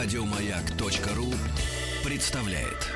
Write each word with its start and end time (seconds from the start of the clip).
Радиомаяк.ру 0.00 1.26
представляет. 2.04 2.88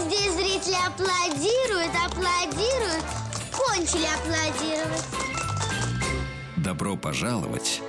Здесь 0.00 0.32
зрители 0.32 0.74
аплодируют, 0.84 1.92
аплодируют, 2.04 3.04
кончили 3.52 4.08
аплодировать. 4.16 5.04
Добро 6.56 6.96
пожаловать 6.96 7.80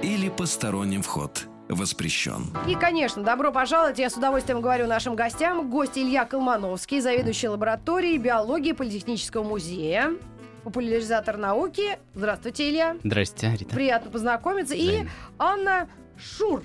или 0.00 0.28
посторонним 0.28 1.02
вход 1.02 1.48
воспрещен. 1.68 2.46
И, 2.66 2.74
конечно, 2.74 3.22
добро 3.22 3.52
пожаловать. 3.52 3.98
Я 3.98 4.10
с 4.10 4.16
удовольствием 4.16 4.60
говорю 4.60 4.86
нашим 4.86 5.14
гостям. 5.14 5.70
Гость 5.70 5.96
Илья 5.98 6.24
Колмановский, 6.24 7.00
заведующий 7.00 7.48
лабораторией 7.48 8.18
биологии 8.18 8.72
Политехнического 8.72 9.44
музея, 9.44 10.12
популяризатор 10.64 11.36
науки. 11.36 11.98
Здравствуйте, 12.14 12.70
Илья. 12.70 12.96
Здрасте, 13.04 13.54
Рита. 13.58 13.74
Приятно 13.74 14.10
познакомиться. 14.10 14.74
И 14.74 14.86
Взаимно. 14.86 15.10
Анна 15.38 15.88
Шур. 16.16 16.62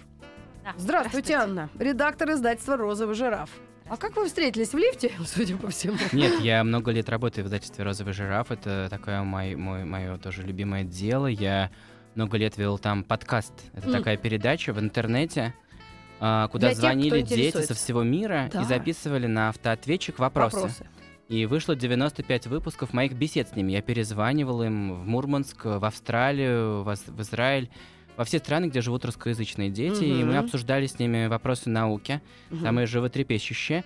Здравствуйте, 0.78 1.34
Анна. 1.36 1.70
Редактор 1.78 2.32
издательства 2.32 2.78
«Розовый 2.78 3.16
жираф». 3.16 3.50
А 3.90 3.98
как 3.98 4.16
вы 4.16 4.28
встретились 4.28 4.70
в 4.70 4.78
лифте, 4.78 5.12
судя 5.26 5.58
по 5.58 5.70
всему? 5.70 5.98
Нет, 6.14 6.40
я 6.40 6.64
много 6.64 6.92
лет 6.92 7.10
работаю 7.10 7.44
в 7.44 7.48
издательстве 7.48 7.84
«Розовый 7.84 8.14
жираф». 8.14 8.50
Это 8.52 8.88
такое 8.90 9.22
мой, 9.24 9.56
мое 9.56 10.18
тоже 10.18 10.42
любимое 10.42 10.84
дело. 10.84 11.28
Я 11.28 11.70
много 12.16 12.38
лет 12.38 12.58
вел 12.58 12.78
там 12.78 13.04
подкаст. 13.04 13.54
Это 13.74 13.88
М. 13.88 13.94
такая 13.94 14.18
передача 14.18 14.74
в 14.74 14.80
интернете, 14.80 15.54
а, 16.20 16.48
куда 16.48 16.68
Для 16.68 16.70
тех, 16.76 16.80
звонили 16.82 17.22
дети 17.22 17.34
интересуется. 17.34 17.74
со 17.74 17.80
всего 17.80 18.04
мира 18.04 18.50
Да. 18.54 18.62
и 18.62 18.66
записывали 18.66 19.28
на 19.28 19.50
автоответчик 19.50 20.20
вопросы. 20.20 20.56
Вопросы. 20.58 20.86
И 21.30 21.46
вышло 21.46 21.76
95 21.76 22.48
выпусков 22.48 22.94
моих 22.94 23.14
бесед 23.14 23.50
с 23.50 23.56
ними. 23.56 23.72
Я 23.72 23.82
перезванивал 23.82 24.62
им 24.64 24.94
в 24.94 25.08
Мурманск, 25.08 25.66
в 25.66 25.84
Австралию, 25.86 26.84
в, 26.84 26.94
Израиль, 27.22 27.70
во 28.18 28.26
все 28.26 28.38
страны, 28.38 28.66
где 28.68 28.82
живут 28.82 29.06
русскоязычные 29.06 29.72
дети, 29.72 30.04
и 30.04 30.24
мы 30.24 30.38
обсуждали 30.38 30.86
с 30.86 31.00
ними 31.00 31.26
вопросы 31.28 31.70
науки, 31.70 32.22
Мгм. 32.52 32.62
самые 32.62 32.86
животрепещущие. 32.88 33.84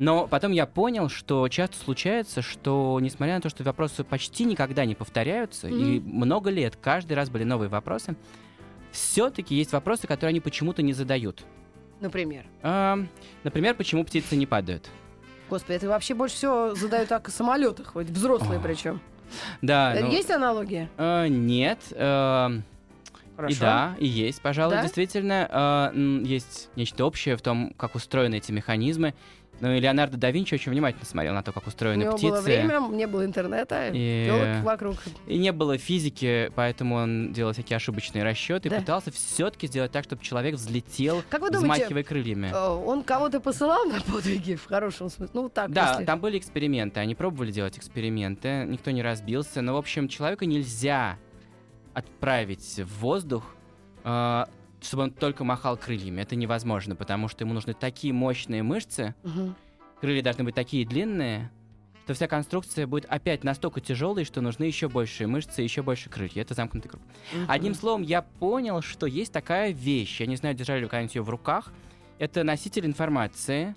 Но 0.00 0.26
потом 0.26 0.52
я 0.52 0.64
понял, 0.64 1.10
что 1.10 1.46
часто 1.48 1.76
случается, 1.76 2.40
что 2.40 2.98
несмотря 3.02 3.34
на 3.34 3.42
то, 3.42 3.50
что 3.50 3.62
вопросы 3.64 4.02
почти 4.02 4.44
никогда 4.44 4.86
не 4.86 4.94
повторяются, 4.94 5.68
и 5.68 6.00
много 6.00 6.48
лет 6.48 6.74
каждый 6.80 7.12
раз 7.12 7.28
были 7.28 7.44
новые 7.44 7.68
вопросы, 7.68 8.16
все-таки 8.92 9.54
есть 9.54 9.72
вопросы, 9.72 10.06
которые 10.06 10.30
они 10.30 10.40
почему-то 10.40 10.80
не 10.80 10.94
задают. 10.94 11.44
Например. 12.00 12.46
Ам, 12.62 13.08
например, 13.44 13.74
почему 13.74 14.02
птицы 14.04 14.36
не 14.36 14.46
падают? 14.46 14.88
Господи, 15.50 15.76
это 15.76 15.88
вообще 15.88 16.14
больше 16.14 16.34
всего 16.34 16.74
задают 16.74 17.10
так 17.10 17.28
о 17.28 17.30
самолетах, 17.30 17.88
хоть 17.88 18.06
взрослые 18.08 18.58
О, 18.58 18.62
причем. 18.62 19.02
Да, 19.60 19.94
ну, 20.00 20.10
Есть 20.10 20.30
аналогия? 20.30 20.88
э, 20.96 21.26
нет. 21.28 21.78
эм, 21.92 22.64
Хорошо. 23.36 23.54
И 23.54 23.58
да, 23.58 23.96
и 23.98 24.06
есть, 24.06 24.40
пожалуй, 24.42 24.76
Да? 24.76 24.82
действительно. 24.82 25.90
э, 25.94 26.20
есть 26.24 26.70
нечто 26.76 27.04
общее 27.04 27.36
в 27.36 27.42
том, 27.42 27.74
как 27.76 27.94
устроены 27.94 28.36
эти 28.36 28.50
механизмы. 28.52 29.14
Ну 29.60 29.72
и 29.72 29.80
Леонардо 29.80 30.16
да 30.16 30.30
Винчи 30.30 30.54
очень 30.54 30.72
внимательно 30.72 31.04
смотрел 31.04 31.34
на 31.34 31.42
то, 31.42 31.52
как 31.52 31.66
У 31.66 31.68
устроены 31.68 32.02
него 32.04 32.12
птицы. 32.16 32.30
было 32.32 32.40
время, 32.40 32.80
не 32.90 33.06
было 33.06 33.24
интернета, 33.26 33.90
И- 33.92 34.60
вокруг. 34.62 34.96
И 35.26 35.36
не 35.38 35.52
было 35.52 35.76
физики, 35.76 36.50
поэтому 36.54 36.94
он 36.96 37.32
делал 37.32 37.52
всякие 37.52 37.76
ошибочные 37.76 38.24
расчеты 38.24 38.70
Да. 38.70 38.76
и 38.76 38.80
пытался 38.80 39.10
все-таки 39.10 39.66
сделать 39.66 39.92
так, 39.92 40.04
чтобы 40.04 40.22
человек 40.22 40.54
взлетел, 40.54 41.22
Как 41.28 41.42
вы 41.42 41.50
думаете, 41.50 41.74
взмахивая 41.84 42.02
крыльями. 42.04 42.50
э, 42.52 42.68
он 42.68 43.02
кого-то 43.02 43.40
посылал 43.40 43.84
на 43.84 44.00
подвиги 44.00 44.54
в 44.54 44.64
хорошем 44.66 45.10
смысле? 45.10 45.30
Ну, 45.34 45.48
так, 45.50 45.70
Да, 45.72 45.90
если- 45.90 46.04
там 46.06 46.20
были 46.20 46.38
эксперименты, 46.38 47.00
они 47.00 47.14
пробовали 47.14 47.50
делать 47.52 47.76
эксперименты, 47.76 48.64
никто 48.66 48.90
не 48.90 49.02
разбился, 49.02 49.60
но, 49.60 49.74
в 49.74 49.76
общем, 49.76 50.08
человека 50.08 50.46
нельзя 50.46 51.18
отправить 51.94 52.78
в 52.78 53.00
воздух, 53.00 53.44
э, 54.04 54.44
чтобы 54.82 55.04
он 55.04 55.10
только 55.10 55.44
махал 55.44 55.76
крыльями. 55.76 56.20
Это 56.20 56.36
невозможно, 56.36 56.94
потому 56.96 57.28
что 57.28 57.44
ему 57.44 57.54
нужны 57.54 57.74
такие 57.74 58.12
мощные 58.12 58.62
мышцы, 58.62 59.14
Мгм. 59.22 59.54
крылья 60.00 60.22
должны 60.22 60.44
быть 60.44 60.54
такие 60.54 60.86
длинные, 60.86 61.50
что 62.04 62.14
вся 62.14 62.26
конструкция 62.26 62.86
будет 62.88 63.04
опять 63.08 63.44
настолько 63.44 63.80
тяжелой, 63.80 64.24
что 64.24 64.40
нужны 64.40 64.64
еще 64.64 64.88
большие 64.88 65.26
мышцы 65.28 65.62
еще 65.62 65.82
больше 65.82 66.10
крылья. 66.10 66.42
Это 66.42 66.54
замкнутый 66.54 66.90
круг. 66.90 67.02
Мгм. 67.32 67.44
Одним 67.48 67.74
словом, 67.74 68.02
я 68.02 68.22
понял, 68.22 68.82
что 68.82 69.06
есть 69.06 69.32
такая 69.32 69.70
вещь. 69.72 70.20
Я 70.20 70.26
не 70.26 70.34
знаю, 70.36 70.56
держали 70.56 70.78
ли 70.80 70.84
вы 70.84 70.90
когда-нибудь 70.90 71.14
ее 71.14 71.22
в 71.22 71.30
руках. 71.30 71.72
Это 72.18 72.42
носитель 72.42 72.84
информации 72.84 73.74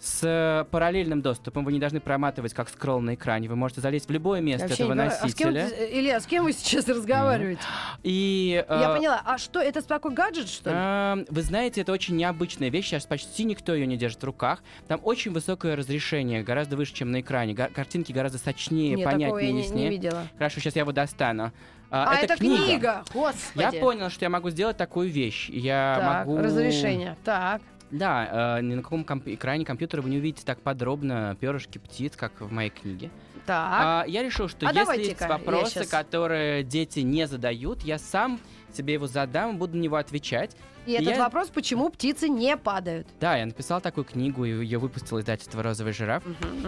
с 0.00 0.66
параллельным 0.70 1.22
доступом. 1.22 1.64
Вы 1.64 1.72
не 1.72 1.78
должны 1.80 2.00
проматывать, 2.00 2.54
как 2.54 2.68
скролл 2.68 3.00
на 3.00 3.14
экране. 3.14 3.48
Вы 3.48 3.56
можете 3.56 3.80
залезть 3.80 4.08
в 4.08 4.12
любое 4.12 4.40
место 4.40 4.68
Вообще 4.68 4.84
этого 4.84 4.94
не 4.94 5.00
понимаю. 5.00 5.18
А 5.22 5.28
с 5.28 5.34
кем, 5.34 5.52
носителя. 5.54 5.76
ты- 5.76 5.98
Илья, 5.98 6.20
с 6.20 6.26
кем 6.26 6.44
вы 6.44 6.52
сейчас 6.52 6.86
разговариваете? 6.88 7.60
И, 8.02 8.64
Я 8.68 8.90
э, 8.92 8.96
поняла. 8.96 9.22
А 9.24 9.38
что, 9.38 9.60
это 9.60 9.82
такой 9.82 10.12
гаджет, 10.12 10.48
что 10.48 10.70
ли? 10.70 10.76
Эм, 10.78 11.26
Вы 11.28 11.42
знаете, 11.42 11.80
это 11.80 11.92
очень 11.92 12.16
необычная 12.16 12.68
вещь. 12.70 12.86
Сейчас 12.86 13.06
почти 13.06 13.44
никто 13.44 13.74
ее 13.74 13.86
не 13.86 13.96
держит 13.96 14.22
в 14.22 14.24
руках. 14.24 14.62
Там 14.86 15.00
очень 15.02 15.32
высокое 15.32 15.74
разрешение, 15.76 16.42
гораздо 16.42 16.76
выше, 16.76 16.94
чем 16.94 17.10
на 17.10 17.20
экране. 17.20 17.54
Га- 17.54 17.68
картинки 17.68 18.12
гораздо 18.12 18.38
сочнее, 18.38 18.90
Нет, 18.90 19.00
я 19.00 19.04
понятнее, 19.06 19.52
не, 19.52 19.62
яснее. 19.62 19.84
не 19.88 19.96
видела. 19.96 20.22
Хорошо, 20.38 20.60
сейчас 20.60 20.76
я 20.76 20.82
его 20.82 20.92
достану. 20.92 21.52
А, 21.90 22.16
это, 22.16 22.36
книга. 22.36 23.02
Господи. 23.14 23.62
Я 23.74 23.80
понял, 23.80 24.10
что 24.10 24.24
я 24.24 24.28
могу 24.28 24.50
сделать 24.50 24.76
такую 24.76 25.08
вещь. 25.10 25.48
Я 25.48 25.96
Так, 25.98 26.26
могу... 26.26 26.38
разрешение. 26.38 27.16
Так. 27.24 27.62
Да, 27.90 28.58
э, 28.58 28.62
ни 28.62 28.74
на 28.74 28.82
каком 28.82 29.04
комп- 29.04 29.28
экране 29.28 29.64
компьютера 29.64 30.02
вы 30.02 30.10
не 30.10 30.18
увидите 30.18 30.44
так 30.44 30.60
подробно 30.60 31.36
перышки 31.40 31.78
птиц, 31.78 32.14
как 32.16 32.40
в 32.40 32.52
моей 32.52 32.70
книге. 32.70 33.10
Так. 33.46 33.68
А, 33.80 34.04
я 34.06 34.22
решил, 34.22 34.48
что 34.48 34.68
А 34.68 34.72
если 34.72 34.98
есть 34.98 35.20
вопросы, 35.22 35.72
щас- 35.80 35.88
которые 35.88 36.62
дети 36.64 37.00
не 37.00 37.26
задают, 37.26 37.82
я 37.82 37.98
сам 37.98 38.38
себе 38.74 38.94
его 38.94 39.06
задам, 39.06 39.56
буду 39.56 39.76
на 39.78 39.80
него 39.80 39.96
отвечать. 39.96 40.54
И 40.84 40.92
этот 40.92 41.08
я- 41.16 41.18
вопрос, 41.18 41.48
почему 41.48 41.88
птицы 41.90 42.28
не 42.28 42.56
падают? 42.58 43.06
Да, 43.20 43.36
я 43.36 43.46
написал 43.46 43.80
такую 43.80 44.04
книгу, 44.04 44.44
и 44.44 44.50
ее 44.50 44.78
выпустило 44.78 45.20
издательство 45.20 45.62
«Розовый 45.62 45.92
жираф». 45.94 46.22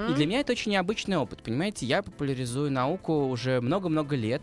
И 0.08 0.12
для 0.14 0.26
меня 0.26 0.40
это 0.40 0.52
очень 0.52 0.72
необычный 0.72 1.16
опыт, 1.18 1.42
понимаете? 1.42 1.84
Я 1.86 2.02
популяризую 2.02 2.70
науку 2.70 3.26
уже 3.28 3.60
много-много 3.60 4.16
лет. 4.16 4.42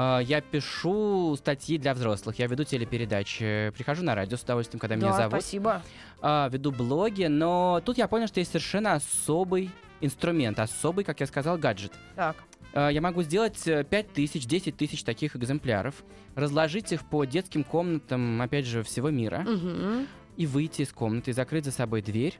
А, 0.00 0.20
Я 0.20 0.40
пишу 0.40 1.34
статьи 1.36 1.76
для 1.76 1.92
взрослых, 1.92 2.38
я 2.38 2.46
веду 2.46 2.62
телепередачи, 2.62 3.72
прихожу 3.76 4.04
на 4.04 4.14
радио 4.14 4.36
с 4.36 4.42
удовольствием, 4.42 4.78
когда 4.78 4.94
меня 4.94 5.08
Да, 5.08 5.16
зовут. 5.16 5.32
спасибо. 5.32 5.82
а, 6.22 6.48
веду 6.52 6.70
блоги, 6.70 7.24
но 7.24 7.82
тут 7.84 7.98
я 7.98 8.06
понял, 8.06 8.28
что 8.28 8.38
есть 8.38 8.52
совершенно 8.52 8.94
особый 8.94 9.70
инструмент, 10.00 10.60
особый, 10.60 11.04
как 11.04 11.18
я 11.18 11.26
сказал, 11.26 11.58
гаджет. 11.58 11.92
Так. 12.14 12.36
А, 12.74 12.90
Я 12.90 13.00
могу 13.00 13.22
сделать 13.22 13.60
э, 13.66 13.82
5 13.82 14.12
тысяч, 14.12 14.46
10 14.46 14.76
тысяч 14.76 15.02
таких 15.02 15.34
экземпляров, 15.34 15.96
разложить 16.36 16.92
их 16.92 17.04
по 17.04 17.24
детским 17.24 17.64
комнатам, 17.64 18.40
опять 18.40 18.66
же, 18.66 18.84
всего 18.84 19.10
мира, 19.10 19.38
Мгм. 19.40 20.06
и 20.36 20.46
выйти 20.46 20.82
из 20.82 20.92
комнаты, 20.92 21.32
закрыть 21.32 21.64
за 21.64 21.72
собой 21.72 22.02
дверь. 22.02 22.38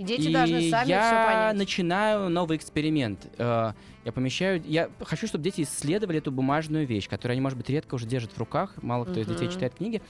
И 0.00 0.02
дети 0.02 0.28
и 0.28 0.32
должны 0.32 0.70
сами 0.70 0.88
я 0.88 1.02
все 1.02 1.26
понять. 1.26 1.56
начинаю 1.56 2.30
новый 2.30 2.56
эксперимент. 2.56 3.26
Э, 3.36 3.72
Я 4.06 4.12
помещаю... 4.12 4.62
Я 4.64 4.88
хочу, 5.02 5.26
чтобы 5.26 5.44
дети 5.44 5.60
исследовали 5.60 6.16
эту 6.16 6.32
бумажную 6.32 6.86
вещь, 6.86 7.06
которую 7.06 7.34
они, 7.34 7.42
может 7.42 7.58
быть, 7.58 7.68
редко 7.68 7.96
уже 7.96 8.06
держат 8.06 8.32
в 8.32 8.38
руках. 8.38 8.82
Мало 8.82 9.04
кто 9.04 9.20
из 9.20 9.26
детей 9.26 9.50
читает 9.50 9.74
книги. 9.74 10.00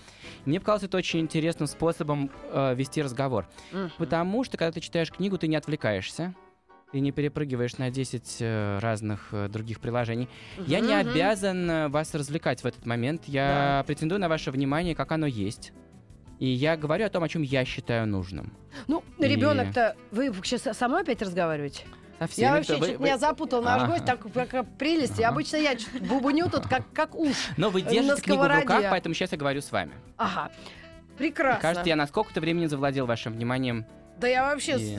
Мне 0.45 0.61
показалось 0.61 0.85
это 0.85 0.97
очень 0.97 1.19
интересным 1.19 1.67
способом 1.67 2.31
э, 2.53 2.77
вести 2.77 3.03
разговор. 3.03 3.49
Мгм. 3.73 3.91
Потому 3.99 4.45
что, 4.45 4.57
когда 4.57 4.71
ты 4.71 4.81
читаешь 4.81 5.11
книгу, 5.11 5.37
ты 5.39 5.49
не 5.49 5.57
отвлекаешься. 5.57 6.37
Ты 6.93 7.01
не 7.01 7.11
перепрыгиваешь 7.11 7.77
на 7.79 7.91
10 7.91 8.37
э, 8.39 8.79
разных 8.79 9.31
э, 9.33 9.49
других 9.49 9.81
приложений. 9.81 10.29
Я 10.69 10.79
не 10.79 10.95
обязан 10.95 11.69
э, 11.69 11.89
вас 11.89 12.15
развлекать 12.15 12.63
в 12.63 12.67
этот 12.67 12.87
момент. 12.87 13.23
Я 13.27 13.83
претендую 13.89 14.21
на 14.21 14.29
ваше 14.29 14.53
внимание, 14.53 14.95
как 14.95 15.11
оно 15.11 15.27
есть. 15.27 15.73
И 16.41 16.47
я 16.49 16.77
говорю 16.77 17.05
о 17.07 17.11
том, 17.11 17.23
о 17.23 17.29
чем 17.29 17.43
я 17.43 17.65
считаю 17.65 18.07
нужным. 18.09 18.53
Ну, 18.89 19.05
И- 19.19 19.25
ребенок-то... 19.27 19.95
Вы 20.11 20.33
сейчас 20.43 20.63
со 20.77 20.89
мной 20.89 21.03
опять 21.03 21.21
разговариваете? 21.23 21.85
Я 22.19 22.27
всеми, 22.27 22.51
вообще 22.51 22.73
кто- 22.75 22.81
вы- 22.81 22.87
чуть 22.89 22.99
вы- 22.99 23.05
меня 23.05 23.19
запутал 23.19 23.63
наш 23.63 23.83
Ага. 23.83 23.93
гость, 23.93 24.05
так 24.07 24.21
как 24.51 24.67
прелесть. 24.79 25.19
И 25.19 25.23
Ага. 25.23 25.33
обычно 25.33 25.57
я 25.59 25.77
чуть 25.77 26.01
бубню 26.03 26.49
тут, 26.51 26.67
как, 26.67 26.83
как 26.93 27.15
уж. 27.15 27.35
Но 27.59 27.69
вы 27.71 27.83
на 27.83 27.91
держите 27.91 28.23
книгу 28.23 28.43
в 28.43 28.47
руках, 28.61 28.85
поэтому 28.91 29.15
сейчас 29.15 29.33
я 29.33 29.39
говорю 29.39 29.61
с 29.61 29.71
вами. 29.71 29.93
Ага. 30.17 30.51
Прекрасно. 31.19 31.61
кажется, 31.61 31.89
я 31.89 31.97
на 31.97 32.07
сколько-то 32.07 32.41
времени 32.41 32.67
завладел 32.67 33.05
вашим 33.07 33.35
вниманием. 33.35 33.85
Да 34.19 34.27
я 34.27 34.43
вообще 34.45 34.79
И- 34.79 34.99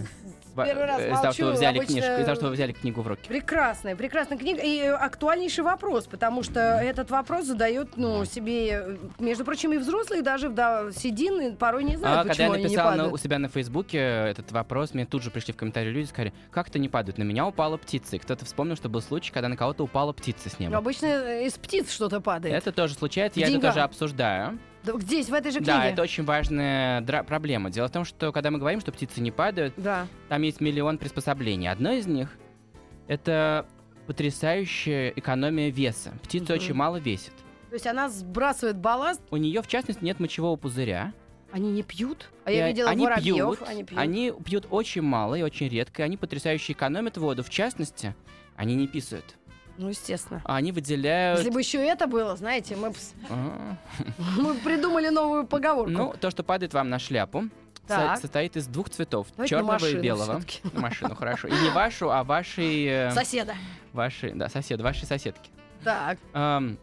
Первый 0.56 0.86
раз 0.86 1.00
э, 1.02 1.12
из-за 1.12 1.22
того, 1.22 1.34
что 1.34 1.46
вы 1.46 1.52
взяли 1.54 1.78
обычно- 1.78 1.94
книжку, 1.94 2.12
из-за 2.14 2.26
того, 2.26 2.36
что 2.36 2.46
вы 2.48 2.52
взяли 2.54 2.72
книгу 2.74 3.02
в 3.02 3.08
руки. 3.08 3.28
Прекрасная, 3.28 3.96
прекрасная 3.96 4.38
книга 4.38 4.62
и 4.62 4.80
э, 4.80 4.94
актуальнейший 4.94 5.64
вопрос, 5.64 6.08
потому 6.08 6.44
что 6.44 6.60
этот 6.60 7.10
вопрос 7.12 7.46
задает, 7.46 7.98
ну, 7.98 8.26
себе, 8.26 8.70
э, 8.72 8.98
между 9.20 9.46
прочим, 9.46 9.74
и 9.74 9.78
взрослые 9.78 10.22
даже 10.22 10.50
да, 10.50 10.92
седины 10.92 11.56
порой 11.56 11.84
не 11.84 11.96
знают, 11.98 12.20
А, 12.20 12.24
когда 12.24 12.44
я 12.44 12.50
почему 12.50 12.54
они 12.54 12.64
не 12.64 12.70
написал 12.70 12.86
на- 12.86 12.92
падают. 12.98 13.14
у 13.14 13.18
себя 13.18 13.40
на 13.40 13.48
Фейсбуке 13.50 13.98
этот 14.00 14.52
вопрос, 14.52 14.94
мне 14.94 15.06
тут 15.06 15.24
же 15.24 15.32
пришли 15.32 15.54
в 15.54 15.58
комментарии 15.58 15.90
люди 15.90 16.08
сказали, 16.08 16.34
как 16.52 16.70
это 16.70 16.80
не 16.80 16.90
падают? 16.90 17.18
На 17.18 17.24
меня 17.24 17.46
упала 17.48 17.78
птица. 17.78 18.16
И 18.16 18.20
кто-то 18.20 18.46
вспомнил, 18.46 18.76
что 18.76 18.90
был 18.90 19.02
случай, 19.02 19.32
когда 19.32 19.48
на 19.50 19.58
кого-то 19.58 19.84
упала 19.84 20.14
птица 20.14 20.50
с 20.50 20.60
неба. 20.60 20.78
Обычно 20.78 21.06
э, 21.06 21.46
из 21.46 21.54
птиц 21.54 21.92
что-то 21.92 22.22
падает. 22.22 22.56
Это 22.56 22.72
тоже 22.72 22.94
случается, 22.96 23.40
я 23.40 23.48
Деньгам. 23.48 23.62
это 23.62 23.68
тоже 23.74 23.84
обсуждаю. 23.84 24.60
Да, 24.84 25.00
Здесь, 25.00 25.30
в 25.30 25.34
этой 25.34 25.52
же 25.52 25.60
книге. 25.60 25.72
Да, 25.74 25.86
это 25.86 26.02
очень 26.02 26.24
важная 26.24 27.02
проблема. 27.24 27.70
Дело 27.70 27.88
в 27.88 27.92
том, 27.92 28.04
что 28.06 28.32
когда 28.32 28.50
мы 28.52 28.58
говорим, 28.60 28.80
что 28.82 28.92
птицы 28.92 29.22
не 29.22 29.32
падают, 29.32 29.74
Да. 29.78 30.08
там 30.30 30.42
есть 30.42 30.60
миллион 30.62 30.98
приспособлений. 30.98 31.68
Одно 31.70 31.92
из 31.92 32.08
них— 32.08 32.30
это 33.08 33.66
потрясающая 34.08 35.10
экономия 35.16 35.70
веса. 35.70 36.12
Птица 36.24 36.54
Мгм. 36.54 36.62
очень 36.62 36.74
мало 36.74 36.98
весит. 36.98 37.34
То 37.70 37.76
есть 37.76 37.88
она 37.88 38.10
сбрасывает 38.10 38.78
балласт, 38.78 39.22
У 39.32 39.38
нее, 39.38 39.62
в 39.62 39.68
частности, 39.68 40.04
нет 40.04 40.20
мочевого 40.20 40.56
пузыря. 40.58 41.14
они 41.52 41.70
не 41.72 41.84
пьют. 41.84 42.30
А 42.46 42.52
я 42.52 42.70
видела 42.70 42.90
они 42.90 43.06
воробьев, 43.06 43.36
пьют, 43.58 43.60
они 43.68 43.84
пьют. 43.84 44.00
они 44.00 44.32
пьют 44.46 44.68
очень 44.70 45.02
мало 45.02 45.36
и 45.36 45.42
очень 45.42 45.68
редко. 45.68 46.02
и 46.02 46.06
Они 46.06 46.16
потрясающе 46.18 46.74
экономят 46.74 47.18
воду. 47.18 47.44
В 47.44 47.50
частности, 47.50 48.16
они 48.56 48.76
не 48.76 48.88
писают. 48.88 49.36
Ну, 49.82 49.90
естественно. 49.90 50.42
А 50.46 50.58
Они 50.58 50.72
выделяют... 50.72 51.40
Если 51.40 51.52
бы 51.52 51.60
еще 51.60 51.80
это 51.84 52.06
было, 52.08 52.36
знаете, 52.36 52.76
мы, 52.76 52.92
б 52.92 52.96
с- 52.98 53.14
А, 53.30 53.76
мы 54.38 54.54
придумали 54.56 55.10
новую 55.10 55.48
поговорку. 55.48 55.92
Ну, 55.92 56.14
то, 56.20 56.30
что 56.30 56.44
падает 56.44 56.74
вам 56.76 56.90
на 56.90 57.00
шляпу, 57.00 57.46
Так. 57.88 58.20
состоит 58.20 58.56
из 58.58 58.68
двух 58.68 58.90
цветов. 58.92 59.28
Давайте 59.36 59.56
на 59.56 59.60
черного 59.62 59.78
и 59.78 59.82
машину 59.82 60.02
белого. 60.04 60.24
всё-таки. 60.40 60.62
На 60.74 60.82
машину, 60.82 61.16
хорошо. 61.16 61.48
И 61.48 61.52
не 61.52 61.70
вашу, 61.72 62.12
а 62.12 62.24
вашей... 62.24 62.86
э, 62.86 63.12
Соседа. 63.12 63.56
Вашей, 63.92 64.34
да, 64.34 64.50
сосед, 64.50 64.80
вашей 64.82 65.06
соседки. 65.08 65.50
Так. 65.84 66.20
Ам, 66.34 66.78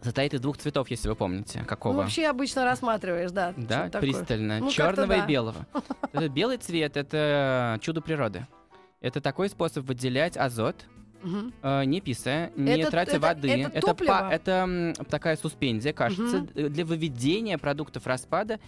состоит 0.00 0.32
из 0.32 0.40
двух 0.40 0.56
цветов, 0.56 0.88
если 0.90 1.08
вы 1.10 1.14
помните. 1.14 1.58
Ну, 1.60 1.66
Какого? 1.66 1.96
вообще 1.98 2.26
обычно 2.26 2.64
рассматриваешь, 2.64 3.30
да. 3.32 3.52
Да, 3.56 3.88
пристально. 4.00 4.60
Ну, 4.60 4.70
Черного 4.70 5.08
да. 5.08 5.16
и 5.18 5.26
белого. 5.26 5.66
Это 6.12 6.28
белый 6.30 6.56
цвет 6.56 6.96
это 6.96 7.78
чудо 7.82 8.00
природы. 8.00 8.46
Это 9.02 9.20
такой 9.20 9.50
способ 9.50 9.84
выделять 9.84 10.38
азот, 10.38 10.86
Э, 11.62 11.84
не 11.84 12.00
писая, 12.00 12.52
не 12.56 12.80
Это- 12.80 12.90
тратя 12.90 13.12
это- 13.12 13.20
воды. 13.20 13.48
это 13.50 13.80
па- 13.80 13.86
топливо? 13.86 14.28
это 14.32 14.50
м, 14.52 14.94
такая 15.08 15.36
суспензия, 15.36 15.92
кажется, 15.92 16.46
э, 16.54 16.68
для 16.68 16.84
выведения 16.84 17.58
продуктов 17.58 18.06
распада, 18.06 18.58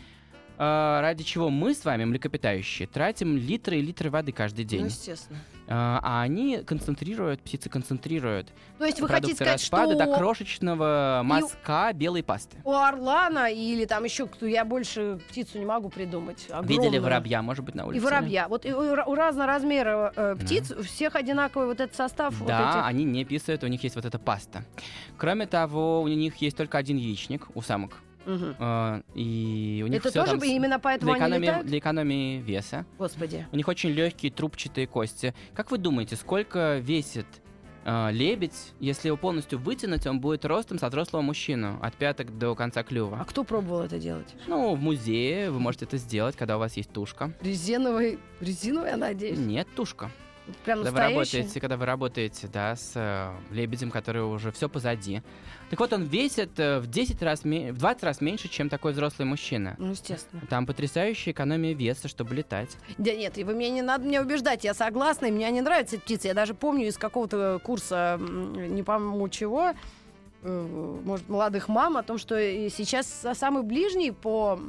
ради 0.59 1.23
чего 1.25 1.51
мы 1.51 1.75
с 1.75 1.85
вами, 1.85 2.05
млекопитающие, 2.05 2.89
тратим 2.89 3.37
литры 3.37 3.79
и 3.79 3.83
литры 3.83 4.11
воды 4.11 4.33
каждый 4.33 4.65
Ну, 4.65 4.69
день. 4.71 4.85
естественно. 4.87 5.39
А 5.69 5.99
а 6.03 6.23
они 6.23 6.59
концентрируют, 6.65 7.41
птицы 7.41 7.69
концентрируют 7.69 8.53
То 8.79 8.85
есть 8.85 9.01
вы 9.01 9.09
хотите 9.09 9.35
сказать, 9.35 9.55
распада 9.55 9.95
что 9.97 10.07
до 10.07 10.17
крошечного 10.17 11.23
мазка 11.25 11.91
белой 11.93 12.23
пасты. 12.23 12.57
у 12.63 12.73
орлана 12.73 13.51
или 13.51 13.85
там 13.85 14.05
еще 14.05 14.27
кто, 14.29 14.47
я 14.47 14.65
больше 14.65 15.19
птицу 15.29 15.59
не 15.59 15.65
могу 15.65 15.89
придумать. 15.89 16.47
Видели 16.63 16.77
огромную. 16.87 17.03
воробья, 17.03 17.43
может 17.43 17.65
быть, 17.65 17.75
на 17.75 17.85
улице? 17.87 18.01
И 18.01 18.05
воробья. 18.05 18.47
Вот 18.49 18.65
и 18.65 18.73
у, 18.73 18.95
ра- 18.95 19.05
у 19.07 19.15
разноразмера 19.17 20.13
э, 20.15 20.37
птиц 20.41 20.71
у 20.71 20.83
всех 20.85 21.17
одинаковый 21.17 21.67
вот 21.67 21.81
этот 21.81 21.97
состав. 21.97 22.33
вот 22.39 22.47
Да, 22.47 22.71
этих. 22.71 22.87
они 22.87 23.05
не 23.05 23.25
писают, 23.25 23.65
у 23.65 23.67
них 23.67 23.83
есть 23.83 23.97
вот 23.97 24.05
эта 24.05 24.21
паста. 24.21 24.65
Кроме 25.17 25.47
того, 25.49 26.01
у 26.01 26.07
них 26.09 26.37
есть 26.37 26.57
только 26.57 26.79
один 26.79 26.97
яичник 26.97 27.49
у 27.55 27.61
самок. 27.63 27.99
Э, 28.27 29.03
И 29.15 29.83
у 29.85 29.89
них 29.89 30.01
Это 30.05 30.13
тоже 30.13 30.33
там 30.33 30.43
именно 30.43 30.79
поэтому 30.79 31.13
для 31.15 31.25
они 31.25 31.25
экономии, 31.27 31.47
летают? 31.47 31.67
для 31.67 31.79
экономии 31.79 32.39
веса. 32.41 32.85
Господи. 32.99 33.47
У 33.53 33.57
них 33.57 33.69
очень 33.69 33.91
легкие 33.91 34.33
трубчатые 34.33 34.87
кости. 34.87 35.35
Как 35.55 35.71
вы 35.71 35.79
думаете, 35.79 36.17
сколько 36.17 36.79
весит 36.79 37.27
э, 37.85 38.11
лебедь? 38.13 38.73
Если 38.81 39.09
его 39.09 39.17
полностью 39.17 39.59
вытянуть, 39.59 40.07
он 40.07 40.21
будет 40.21 40.45
ростом 40.45 40.79
со 40.79 40.89
взрослого 40.89 41.23
мужчину, 41.23 41.79
от 41.83 41.95
пяток 41.95 42.37
до 42.37 42.55
конца 42.55 42.81
А 42.81 42.85
клюва. 42.85 43.25
кто 43.29 43.45
пробовал 43.45 43.83
это 43.83 43.99
делать? 43.99 44.35
Ну, 44.47 44.75
в 44.75 44.81
музее 44.81 45.51
вы 45.51 45.61
можете 45.61 45.85
это 45.85 45.97
сделать, 45.97 46.37
когда 46.37 46.57
у 46.57 46.59
вас 46.59 46.77
есть 46.77 46.91
тушка. 46.91 47.33
Резиновый, 47.43 48.19
резиновый, 48.41 48.91
я 48.91 48.97
надеюсь. 48.97 49.39
Нет, 49.39 49.69
тушка. 49.77 50.11
Прям 50.65 50.85
Когда 50.85 50.91
вы, 50.91 51.01
работаете, 51.01 51.61
когда 51.61 51.77
вы 51.77 51.87
работаете, 51.87 52.49
да, 52.53 52.77
с 52.77 52.93
э, 52.95 53.33
лебедем, 53.51 53.91
который 53.91 54.23
уже 54.23 54.53
все 54.53 54.69
позади. 54.69 55.23
Так 55.71 55.81
вот, 55.81 55.93
он 55.93 56.05
весит 56.05 56.59
э, 56.61 56.79
в 56.79 56.87
10 56.87 57.23
раз, 57.23 57.43
в 57.43 57.79
20 57.79 58.05
раз 58.05 58.21
меньше, 58.21 58.49
чем 58.49 58.69
такой 58.69 58.93
взрослый 58.93 59.27
мужчина. 59.27 59.75
Ну, 59.79 59.91
естественно. 59.91 60.43
Там 60.49 60.67
потрясающая 60.67 61.33
экономия 61.33 61.75
веса, 61.75 62.07
чтобы 62.07 62.35
летать. 62.35 62.77
Да 62.99 63.13
нет, 63.13 63.39
и 63.39 63.45
вы 63.45 63.55
мне 63.55 63.71
не 63.71 63.83
надо 63.83 64.07
меня 64.07 64.23
убеждать, 64.23 64.63
я 64.65 64.75
согласна, 64.75 65.27
и 65.27 65.31
мне 65.33 65.51
не 65.51 65.63
нравится 65.63 65.97
эта 65.97 66.05
птица. 66.05 66.29
Я 66.29 66.35
даже 66.35 66.55
помню 66.55 66.87
из 66.87 66.97
какого-то 66.97 67.61
курса, 67.63 68.19
не 68.21 68.83
помню 68.85 69.29
чего, 69.29 69.73
э, 70.43 71.01
может, 71.05 71.29
молодых 71.29 71.69
мам, 71.69 71.97
о 71.97 72.05
том, 72.05 72.19
что 72.19 72.39
сейчас 72.71 73.27
самый 73.35 73.63
ближний 73.65 74.13
по... 74.13 74.61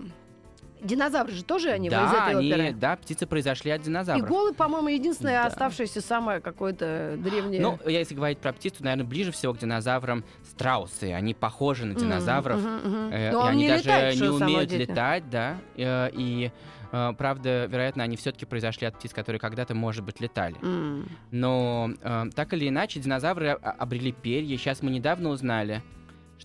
Динозавры 0.81 1.33
же 1.33 1.44
тоже 1.44 1.69
они 1.71 1.89
да, 1.89 2.06
из 2.06 2.12
этой 2.13 2.35
они, 2.39 2.51
оперы. 2.53 2.74
да, 2.74 2.95
птицы 2.97 3.25
произошли 3.25 3.71
от 3.71 3.81
И 3.81 3.85
динозавров. 3.85 4.27
голы, 4.27 4.53
по-моему, 4.53 4.89
единственное 4.89 5.41
Да. 5.41 5.47
оставшееся 5.47 6.01
самое 6.01 6.39
какое-то 6.39 7.15
древнее. 7.18 7.62
Ну, 7.62 7.79
если 7.85 8.13
говорить 8.15 8.38
про 8.39 8.53
птицу, 8.53 8.83
наверное, 8.83 9.06
ближе 9.06 9.31
всего 9.31 9.53
к 9.53 9.57
динозаврам 9.59 10.24
страусы. 10.44 11.13
Они 11.13 11.33
похожи 11.33 11.85
на 11.85 11.95
динозавров. 11.95 12.59
мгм. 12.59 13.09
э, 13.12 13.31
Но 13.31 13.39
и 13.39 13.41
он 13.44 13.47
они 13.50 13.63
не 13.63 13.68
даже 13.69 13.83
летает, 13.83 14.21
не 14.21 14.27
умеют 14.29 14.71
летать, 14.71 15.29
да. 15.29 15.57
э, 15.75 16.09
и 16.13 16.51
э, 16.91 17.13
правда, 17.18 17.65
вероятно, 17.65 18.03
они 18.03 18.15
все-таки 18.15 18.45
произошли 18.45 18.88
от 18.88 18.95
птиц, 18.97 19.13
которые 19.13 19.39
когда-то, 19.39 19.75
может 19.75 20.06
быть, 20.06 20.21
летали. 20.21 20.56
М. 20.62 21.09
Но 21.31 21.89
э, 22.01 22.25
так 22.33 22.53
или 22.53 22.69
иначе, 22.69 23.00
динозавры 23.00 23.50
о- 23.50 23.71
обрели 23.71 24.12
перья. 24.12 24.56
Сейчас 24.57 24.81
мы 24.81 24.89
недавно 24.91 25.30
узнали, 25.30 25.81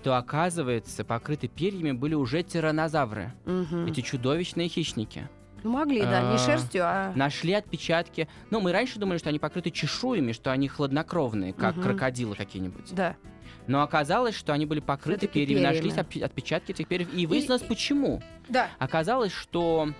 что, 0.03 0.17
оказывается, 0.17 1.05
покрыты 1.05 1.47
перьями 1.47 1.93
были 1.93 2.15
уже 2.15 2.43
тиранозавры. 2.43 3.33
Мгм. 3.45 3.87
Эти 3.87 4.01
чудовищные 4.01 4.69
хищники. 4.69 5.29
Ну, 5.63 5.71
могли, 5.71 6.03
да, 6.03 6.23
не 6.23 6.35
А, 6.35 6.39
шерстью, 6.39 6.83
а... 6.85 7.13
Нашли 7.15 7.53
отпечатки. 7.53 8.27
Ну, 8.51 8.61
мы 8.61 8.73
раньше 8.73 8.99
думали, 8.99 9.19
что 9.19 9.29
они 9.29 9.39
покрыты 9.39 9.71
чешуями, 9.71 10.33
что 10.33 10.51
они 10.51 10.67
хладнокровные, 10.67 11.53
как 11.53 11.77
Мгм. 11.77 11.85
крокодилы 11.85 12.35
какие-нибудь. 12.35 12.93
Да. 12.93 13.15
Но 13.69 13.83
оказалось, 13.83 14.35
что 14.35 14.53
они 14.53 14.67
были 14.67 14.81
покрыты 14.81 15.29
перьями. 15.29 15.61
перьями. 15.61 15.73
Нашлись 15.93 16.21
отпечатки 16.21 16.73
этих 16.73 16.89
перьев. 16.89 17.15
И 17.15 17.27
выяснилось, 17.27 17.63
почему. 17.63 18.21
Да. 18.49 18.71
Оказалось, 18.81 19.31
что... 19.31 19.91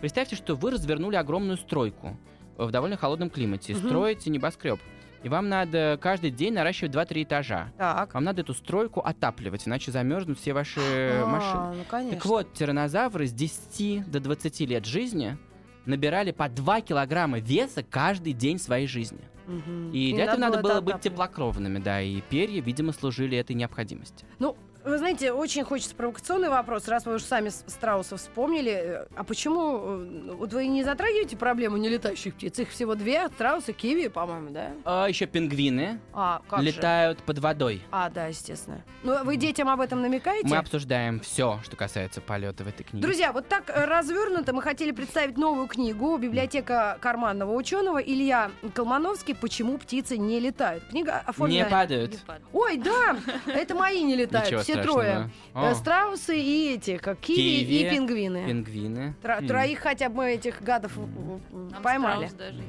Представьте, 0.00 0.36
что 0.36 0.56
вы 0.56 0.70
развернули 0.70 1.16
огромную 1.16 1.58
стройку 1.58 2.16
в 2.56 2.70
довольно 2.70 2.96
холодном 2.96 3.28
климате. 3.28 3.74
Мгм. 3.74 3.88
Строите 3.88 4.30
небоскреб. 4.30 4.80
И 5.22 5.28
вам 5.28 5.48
надо 5.48 5.98
каждый 6.00 6.30
день 6.30 6.54
наращивать 6.54 6.94
2-3 6.94 7.24
этажа. 7.24 7.72
Так. 7.76 8.14
Вам 8.14 8.24
надо 8.24 8.40
эту 8.40 8.54
стройку 8.54 9.00
отапливать, 9.00 9.68
иначе 9.68 9.92
замерзнут 9.92 10.38
все 10.38 10.52
ваши 10.54 10.80
А, 10.80 11.26
машины. 11.26 11.78
ну, 11.78 11.84
конечно. 11.88 12.16
Так 12.16 12.26
вот, 12.26 12.52
тиранозавры 12.54 13.26
с 13.26 13.32
10 13.32 14.10
до 14.10 14.20
20 14.20 14.60
лет 14.60 14.86
жизни 14.86 15.36
набирали 15.84 16.30
по 16.32 16.48
2 16.48 16.80
килограмма 16.80 17.38
веса 17.38 17.82
каждый 17.82 18.32
день 18.32 18.58
своей 18.58 18.86
жизни. 18.86 19.20
Мгм. 19.46 19.90
И 19.92 20.12
для 20.14 20.24
этого 20.24 20.38
надо 20.40 20.58
это 20.60 20.68
было 20.68 20.80
быть 20.80 21.00
теплокровными, 21.00 21.78
да, 21.80 22.00
и 22.00 22.20
перья, 22.22 22.62
видимо, 22.62 22.92
служили 22.92 23.36
этой 23.36 23.54
необходимости. 23.56 24.24
Ну, 24.38 24.56
вы 24.84 24.98
знаете, 24.98 25.32
очень 25.32 25.64
хочется 25.64 25.94
провокационный 25.94 26.48
вопрос, 26.48 26.88
раз 26.88 27.04
вы 27.06 27.14
уж 27.14 27.22
сами 27.22 27.48
страусов 27.50 28.20
вспомнили. 28.20 28.72
э, 28.72 29.06
А 29.16 29.24
почему 29.24 29.76
э, 29.78 30.32
вот 30.34 30.52
вы 30.52 30.66
не 30.66 30.82
затрагиваете 30.84 31.36
проблему 31.36 31.76
нелетающих 31.76 32.34
птиц? 32.34 32.58
Их 32.58 32.70
всего 32.70 32.94
две, 32.94 33.28
страусы, 33.28 33.72
киви, 33.72 34.08
по-моему, 34.08 34.50
да? 34.50 34.70
А 34.84 35.06
еще 35.06 35.26
пингвины 35.26 36.00
А, 36.12 36.42
как 36.48 36.60
же? 36.60 36.66
летают 36.66 37.18
под 37.22 37.38
водой. 37.38 37.82
А, 37.90 38.08
да, 38.10 38.26
естественно. 38.26 38.82
Ну, 39.02 39.22
вы 39.24 39.36
детям 39.36 39.68
об 39.68 39.80
этом 39.80 40.02
намекаете? 40.02 40.46
Мы 40.48 40.56
обсуждаем 40.56 41.20
все, 41.20 41.60
что 41.64 41.76
касается 41.76 42.20
полета 42.20 42.64
в 42.64 42.68
этой 42.68 42.84
книге. 42.84 43.02
Друзья, 43.06 43.32
вот 43.32 43.48
так 43.48 43.68
э, 43.68 43.84
развернуто 43.84 44.52
мы 44.54 44.62
хотели 44.62 44.92
представить 44.92 45.36
новую 45.36 45.66
книгу 45.66 46.16
«Библиотека 46.16 46.98
карманного 47.00 47.52
ученого» 47.54 47.98
Илья 47.98 48.50
Колмановский 48.74 49.34
«Почему 49.34 49.78
птицы 49.78 50.16
не 50.18 50.40
летают». 50.40 50.84
Книга 50.84 51.12
не 51.24 51.30
оформлена... 51.30 51.68
падают. 51.68 52.18
Ой, 52.52 52.76
да, 52.78 53.16
это 53.46 53.74
мои 53.74 54.02
не 54.02 54.16
летают, 54.16 54.64
все 54.74 54.82
трое. 54.82 55.30
О, 55.54 55.70
Э, 55.70 55.74
Страусы 55.74 56.38
и 56.40 56.74
эти, 56.74 56.96
как 56.98 57.18
киви, 57.20 57.36
Киви, 57.64 57.80
и 57.86 57.90
пингвины. 57.90 58.46
пингвины. 58.46 59.14
Тро- 59.22 59.38
М. 59.38 59.46
Троих 59.46 59.78
хотя 59.80 60.08
бы 60.08 60.16
мы 60.16 60.32
этих 60.32 60.62
гадов 60.62 60.92
Там 60.94 61.82
поймали. 61.82 62.26
страус 62.26 62.32
даже 62.34 62.56
есть. 62.58 62.68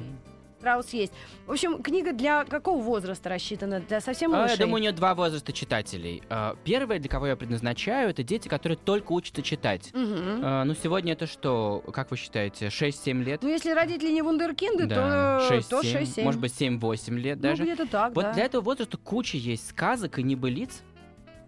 Страус 0.58 0.90
есть. 0.90 1.12
В 1.48 1.50
общем, 1.50 1.82
книга 1.82 2.12
для 2.12 2.44
какого 2.44 2.80
возраста 2.80 3.28
рассчитана? 3.28 3.80
Для 3.80 4.00
совсем 4.00 4.32
А, 4.32 4.36
малышей? 4.36 4.58
Я 4.58 4.64
думаю, 4.64 4.76
у 4.76 4.78
нее 4.82 4.92
два 4.92 5.12
возраста 5.16 5.52
читателей. 5.52 6.22
А, 6.30 6.54
Первое, 6.62 7.00
для 7.00 7.08
кого 7.08 7.26
я 7.26 7.34
предназначаю, 7.34 8.10
это 8.10 8.22
дети, 8.22 8.46
которые 8.46 8.78
только 8.78 9.10
учатся 9.10 9.42
читать. 9.42 9.90
А, 9.92 10.62
Ну, 10.62 10.72
сегодня 10.80 11.14
это 11.14 11.26
что, 11.26 11.82
как 11.92 12.12
вы 12.12 12.16
считаете, 12.16 12.70
6-7 12.70 13.24
лет? 13.24 13.42
Ну, 13.42 13.48
если 13.48 13.72
родители 13.72 14.12
не 14.12 14.22
вундеркинды, 14.22 14.86
Да, 14.86 15.40
то, 15.48 15.52
6-7, 15.52 15.68
то 15.68 15.82
6-7. 15.82 16.22
может 16.22 16.40
быть, 16.40 16.52
7-8 16.52 17.18
лет 17.18 17.38
Ну, 17.38 17.42
даже. 17.42 17.64
где-то 17.64 17.88
так, 17.88 18.14
Вот 18.14 18.22
да. 18.26 18.32
для 18.32 18.44
этого 18.44 18.62
возраста 18.62 18.96
куча 18.98 19.38
есть 19.38 19.66
сказок 19.68 20.20
и 20.20 20.22
небылиц, 20.22 20.80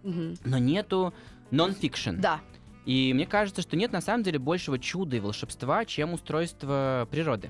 Мгм. 0.05 0.35
но 0.45 0.57
нету 0.59 1.13
нон-фикшн. 1.51 2.19
Да. 2.21 2.39
И 2.85 3.11
мне 3.13 3.25
кажется, 3.25 3.61
что 3.61 3.75
нет 3.75 3.91
на 3.91 4.01
самом 4.01 4.23
деле 4.23 4.37
большего 4.39 4.77
чуда 4.77 5.17
и 5.17 5.19
волшебства, 5.19 5.83
чем 5.85 6.13
устройство 6.13 7.07
природы. 7.09 7.49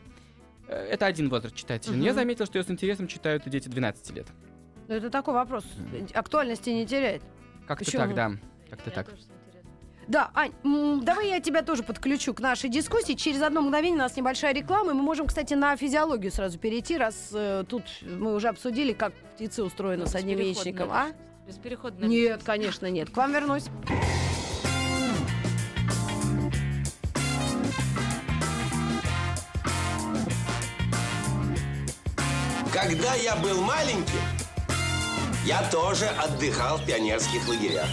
Э, 0.68 0.76
Это 0.92 1.06
один 1.06 1.30
возраст 1.30 1.54
читателей. 1.56 1.98
Но 1.98 2.06
Я 2.06 2.14
заметил, 2.14 2.46
что 2.46 2.58
ее 2.58 2.64
с 2.64 2.70
интересом 2.72 3.08
читают 3.08 3.46
и 3.46 3.50
дети 3.50 3.68
12 3.68 4.16
лет. 4.16 4.28
Ну, 4.88 4.96
это 4.96 5.10
такой 5.10 5.34
вопрос. 5.34 5.66
Актуальности 6.14 6.70
не 6.70 6.86
теряет. 6.86 7.22
Как-то 7.68 7.84
Почему? 7.86 8.04
так, 8.04 8.16
да. 8.16 8.32
Как-то 8.70 8.92
так. 8.92 9.10
тоже. 9.10 9.24
Да, 10.08 10.30
Ань, 10.36 10.52
давай 11.04 11.30
я 11.30 11.40
тебя 11.40 11.64
тоже 11.64 11.82
подключу 11.82 12.36
к 12.36 12.40
нашей 12.40 12.70
дискуссии. 12.70 13.14
Через 13.14 13.42
одно 13.42 13.62
мгновение 13.62 13.96
у 13.96 14.04
нас 14.04 14.16
небольшая 14.16 14.54
реклама. 14.54 14.92
и 14.92 14.94
Мы 14.94 15.02
можем, 15.02 15.26
кстати, 15.26 15.56
на 15.56 15.76
физиологию 15.76 16.32
сразу 16.32 16.60
перейти, 16.60 16.96
раз 16.96 17.32
э, 17.34 17.64
тут 17.68 17.84
мы 18.04 18.36
уже 18.36 18.50
обсудили, 18.50 18.94
как 18.94 19.14
птицы 19.34 19.64
устроены 19.64 20.04
Ну, 20.04 20.10
с 20.10 20.14
одним 20.16 20.38
яичником. 20.40 20.90
А? 20.92 21.08
Без 21.48 21.56
перехода. 21.58 21.96
надо. 21.96 22.08
Нет, 22.08 22.42
конечно, 22.44 22.90
нет. 22.90 23.10
К 23.12 23.18
вам 23.18 23.32
вернусь. 23.32 23.66
Когда 32.74 33.14
я 33.16 33.36
был 33.38 33.62
маленьким, 33.62 34.20
Я 35.46 35.62
тоже 35.70 36.08
отдыхал 36.08 36.78
в 36.80 36.86
пионерских 36.88 37.48
лагерях. 37.48 37.88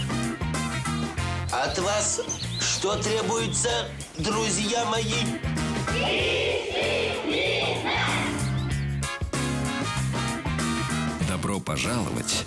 От 1.51 1.77
вас 1.77 2.21
что 2.59 2.95
требуется, 2.97 3.69
друзья 4.17 4.83
мои? 4.85 5.13
Добро 11.29 11.59
пожаловать 11.59 12.43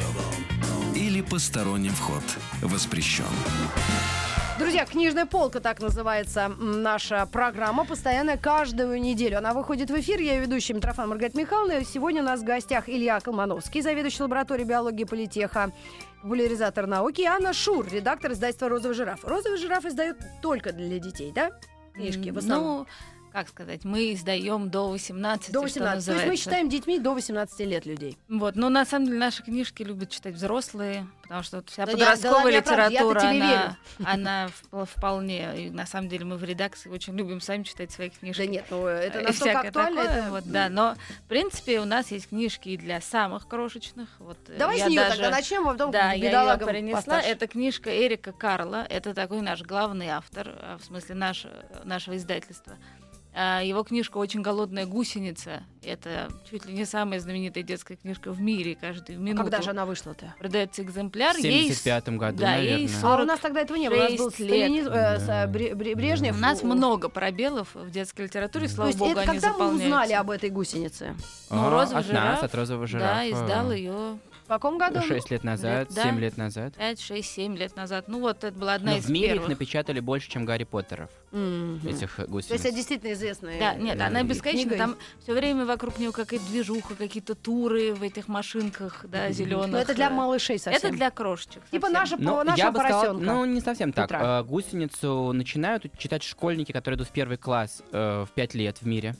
или 0.96 1.20
посторонним 1.20 1.92
вход 1.92 2.22
воспрещен. 2.62 3.24
Друзья, 4.58 4.86
книжная 4.86 5.26
полка, 5.26 5.60
так 5.60 5.80
называется 5.80 6.48
наша 6.48 7.26
программа, 7.26 7.84
постоянная 7.84 8.38
каждую 8.38 8.98
неделю. 9.02 9.36
Она 9.36 9.52
выходит 9.52 9.90
в 9.90 10.00
эфир. 10.00 10.18
Я 10.18 10.36
ее 10.36 10.40
ведущая 10.40 10.72
Митрофан 10.72 11.10
Маргарита 11.10 11.38
Михайловна. 11.38 11.84
Сегодня 11.84 12.22
у 12.22 12.24
нас 12.24 12.40
в 12.40 12.44
гостях 12.44 12.88
Илья 12.88 13.20
Колмановский, 13.20 13.82
заведующий 13.82 14.22
лабораторией 14.22 14.66
биологии 14.66 15.04
политеха, 15.04 15.72
популяризатор 16.22 16.86
науки, 16.86 17.20
и 17.20 17.26
Анна 17.26 17.52
Шур, 17.52 17.86
редактор 17.92 18.32
издательства 18.32 18.70
«Розовый 18.70 18.94
жираф». 18.96 19.22
«Розовый 19.24 19.58
жираф» 19.58 19.84
издает 19.84 20.16
только 20.40 20.72
для 20.72 20.98
детей, 20.98 21.32
да? 21.34 21.50
Книжки 21.92 22.30
в 22.30 22.38
основном. 22.38 22.78
Ну, 22.78 22.86
как 23.36 23.50
сказать, 23.50 23.84
мы 23.84 24.14
издаем 24.14 24.70
до 24.70 24.88
18, 24.88 25.52
до 25.52 25.58
что 25.68 25.80
18. 25.80 26.06
То 26.06 26.12
есть 26.14 26.26
мы 26.26 26.36
считаем 26.36 26.70
детьми 26.70 26.98
до 26.98 27.12
18 27.12 27.60
лет 27.66 27.84
людей. 27.84 28.16
Вот, 28.30 28.56
но 28.56 28.70
на 28.70 28.86
самом 28.86 29.08
деле 29.08 29.18
наши 29.18 29.42
книжки 29.42 29.82
любят 29.82 30.08
читать 30.08 30.32
взрослые, 30.32 31.06
потому 31.22 31.42
что 31.42 31.56
вот 31.58 31.68
вся 31.68 31.84
Да 31.84 31.92
подростковая 31.92 32.50
я 32.50 32.60
литература, 32.60 33.20
тебе 33.20 33.28
она, 33.44 33.76
она 34.06 34.46
вп- 34.72 34.86
вполне, 34.86 35.66
и 35.66 35.70
на 35.70 35.84
самом 35.84 36.08
деле 36.08 36.24
мы 36.24 36.38
в 36.38 36.44
редакции 36.44 36.88
очень 36.88 37.14
любим 37.14 37.42
сами 37.42 37.64
читать 37.64 37.92
свои 37.92 38.08
книжки. 38.08 38.40
Да 38.40 38.46
нет, 38.46 38.64
ну 38.70 38.86
это 38.86 39.20
настолько 39.20 39.60
актуально. 39.60 40.02
такое, 40.04 40.18
это- 40.18 40.30
вот, 40.30 40.44
да, 40.46 40.68
но 40.70 40.96
в 41.26 41.28
принципе 41.28 41.80
у 41.80 41.84
нас 41.84 42.10
есть 42.12 42.30
книжки 42.30 42.70
и 42.70 42.78
для 42.78 43.02
самых 43.02 43.48
крошечных. 43.48 44.08
Вот, 44.18 44.38
э, 44.48 44.56
Давай 44.56 44.78
я 44.78 44.86
с 44.86 44.88
нее 44.88 45.00
даже- 45.00 45.16
тогда 45.20 45.30
начнем, 45.36 45.68
а 45.68 45.72
потом 45.72 45.90
Да, 45.90 46.12
я 46.14 46.52
ее 46.52 46.56
принесла. 46.56 46.96
постарше. 46.96 47.28
Это 47.28 47.46
книжка 47.48 47.90
Эрика 47.94 48.32
Карла. 48.32 48.86
Это 48.88 49.12
такой 49.12 49.42
наш 49.42 49.60
главный 49.60 50.08
автор, 50.08 50.48
а, 50.58 50.78
в 50.78 50.84
смысле 50.86 51.16
наш, 51.16 51.46
нашего 51.84 52.16
издательства. 52.16 52.78
А, 53.38 53.60
Его 53.62 53.82
книжка 53.82 54.16
«Очень 54.16 54.40
голодная 54.40 54.86
гусеница». 54.86 55.62
Это 55.82 56.28
чуть 56.50 56.64
ли 56.64 56.72
не 56.72 56.86
самая 56.86 57.20
знаменитая 57.20 57.62
детская 57.62 57.96
книжка 57.96 58.32
в 58.32 58.40
мире. 58.40 58.74
Каждую 58.80 59.18
А 59.18 59.20
минуту 59.20 59.42
когда 59.42 59.60
же 59.60 59.70
она 59.70 59.84
вышла-то? 59.84 60.34
продается 60.38 60.82
экземпляр. 60.82 61.36
В 61.36 61.40
Ей 61.40 61.70
75-м 61.70 62.16
году, 62.16 62.38
да, 62.38 62.52
наверное. 62.52 62.78
ей 62.78 62.88
А 62.94 62.96
у 62.96 63.00
40 63.00 63.26
нас 63.26 63.40
тогда 63.40 63.60
этого 63.60 63.76
не 63.76 63.90
было. 63.90 63.98
У 63.98 64.00
нас 64.04 64.12
был 64.12 64.30
46 64.30 64.50
Сталиниз- 64.50 64.88
э, 64.90 65.18
с, 65.20 65.26
Да. 65.26 65.44
э, 65.44 65.46
Бре- 65.48 65.74
Брежнев. 65.94 66.34
У 66.34 66.40
нас 66.40 66.62
много 66.62 67.10
пробелов 67.10 67.68
в 67.74 67.90
детской 67.90 68.22
литературе, 68.22 68.68
То 68.68 68.74
слава 68.74 68.88
есть 68.88 68.98
богу, 68.98 69.10
это 69.12 69.20
они 69.20 69.30
когда 69.32 69.48
мы 69.52 69.66
узнали 69.66 69.82
заполняются. 69.82 70.18
об 70.20 70.30
этой 70.30 70.50
гусенице? 70.50 71.14
Ну, 71.50 71.66
А, 71.66 71.70
«Розовый 71.70 72.00
от 72.04 72.12
нас, 72.12 72.24
жираф», 72.28 72.42
от 72.42 72.54
розового 72.54 72.86
жирафа. 72.86 73.14
Да, 73.14 73.28
издал 73.30 73.70
ее 73.70 74.18
В 74.46 74.48
каком 74.48 74.78
году? 74.78 75.02
6 75.02 75.30
лет 75.32 75.42
назад, 75.42 75.88
да. 75.90 76.04
7 76.04 76.20
лет 76.20 76.36
назад. 76.36 76.74
5, 76.76 77.00
6, 77.00 77.28
7 77.28 77.56
лет 77.56 77.74
назад. 77.74 78.04
Ну 78.06 78.20
вот, 78.20 78.44
это 78.44 78.56
была 78.56 78.74
одна 78.74 78.92
Но 78.92 78.98
из 78.98 79.06
в 79.06 79.10
мире 79.10 79.26
их 79.26 79.32
первых. 79.34 79.48
напечатали 79.48 79.98
больше, 79.98 80.30
чем 80.30 80.44
Гарри 80.44 80.62
Поттеров, 80.62 81.10
Мгм. 81.32 81.80
этих 81.86 82.12
э, 82.20 82.26
То 82.26 82.36
есть 82.36 82.48
гусениц. 82.48 82.60
это 82.60 82.70
действительно 82.72 83.12
известная 83.14 83.58
Да, 83.58 83.74
нет, 83.74 84.00
она 84.00 84.22
книга. 84.22 84.76
Там 84.76 84.96
все 85.22 85.32
время 85.34 85.66
вокруг 85.66 85.98
нее 85.98 86.12
какая-то 86.12 86.46
движуха, 86.46 86.94
какие-то 86.94 87.34
туры 87.34 87.92
в 87.94 88.02
этих 88.04 88.28
машинках, 88.28 89.04
да, 89.08 89.32
зеленых. 89.32 89.70
Но 89.72 89.78
это 89.78 89.94
для 89.94 90.10
малышей 90.10 90.58
совсем. 90.60 90.88
Это 90.90 90.96
для 90.96 91.10
крошечек. 91.10 91.62
Типа 91.70 91.88
совсем. 91.88 92.00
наша, 92.00 92.16
Ну, 92.18 92.36
нашего 92.44 92.56
я 92.56 92.70
бы 92.70 92.78
сказал, 92.78 93.02
поросенка. 93.02 93.32
ну, 93.32 93.44
не 93.46 93.60
совсем 93.60 93.92
так. 93.92 94.04
Утра. 94.06 94.40
Э, 94.40 94.44
Гусеницу 94.44 95.32
начинают 95.32 95.84
читать 95.98 96.22
школьники, 96.22 96.70
которые 96.70 96.96
идут 96.98 97.08
в 97.08 97.12
первый 97.12 97.36
класс 97.36 97.82
э, 97.90 98.24
в 98.24 98.30
5 98.32 98.54
лет 98.54 98.78
в 98.80 98.86
мире. 98.86 99.16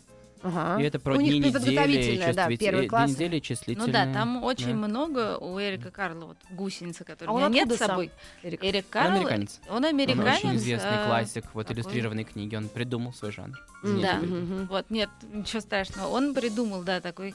Ага. 0.47 0.81
И 0.83 0.85
это 0.87 1.01
про 1.01 1.15
У 1.17 1.21
них 1.21 1.31
дни 1.31 1.39
недели, 1.41 1.53
подготовительная, 1.53 2.35
да, 2.35 2.49
первый 2.57 2.85
э, 2.87 2.89
класс. 2.89 3.11
Недели 3.11 3.35
Ну 3.37 3.41
числительные. 3.41 3.93
да, 3.93 4.13
там 4.13 4.45
очень 4.45 4.81
да. 4.81 4.89
много 4.89 5.39
у 5.39 5.59
Эрика 5.61 5.91
Карла, 5.91 6.27
вот 6.27 6.37
гусеница, 6.51 7.05
которая 7.05 7.31
А 7.35 7.39
у 7.39 7.43
он 7.43 7.51
меня 7.53 7.65
нет 7.65 7.73
с 7.75 7.79
собой. 7.79 8.11
Эрик? 8.43 8.63
Эрик 8.65 8.85
Он 8.87 8.91
Карл, 8.93 9.13
американец. 9.17 9.61
он 9.69 9.77
Он 9.77 9.85
американец. 9.85 10.39
очень 10.39 10.57
известный 10.57 11.03
а, 11.05 11.07
классик 11.07 11.45
вот 11.55 11.67
такой. 11.67 11.77
иллюстрированной 11.83 12.25
книги. 12.25 12.55
Он 12.55 12.69
придумал 12.69 13.13
свой 13.13 13.33
жанр. 13.33 13.57
Да. 13.83 14.21
Вот, 14.69 14.87
нет, 14.91 15.09
ничего 15.33 15.61
страшного. 15.61 16.09
Он 16.09 16.35
придумал, 16.35 16.83
да, 16.83 17.01
такой 17.01 17.35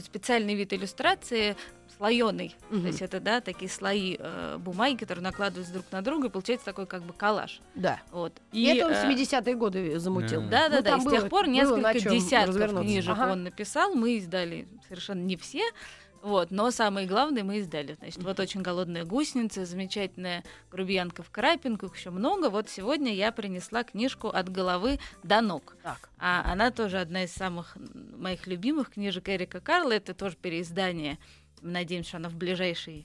специальный 0.00 0.54
вид 0.54 0.72
иллюстрации 0.72 1.56
слоеный. 1.96 2.56
Мгм. 2.70 2.82
То 2.82 2.86
есть 2.88 3.02
это, 3.02 3.20
да, 3.20 3.40
такие 3.40 3.70
слои 3.70 4.16
э, 4.18 4.56
бумаги, 4.58 4.96
которые 4.96 5.22
накладываются 5.22 5.72
друг 5.72 5.86
на 5.92 6.02
друга, 6.02 6.28
и 6.28 6.30
получается 6.30 6.64
такой 6.64 6.86
как 6.86 7.02
бы 7.02 7.12
коллаж. 7.12 7.60
Да. 7.74 8.00
Вот. 8.10 8.32
И, 8.52 8.64
это 8.64 8.86
он 8.86 8.94
в 8.94 8.96
э, 8.96 9.12
70-е 9.12 9.54
годы 9.54 9.98
замутил. 9.98 10.42
Да, 10.42 10.68
да, 10.68 10.76
Ну, 10.78 10.82
да. 10.82 10.96
и 10.96 11.00
с 11.00 11.10
тех 11.10 11.28
пор 11.28 11.46
несколько 11.48 11.94
десятков 11.94 12.80
книжек 12.80 13.12
Ага. 13.12 13.32
он 13.32 13.44
написал. 13.44 13.94
Мы 13.94 14.16
издали 14.16 14.66
совершенно 14.88 15.20
не 15.22 15.36
все. 15.36 15.62
Вот, 16.22 16.52
но 16.52 16.70
самые 16.70 17.08
главные 17.08 17.42
мы 17.42 17.58
издали. 17.58 17.94
Значит, 17.98 18.22
вот 18.22 18.38
очень 18.38 18.62
голодная 18.62 19.04
гусеница, 19.04 19.64
замечательная 19.64 20.44
грубиянка 20.70 21.24
в 21.24 21.30
крапинку, 21.30 21.86
их 21.86 21.96
еще 21.96 22.10
много. 22.10 22.48
Вот 22.48 22.68
сегодня 22.70 23.12
я 23.12 23.32
принесла 23.32 23.82
книжку 23.82 24.28
от 24.28 24.48
головы 24.48 25.00
до 25.24 25.40
ног. 25.40 25.76
Так. 25.82 26.08
А 26.18 26.44
она 26.52 26.70
тоже 26.70 27.00
одна 27.00 27.24
из 27.24 27.32
самых 27.32 27.76
моих 28.16 28.46
любимых 28.46 28.90
книжек 28.90 29.28
Эрика 29.28 29.60
Карла. 29.60 29.92
Это 29.92 30.14
тоже 30.14 30.36
переиздание. 30.36 31.18
Надеемся, 31.60 32.10
что 32.10 32.16
она 32.18 32.28
в 32.28 32.36
ближайший 32.36 33.04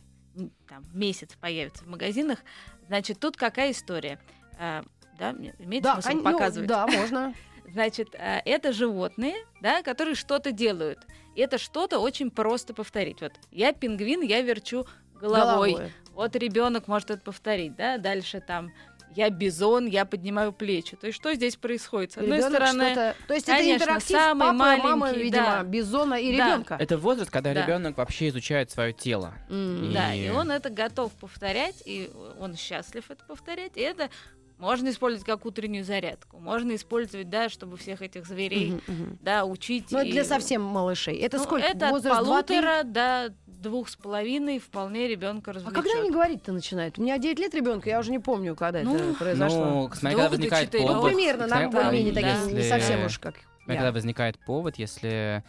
там, 0.68 0.86
месяц 0.94 1.34
появится 1.42 1.86
в 1.86 1.88
магазинах. 1.88 2.38
Значит, 2.86 3.20
тут 3.20 3.36
какая 3.36 3.72
история? 3.72 4.20
А, 4.60 4.84
да, 5.18 5.32
имеет 5.58 5.84
Да, 5.84 5.94
смысл 5.94 6.10
кон- 6.10 6.18
ну, 6.18 6.24
показывать? 6.34 6.70
да, 6.70 6.86
можно. 6.86 7.34
Значит, 7.72 8.14
а, 8.16 8.42
это 8.46 8.72
животные, 8.74 9.36
да, 9.62 9.82
которые 9.82 10.14
что-то 10.14 10.52
делают. 10.52 11.00
И 11.38 11.42
это 11.42 11.60
что-то 11.60 12.00
очень 12.00 12.32
просто 12.32 12.74
повторить. 12.74 13.22
Вот 13.22 13.32
я 13.52 13.72
пингвин, 13.72 14.22
я 14.22 14.42
верчу 14.42 14.88
головой. 15.22 15.74
Головой. 15.74 15.94
Вот 16.14 16.36
ребенок 16.36 16.88
может 16.88 17.12
это 17.12 17.22
повторить, 17.22 17.76
да. 17.76 18.00
Дальше 18.00 18.42
там 18.42 18.74
я 19.16 19.30
бизон, 19.30 19.86
я 19.86 20.06
поднимаю 20.06 20.52
плечи. 20.52 20.96
То 20.96 21.06
есть 21.06 21.18
что 21.20 21.32
здесь 21.36 21.56
происходит? 21.56 22.14
С 22.14 22.18
одной 22.18 22.38
Ребёнок 22.40 22.50
стороны, 22.56 22.86
что-то- 22.86 23.16
То 23.28 23.34
есть 23.36 23.48
это 23.48 23.58
конечно, 23.60 23.84
интерактив 23.84 24.18
самый 24.18 24.40
папы, 24.48 24.58
мамы, 24.58 24.96
маленький, 24.96 25.24
видимо, 25.24 25.44
да. 25.46 25.64
Бизона 25.64 26.14
и 26.16 26.36
Да. 26.38 26.48
ребенка. 26.48 26.78
Это 26.80 26.98
возраст, 26.98 27.30
когда 27.30 27.54
Да. 27.54 27.64
ребенок 27.64 27.98
вообще 27.98 28.30
изучает 28.30 28.72
свое 28.72 28.92
тело. 28.94 29.36
Да, 29.48 30.16
И- 30.16 30.26
и 30.26 30.30
он 30.32 30.50
это 30.52 30.72
готов 30.72 31.12
повторять, 31.14 31.84
и 31.86 32.10
он 32.40 32.56
счастлив 32.58 33.06
это 33.12 33.24
повторять. 33.26 33.78
И 33.78 33.82
это 33.82 34.10
можно 34.58 34.90
использовать 34.90 35.26
как 35.26 35.46
утреннюю 35.46 35.84
зарядку, 35.84 36.38
можно 36.40 36.76
использовать, 36.76 37.30
да, 37.30 37.50
чтобы 37.50 37.78
всех 37.78 38.02
этих 38.02 38.26
зверей, 38.26 38.72
Мгм, 38.72 38.82
мгм. 38.88 39.18
да, 39.22 39.46
учить. 39.46 39.92
Ну, 39.92 40.02
и- 40.02 40.12
для 40.12 40.24
совсем 40.24 40.62
малышей. 40.64 41.18
Это 41.18 41.38
Ну, 41.38 41.44
сколько? 41.44 41.66
Это 41.66 41.88
от 41.88 41.92
Возраст 41.94 42.24
два-три? 42.26 42.56
полутора 42.62 42.84
до 42.84 43.34
двух 43.46 43.90
с 43.90 43.96
половиной 43.96 44.60
вполне 44.60 45.08
ребенка 45.08 45.52
А 45.52 45.54
развлечет. 45.56 45.76
когда 45.84 46.00
они 46.00 46.12
говорить-то 46.12 46.52
начинают? 46.52 46.98
У 46.98 47.02
меня 47.02 47.18
9 47.18 47.40
лет 47.40 47.54
ребенка, 47.56 47.90
я 47.90 48.00
уже 48.00 48.12
не 48.12 48.20
помню, 48.20 48.56
когда 48.56 48.82
Ну, 48.84 48.96
это 48.96 49.14
произошло. 49.14 49.66
Ну, 49.66 49.90
смотри, 49.94 50.16
когда 50.18 50.30
возникает. 50.30 50.74
Ну, 50.74 50.88
повод. 50.88 51.06
примерно, 51.14 51.48
смотри, 51.48 51.64
нам 51.66 51.72
более-менее 51.74 52.14
да. 52.14 52.22
такие, 52.22 52.54
не 52.56 52.64
совсем 52.64 53.06
уж 53.06 53.20
как. 53.20 53.36
Когда 53.66 53.92
возникает 53.92 54.38
повод, 54.46 54.78
если 54.78 55.44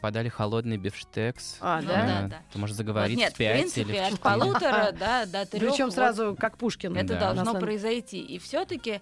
подали 0.00 0.28
холодный 0.28 0.76
бифштекс, 0.76 1.56
А, 1.60 1.80
Ну 1.80 1.88
да? 1.88 2.06
да, 2.06 2.28
да. 2.28 2.42
то 2.52 2.58
может 2.58 2.76
Вот 2.76 2.84
заговорить 2.86 3.16
нет, 3.18 3.32
в 3.32 3.34
в 3.34 3.38
5 3.38 3.52
принципе, 3.58 3.80
или 3.82 3.92
в 3.98 4.02
от 4.02 4.10
4. 4.10 4.18
полутора 4.22 4.92
да, 4.92 5.26
до 5.26 5.46
трех. 5.46 5.72
Причем 5.72 5.90
сразу 5.90 6.36
как 6.38 6.58
Пушкин. 6.58 6.96
это 6.96 7.14
Да. 7.14 7.32
должно 7.32 7.58
произойти. 7.58 8.20
И 8.20 8.38
все-таки, 8.38 9.00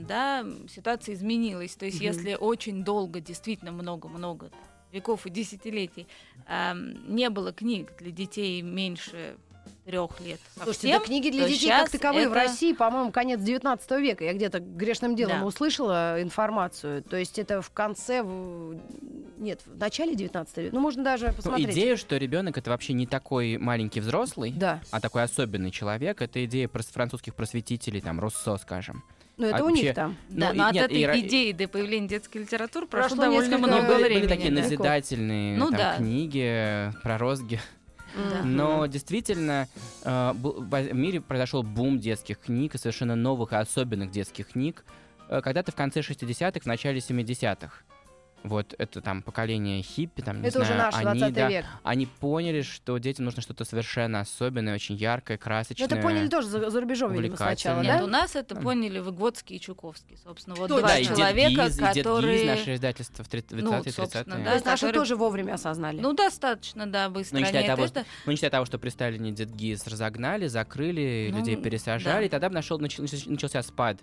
да, 0.00 0.44
ситуация 0.68 1.14
изменилась. 1.14 1.74
То 1.74 1.86
есть, 1.86 1.98
Мгм. 1.98 2.06
если 2.06 2.34
очень 2.34 2.84
долго, 2.84 3.20
действительно 3.20 3.72
много-много 3.72 4.50
веков 4.92 5.26
и 5.26 5.30
десятилетий 5.30 6.06
а, 6.46 6.74
не 6.74 7.28
было 7.30 7.52
книг 7.52 7.92
для 7.98 8.12
детей 8.12 8.62
меньше 8.62 9.36
трех 9.84 10.18
лет 10.20 10.40
Слушайте, 10.54 10.72
совсем, 10.80 10.98
да 10.98 11.04
книги 11.04 11.30
для 11.30 11.46
детей 11.48 11.68
как 11.68 11.90
таковые 11.90 12.28
в 12.28 12.32
это- 12.32 12.40
России, 12.42 12.72
по-моему, 12.72 13.12
конец 13.12 13.40
19 13.40 14.00
века. 14.00 14.24
Я 14.24 14.32
где-то 14.32 14.60
грешным 14.60 15.14
делом 15.14 15.40
Да. 15.40 15.46
услышала 15.46 16.22
информацию. 16.22 17.02
То 17.02 17.16
есть 17.16 17.38
это 17.38 17.60
в 17.60 17.70
конце, 17.70 18.22
в- 18.22 18.76
нет, 19.38 19.60
в 19.66 19.78
начале 19.78 20.14
19 20.14 20.56
века. 20.64 20.74
Ну, 20.74 20.80
можно 20.80 21.04
даже 21.04 21.28
Ну, 21.28 21.32
посмотреть. 21.34 21.70
идея, 21.72 21.96
что 21.96 22.16
ребенок 22.16 22.56
это 22.56 22.70
вообще 22.70 22.94
не 22.94 23.06
такой 23.06 23.58
маленький 23.58 24.00
взрослый, 24.00 24.52
Да, 24.56 24.80
а 24.90 25.00
такой 25.00 25.22
особенный 25.22 25.70
человек, 25.70 26.22
это 26.22 26.42
идея 26.46 26.68
французских 26.72 27.34
просветителей, 27.34 28.00
там, 28.00 28.20
Руссо, 28.20 28.56
скажем. 28.56 29.04
но 29.36 29.48
это 29.48 29.58
А 29.58 29.62
у 29.62 29.68
вообще- 29.68 29.82
них 29.86 29.94
там. 29.94 30.16
Да, 30.30 30.48
Ну, 30.48 30.54
и 30.54 30.58
но 30.58 30.66
от 30.68 30.72
нет, 30.74 30.84
этой 30.86 31.18
и 31.18 31.26
идеи 31.26 31.52
до 31.52 31.68
появления 31.68 32.08
детской 32.08 32.38
литературы 32.38 32.86
прошло, 32.86 33.08
Прошло 33.16 33.24
довольно 33.24 33.48
несколько 33.56 33.66
много 33.66 33.94
времени. 33.96 34.18
были 34.20 34.28
такие 34.28 34.50
да. 34.50 34.62
назидательные 34.62 35.58
Ну 35.58 35.68
там, 35.70 35.76
да. 35.76 35.96
книги 35.96 36.92
про 37.02 37.18
розги. 37.18 37.60
Да. 38.16 38.42
Но 38.44 38.86
действительно 38.86 39.68
э, 40.02 40.32
в 40.34 40.92
мире 40.92 41.20
произошел 41.20 41.62
бум 41.62 41.98
детских 41.98 42.38
книг, 42.38 42.74
и 42.74 42.78
совершенно 42.78 43.16
новых 43.16 43.52
и 43.52 43.56
особенных 43.56 44.10
детских 44.10 44.48
книг. 44.50 44.84
э, 45.28 45.40
Когда-то 45.40 45.72
в 45.72 45.74
конце 45.74 46.00
60-х, 46.00 46.60
в 46.60 46.66
начале 46.66 46.98
70-х. 46.98 47.82
Вот 48.44 48.74
это 48.78 49.00
там 49.00 49.22
поколение 49.22 49.82
хиппи, 49.82 50.20
там, 50.20 50.42
не 50.42 50.48
Это 50.48 50.58
уже 50.60 50.74
знаю, 50.74 50.82
наш 50.92 50.94
они, 50.96 51.18
20 51.20 51.34
да, 51.34 51.48
век. 51.48 51.64
они 51.82 52.04
поняли, 52.06 52.60
что 52.60 52.98
детям 52.98 53.24
нужно 53.24 53.40
что-то 53.40 53.64
совершенно 53.64 54.20
особенное, 54.20 54.74
очень 54.74 54.96
яркое, 54.96 55.38
Ну, 55.38 55.42
красочное. 55.42 55.86
Это 55.86 55.96
поняли 55.96 56.28
тоже 56.28 56.48
за, 56.48 56.68
за 56.70 56.80
рубежом, 56.80 57.12
видимо, 57.14 57.36
сначала. 57.36 57.80
Нет, 57.80 57.98
да? 57.98 58.04
у 58.04 58.06
нас 58.06 58.36
это 58.36 58.54
поняли 58.54 58.98
Выгодский 59.00 59.56
и 59.56 59.60
Чуковский, 59.60 60.18
собственно. 60.22 60.56
Вот 60.56 60.68
Точно. 60.68 60.80
два 60.80 60.88
да, 60.90 60.98
и 60.98 61.06
Дед 61.06 61.16
человека, 61.16 61.64
Гиз, 61.64 61.76
и 61.76 61.80
Дед 61.80 61.94
Гиз, 61.94 62.04
которые... 62.04 62.46
наше 62.46 62.74
издательство 62.74 63.24
в 63.24 63.28
30 63.28 63.52
Ну, 63.62 63.72
20-е, 63.72 63.92
собственно, 63.92 64.22
30-е. 64.34 64.44
да. 64.44 64.44
То 64.50 64.54
есть 64.54 64.66
наши 64.66 64.80
которые- 64.86 65.00
тоже 65.00 65.16
вовремя 65.16 65.54
осознали. 65.54 66.00
Ну, 66.00 66.12
достаточно, 66.12 66.86
да, 66.86 67.08
Ну, 67.08 67.14
быстро. 67.14 67.38
не 67.38 67.44
считая, 67.46 67.66
того, 67.66 67.84
это- 67.84 68.00
что, 68.02 68.10
ну, 68.26 68.30
не 68.32 68.36
считая 68.36 68.50
того, 68.50 68.66
что 68.66 68.78
при 68.78 68.90
Сталине 68.90 69.32
Дед 69.32 69.50
Гиз 69.54 69.86
разогнали, 69.86 70.48
закрыли, 70.48 71.30
Ну, 71.32 71.38
людей 71.38 71.56
пересажали, 71.56 72.20
да. 72.22 72.26
и 72.26 72.28
тогда 72.28 72.50
нашел, 72.50 72.78
нач- 72.78 73.00
нач- 73.00 73.30
начался 73.30 73.62
спад 73.62 73.98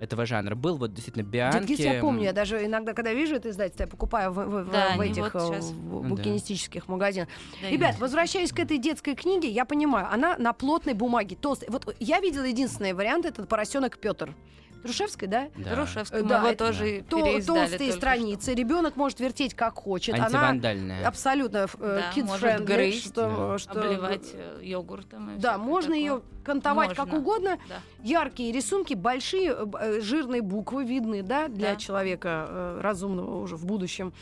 этого 0.00 0.26
жанра. 0.26 0.54
Был 0.54 0.78
вот 0.78 0.92
действительно 0.94 1.22
Бианки. 1.22 1.58
Дед 1.58 1.66
Гиз 1.68 1.78
я 1.80 2.00
помню, 2.00 2.24
я 2.24 2.32
даже 2.32 2.64
иногда, 2.64 2.94
когда 2.94 3.12
вижу 3.12 3.36
это 3.36 3.50
издательство, 3.50 3.84
я 3.84 3.86
покупаю 3.86 4.32
в, 4.32 4.36
в- 4.46 4.70
Да, 4.72 4.96
в 4.96 5.00
этих 5.00 5.32
вот 5.34 5.54
э, 5.54 5.60
в 5.60 6.02
Да. 6.02 6.08
букинистических 6.08 6.88
магазинах. 6.88 7.28
да, 7.62 7.68
Ребят, 7.68 7.90
именно. 7.90 8.00
возвращаясь 8.00 8.50
к 8.50 8.58
этой 8.58 8.78
детской 8.78 9.14
книге, 9.14 9.48
я 9.50 9.64
понимаю, 9.64 10.08
она 10.10 10.36
на 10.38 10.52
плотной 10.54 10.94
бумаге, 10.94 11.36
толстой. 11.36 11.68
Вот 11.70 11.94
я 12.00 12.20
видела 12.20 12.44
единственный 12.44 12.94
вариант, 12.94 13.26
это 13.26 13.44
поросенок 13.44 13.98
Петр. 13.98 14.34
Трушевской, 14.82 15.28
да? 15.28 15.48
Да. 15.56 15.74
Друшевский, 15.74 16.18
Э, 16.18 16.22
да, 16.22 16.38
его 16.38 16.48
это- 16.48 16.66
тоже 16.66 17.04
То- 17.08 17.18
переиздали 17.22 17.58
толстые 17.68 17.92
страницы, 17.92 18.54
ребенок 18.54 18.96
может 18.96 19.20
вертеть 19.20 19.54
как 19.54 19.74
хочет. 19.74 20.14
Она 20.14 20.24
Антивандальная. 20.26 21.06
абсолютно 21.06 21.66
Да, 21.78 22.10
kid 22.14 22.24
может 22.24 22.42
friendly, 22.44 22.64
грызть, 22.64 23.06
что, 23.06 23.22
да. 23.22 23.58
что. 23.58 23.72
что- 23.72 23.80
Обливать 23.82 24.30
э, 24.32 24.60
йогуртом. 24.62 25.36
и 25.36 25.38
Да, 25.38 25.58
можно 25.58 25.90
такое. 25.90 25.98
ее 26.00 26.22
кантовать 26.44 26.90
как 26.94 27.06
Можно. 27.06 27.18
угодно. 27.18 27.58
Да. 27.68 27.74
Яркие 28.02 28.52
рисунки, 28.52 28.94
большие 28.94 29.50
э, 29.52 29.66
э, 29.80 30.00
жирные 30.00 30.42
буквы 30.42 30.84
видны, 30.84 31.22
да, 31.22 31.48
для 31.48 31.70
Да. 31.74 31.76
человека 31.76 32.46
э, 32.48 32.80
разумного 32.82 33.40
уже 33.42 33.56
в 33.56 33.66
будущем. 33.66 34.12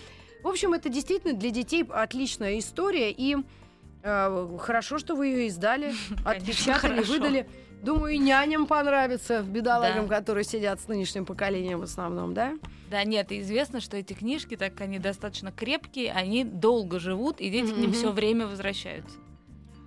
В 0.43 0.49
общем, 0.49 0.73
это 0.73 0.89
действительно 0.89 1.33
для 1.35 1.51
детей 1.51 1.85
отличная 1.89 2.59
история, 2.59 3.11
и 3.13 3.37
э, 4.03 4.59
хорошо, 4.61 4.99
что 4.99 5.17
вы 5.17 5.27
ее 5.27 5.47
издали, 5.49 5.93
отпечатали, 6.25 6.93
хорошо. 7.03 7.13
выдали. 7.13 7.49
Думаю, 7.83 8.15
и 8.15 8.19
няням 8.19 8.67
понравится, 8.67 9.43
бедолагам, 9.43 10.09
Да. 10.09 10.17
которые 10.17 10.45
сидят 10.45 10.81
с 10.81 10.89
нынешним 10.89 11.25
поколением 11.25 11.79
в 11.81 11.85
основном, 11.85 12.35
да? 12.35 12.55
Да, 12.91 13.05
нет, 13.05 13.31
известно, 13.31 13.81
что 13.81 13.97
эти 13.97 14.15
книжки, 14.15 14.57
так 14.57 14.73
как 14.73 14.83
они 14.83 14.99
достаточно 14.99 15.53
крепкие, 15.53 16.13
они 16.13 16.45
долго 16.45 16.99
живут, 16.99 17.41
и 17.41 17.51
дети 17.51 17.73
к 17.73 17.77
ним 17.77 17.93
все 17.93 18.11
время 18.11 18.47
возвращаются. 18.47 19.17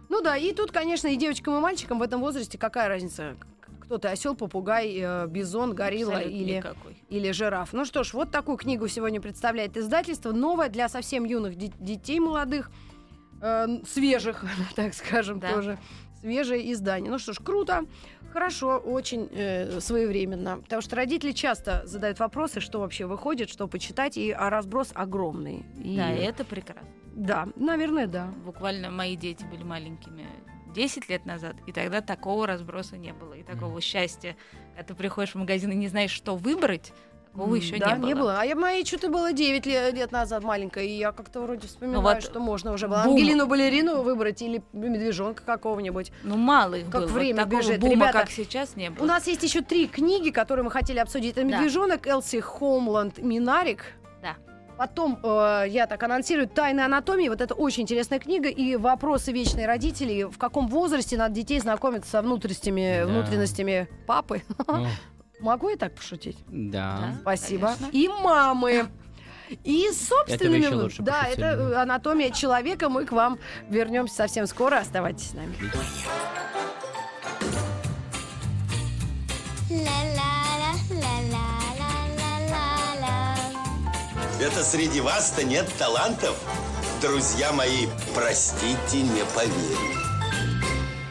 Ну 0.09 0.21
да, 0.21 0.37
и 0.37 0.53
тут, 0.53 0.71
конечно, 0.71 1.07
и 1.07 1.15
девочкам, 1.15 1.57
и 1.57 1.59
мальчикам 1.59 1.99
в 1.99 2.01
этом 2.01 2.21
возрасте 2.21 2.57
какая 2.57 2.87
разница? 2.87 3.35
Кто 3.81 3.97
ты, 3.97 4.07
осел, 4.07 4.35
попугай, 4.35 4.97
э, 5.01 5.27
бизон, 5.27 5.73
горилла 5.73 6.13
Абсолютно 6.17 6.37
или 6.39 6.55
никакой. 6.57 6.97
или 7.09 7.31
жираф. 7.31 7.73
Ну 7.73 7.83
что 7.83 8.03
ж, 8.03 8.13
вот 8.13 8.31
такую 8.31 8.55
книгу 8.57 8.87
сегодня 8.87 9.19
представляет 9.19 9.75
издательство. 9.75 10.31
Новое 10.31 10.69
для 10.69 10.87
совсем 10.87 11.25
юных 11.25 11.55
де- 11.57 11.73
детей 11.79 12.19
молодых, 12.21 12.71
э, 13.41 13.67
свежих, 13.85 14.45
так 14.77 14.93
скажем, 14.93 15.39
Да. 15.41 15.51
тоже. 15.53 15.77
Свежее 16.21 16.71
издание. 16.71 17.11
Ну 17.11 17.19
что 17.19 17.33
ж, 17.33 17.39
круто. 17.43 17.85
Хорошо, 18.31 18.77
очень 18.77 19.27
э, 19.31 19.79
своевременно. 19.81 20.59
Потому 20.61 20.81
что 20.81 20.95
родители 20.95 21.31
часто 21.31 21.81
задают 21.85 22.19
вопросы, 22.19 22.59
что 22.61 22.79
вообще 22.79 23.05
выходит, 23.05 23.49
что 23.49 23.67
почитать, 23.67 24.17
и 24.17 24.31
а 24.31 24.49
разброс 24.49 24.91
огромный. 24.93 25.65
И- 25.83 25.97
Да, 25.97 26.09
это 26.09 26.45
прекрасно. 26.45 26.87
да, 27.13 27.47
наверное, 27.55 28.07
да. 28.07 28.27
Буквально 28.45 28.89
мои 28.89 29.15
дети 29.17 29.43
были 29.51 29.63
маленькими 29.63 30.25
10 30.73 31.09
лет 31.09 31.25
назад, 31.25 31.55
и 31.67 31.73
тогда 31.73 31.99
такого 31.99 32.47
разброса 32.47 32.95
не 32.97 33.11
было, 33.11 33.33
и 33.33 33.43
такого 33.43 33.81
счастья. 33.81 34.37
Когда 34.75 34.83
ты 34.87 34.95
приходишь 34.95 35.31
в 35.33 35.37
магазин 35.37 35.71
и 35.71 35.75
не 35.75 35.89
знаешь, 35.89 36.11
что 36.11 36.37
выбрать, 36.37 36.93
такого 37.31 37.55
еще 37.55 37.77
да, 37.77 37.97
не 37.97 38.13
было. 38.13 38.39
А 38.39 38.45
я 38.45 38.55
моей 38.55 38.85
что-то 38.85 39.09
было 39.09 39.33
9 39.33 39.65
лет, 39.65 39.93
лет 39.93 40.11
назад 40.11 40.43
маленькая, 40.43 40.83
и 40.83 40.91
я 40.97 41.11
как-то 41.11 41.41
вроде 41.41 41.67
вспоминаю, 41.67 42.01
Ну 42.01 42.07
вот 42.09 42.21
что 42.23 42.39
можно 42.39 42.71
уже 42.73 42.87
было 42.87 43.03
бум. 43.03 43.13
Ангелину-балерину 43.13 44.01
выбрать 44.01 44.41
или 44.41 44.61
медвежонка 44.73 45.43
какого-нибудь. 45.43 46.11
Ну, 46.23 46.37
мало 46.37 46.75
их 46.75 46.89
Как 46.89 47.01
было. 47.03 47.07
время 47.07 47.43
Такого 47.45 47.59
бежит. 47.61 47.79
бума, 47.79 47.91
Ребята, 47.93 48.19
как 48.19 48.29
сейчас, 48.31 48.75
не 48.75 48.89
было. 48.89 49.03
У 49.03 49.07
нас 49.07 49.27
есть 49.27 49.43
еще 49.43 49.61
три 49.61 49.87
книги, 49.87 50.29
которые 50.29 50.63
мы 50.63 50.71
хотели 50.71 50.99
обсудить. 50.99 51.37
Это 51.37 51.47
Да. 51.47 51.57
«Медвежонок», 51.57 52.07
«Элси 52.07 52.39
Хоумланд», 52.39 53.17
«Минарик». 53.19 53.85
Да. 54.21 54.35
Потом, 54.77 55.19
э, 55.21 55.65
я 55.69 55.85
так 55.87 56.01
анонсирую, 56.03 56.47
«Тайна 56.47 56.85
анатомии». 56.85 57.29
Вот 57.29 57.39
это 57.41 57.53
очень 57.53 57.83
интересная 57.83 58.19
книга. 58.19 58.49
И 58.49 58.75
«Вопросы 58.75 59.31
вечной 59.31 59.65
родителей». 59.67 60.23
В 60.25 60.37
каком 60.37 60.67
возрасте 60.67 61.17
надо 61.17 61.35
детей 61.35 61.59
знакомиться 61.59 62.09
со 62.09 62.21
внутренностями, 62.21 63.01
Да. 63.01 63.07
внутренностями 63.07 63.87
папы? 64.07 64.41
Ну, 64.67 64.87
Могу 65.41 65.69
я 65.69 65.77
так 65.77 65.95
пошутить? 65.95 66.37
да. 66.47 66.97
Да. 67.01 67.17
Спасибо. 67.21 67.75
конечно. 67.79 67.97
И 67.97 68.07
мамы. 68.07 68.87
И 69.63 69.89
собственными... 69.91 70.65
еще 70.65 70.75
лучше 70.75 71.01
да, 71.01 71.23
пошутили. 71.23 71.47
это 71.47 71.81
анатомия 71.81 72.29
человека. 72.29 72.89
Мы 72.89 73.05
к 73.05 73.11
вам 73.11 73.37
вернемся 73.69 74.15
совсем 74.15 74.47
скоро. 74.47 74.77
Оставайтесь 74.77 75.31
с 75.31 75.33
нами. 75.33 75.55
Это 84.39 84.63
среди 84.63 85.01
вас-то 85.01 85.43
нет 85.43 85.71
талантов? 85.77 86.35
Друзья 87.01 87.51
мои, 87.51 87.87
простите, 88.15 89.01
не 89.01 89.23
поверю. 89.35 89.97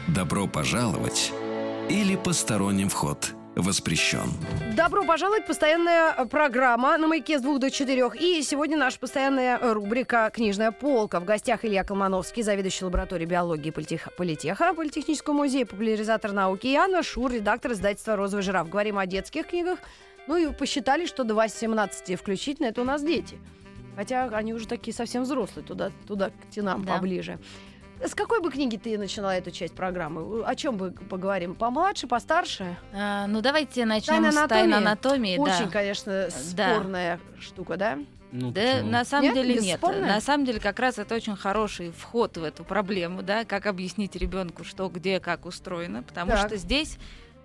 Добро 0.07 0.47
пожаловать 0.47 1.31
или 1.89 2.15
посторонним 2.15 2.89
вход 2.89 3.35
воспрещен. 3.61 4.29
Добро 4.75 5.03
пожаловать! 5.05 5.45
Постоянная 5.45 6.13
э, 6.17 6.25
программа 6.25 6.97
на 6.97 7.07
маяке 7.07 7.39
с 7.39 7.41
двух 7.41 7.59
до 7.59 7.69
четырех. 7.71 8.15
И 8.15 8.41
сегодня 8.43 8.77
наша 8.77 8.99
постоянная 8.99 9.57
э, 9.57 9.73
рубрика 9.73 10.29
«Книжная 10.33 10.71
полка». 10.71 11.19
В 11.19 11.25
гостях 11.25 11.63
Илья 11.65 11.83
Колмановский, 11.83 12.43
заведующий 12.43 12.85
лабораторией 12.85 13.27
биологии 13.29 13.71
политех... 13.71 14.09
Политеха, 14.17 14.73
Политехнического 14.73 15.33
музея, 15.33 15.65
популяризатор 15.65 16.31
науки. 16.31 16.67
И 16.67 16.75
Анна 16.75 17.03
Шур, 17.03 17.31
редактор 17.31 17.73
издательства 17.73 18.15
«Розовый 18.15 18.43
жираф». 18.43 18.69
Говорим 18.69 18.97
о 18.97 19.05
детских 19.05 19.47
книгах. 19.47 19.79
Ну 20.27 20.37
и 20.37 20.53
посчитали, 20.53 21.05
что 21.05 21.23
до 21.23 21.33
18 21.35 22.19
включительно 22.19 22.67
это 22.67 22.81
у 22.81 22.85
нас 22.85 23.03
дети. 23.03 23.37
Хотя 23.95 24.25
они 24.25 24.53
уже 24.53 24.67
такие 24.67 24.93
совсем 24.93 25.23
взрослые, 25.23 25.65
туда, 25.65 25.91
туда 26.07 26.29
к 26.29 26.33
тенам 26.49 26.85
Да. 26.85 26.93
поближе. 26.93 27.39
С 28.03 28.15
какой 28.15 28.41
бы 28.41 28.49
книги 28.51 28.77
ты 28.77 28.97
начала 28.97 29.35
эту 29.35 29.51
часть 29.51 29.75
программы? 29.75 30.43
О 30.43 30.55
чем 30.55 30.75
бы 30.77 30.91
поговорим? 30.91 31.53
Помладше, 31.53 32.07
постарше? 32.07 32.75
А, 32.93 33.27
ну, 33.27 33.41
давайте 33.41 33.85
начнем 33.85 34.15
«Тайна 34.15 34.31
с 34.31 34.37
анатомии»? 34.37 34.61
тайны 34.61 34.73
анатомии. 34.75 35.37
да. 35.37 35.43
Очень, 35.43 35.69
конечно, 35.69 36.27
Да. 36.55 36.75
спорная 36.75 37.19
штука, 37.39 37.77
да? 37.77 37.99
Ну, 38.31 38.51
Да, 38.51 38.61
почему? 38.61 38.89
на 38.89 39.05
самом 39.05 39.23
Нет? 39.25 39.33
деле 39.35 39.53
нет. 39.55 39.63
Бесспорно? 39.79 40.07
На 40.07 40.21
самом 40.21 40.45
деле 40.45 40.59
как 40.59 40.79
раз 40.79 40.97
это 40.97 41.13
очень 41.15 41.35
хороший 41.35 41.91
вход 41.91 42.37
в 42.37 42.43
эту 42.43 42.63
проблему, 42.63 43.21
да, 43.23 43.43
как 43.45 43.65
объяснить 43.67 44.15
ребенку, 44.15 44.63
что 44.63 44.87
где, 44.89 45.19
как 45.19 45.45
устроено, 45.45 46.01
потому 46.01 46.31
Так. 46.31 46.47
что 46.47 46.57
здесь 46.57 46.97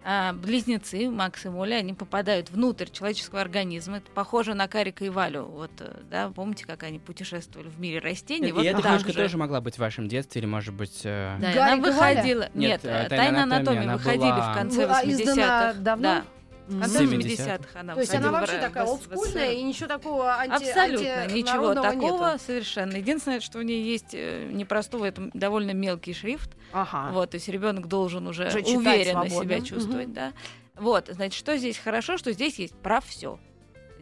а, 0.09 0.33
близнецы 0.35 1.11
Макс 1.11 1.45
и 1.45 1.49
Моля, 1.49 1.77
они 1.77 1.93
попадают 1.93 2.49
внутрь 2.51 2.87
человеческого 2.93 3.41
организма. 3.41 3.97
Это 3.97 4.09
похоже 4.15 4.55
на 4.55 4.69
Карика 4.69 5.05
и 5.05 5.09
Валю. 5.09 5.47
Вот, 5.47 5.73
э, 5.81 5.97
да, 6.09 6.31
помните, 6.31 6.65
как 6.65 6.85
они 6.85 7.01
путешествовали 7.01 7.69
в 7.69 7.81
мире 7.81 7.99
растений? 7.99 8.51
И 8.51 8.53
вот 8.53 8.65
эта 8.65 8.81
так 8.83 8.93
книжка 8.93 9.13
же. 9.13 9.19
тоже 9.19 9.37
могла 9.37 9.61
быть 9.61 9.75
в 9.75 9.79
вашем 9.79 10.07
детстве 10.07 10.39
или, 10.41 10.47
может 10.47 10.75
быть... 10.75 11.01
э, 11.03 11.37
Да, 11.41 11.51
и 11.51 11.55
Гарик 11.55 11.59
она 11.59 11.75
и 11.77 11.81
Валя? 11.81 11.93
выходила. 12.15 12.43
Нет, 12.55 12.55
Нет, 12.55 12.85
э, 12.85 12.89
э, 12.89 13.09
«Тайна 13.09 13.25
Тайна 13.25 13.43
анатомии», 13.43 13.89
выходили 13.93 14.23
была- 14.31 14.53
в 14.53 14.55
конце 14.57 14.87
Ну, 14.87 14.93
а 14.95 15.03
издана 15.05 15.71
80-х. 15.73 15.75
давно? 15.81 16.03
Да, 16.03 16.25
конце 16.69 17.05
70-х. 17.05 17.45
70-х 17.57 17.81
она 17.81 17.95
То 17.95 18.01
есть 18.01 18.15
она 18.15 18.31
вообще 18.33 18.59
такая 18.59 18.85
олдскульная 18.85 19.53
и 19.53 19.63
ничего 19.63 19.87
такого 19.89 20.35
анти 20.35 20.65
Абсолютно 20.69 21.27
ничего 21.27 21.75
такого 21.75 22.33
нету. 22.33 22.45
совершенно. 22.45 22.97
Единственное, 22.97 23.41
что 23.41 23.59
у 23.59 23.63
нее 23.63 23.85
есть 23.85 24.15
э, 24.15 24.49
непростого, 24.53 25.05
это 25.05 25.31
довольно 25.35 25.73
мелкий 25.73 26.13
шрифт. 26.15 26.51
Ага. 26.73 27.11
Вот, 27.13 27.31
то 27.31 27.37
есть 27.37 27.49
ребенок 27.49 27.87
должен 27.89 28.27
уже, 28.27 28.49
Уже 28.49 28.59
уверенно 28.61 29.29
свободно. 29.29 29.43
себя 29.45 29.61
чувствовать, 29.61 30.07
Мгм. 30.07 30.15
да. 30.15 30.33
Вот, 30.77 31.09
значит, 31.11 31.39
что 31.39 31.57
здесь 31.57 31.79
хорошо, 31.79 32.19
что 32.19 32.33
здесь 32.33 32.59
есть 32.59 32.75
про 32.75 33.01
все. 33.01 33.39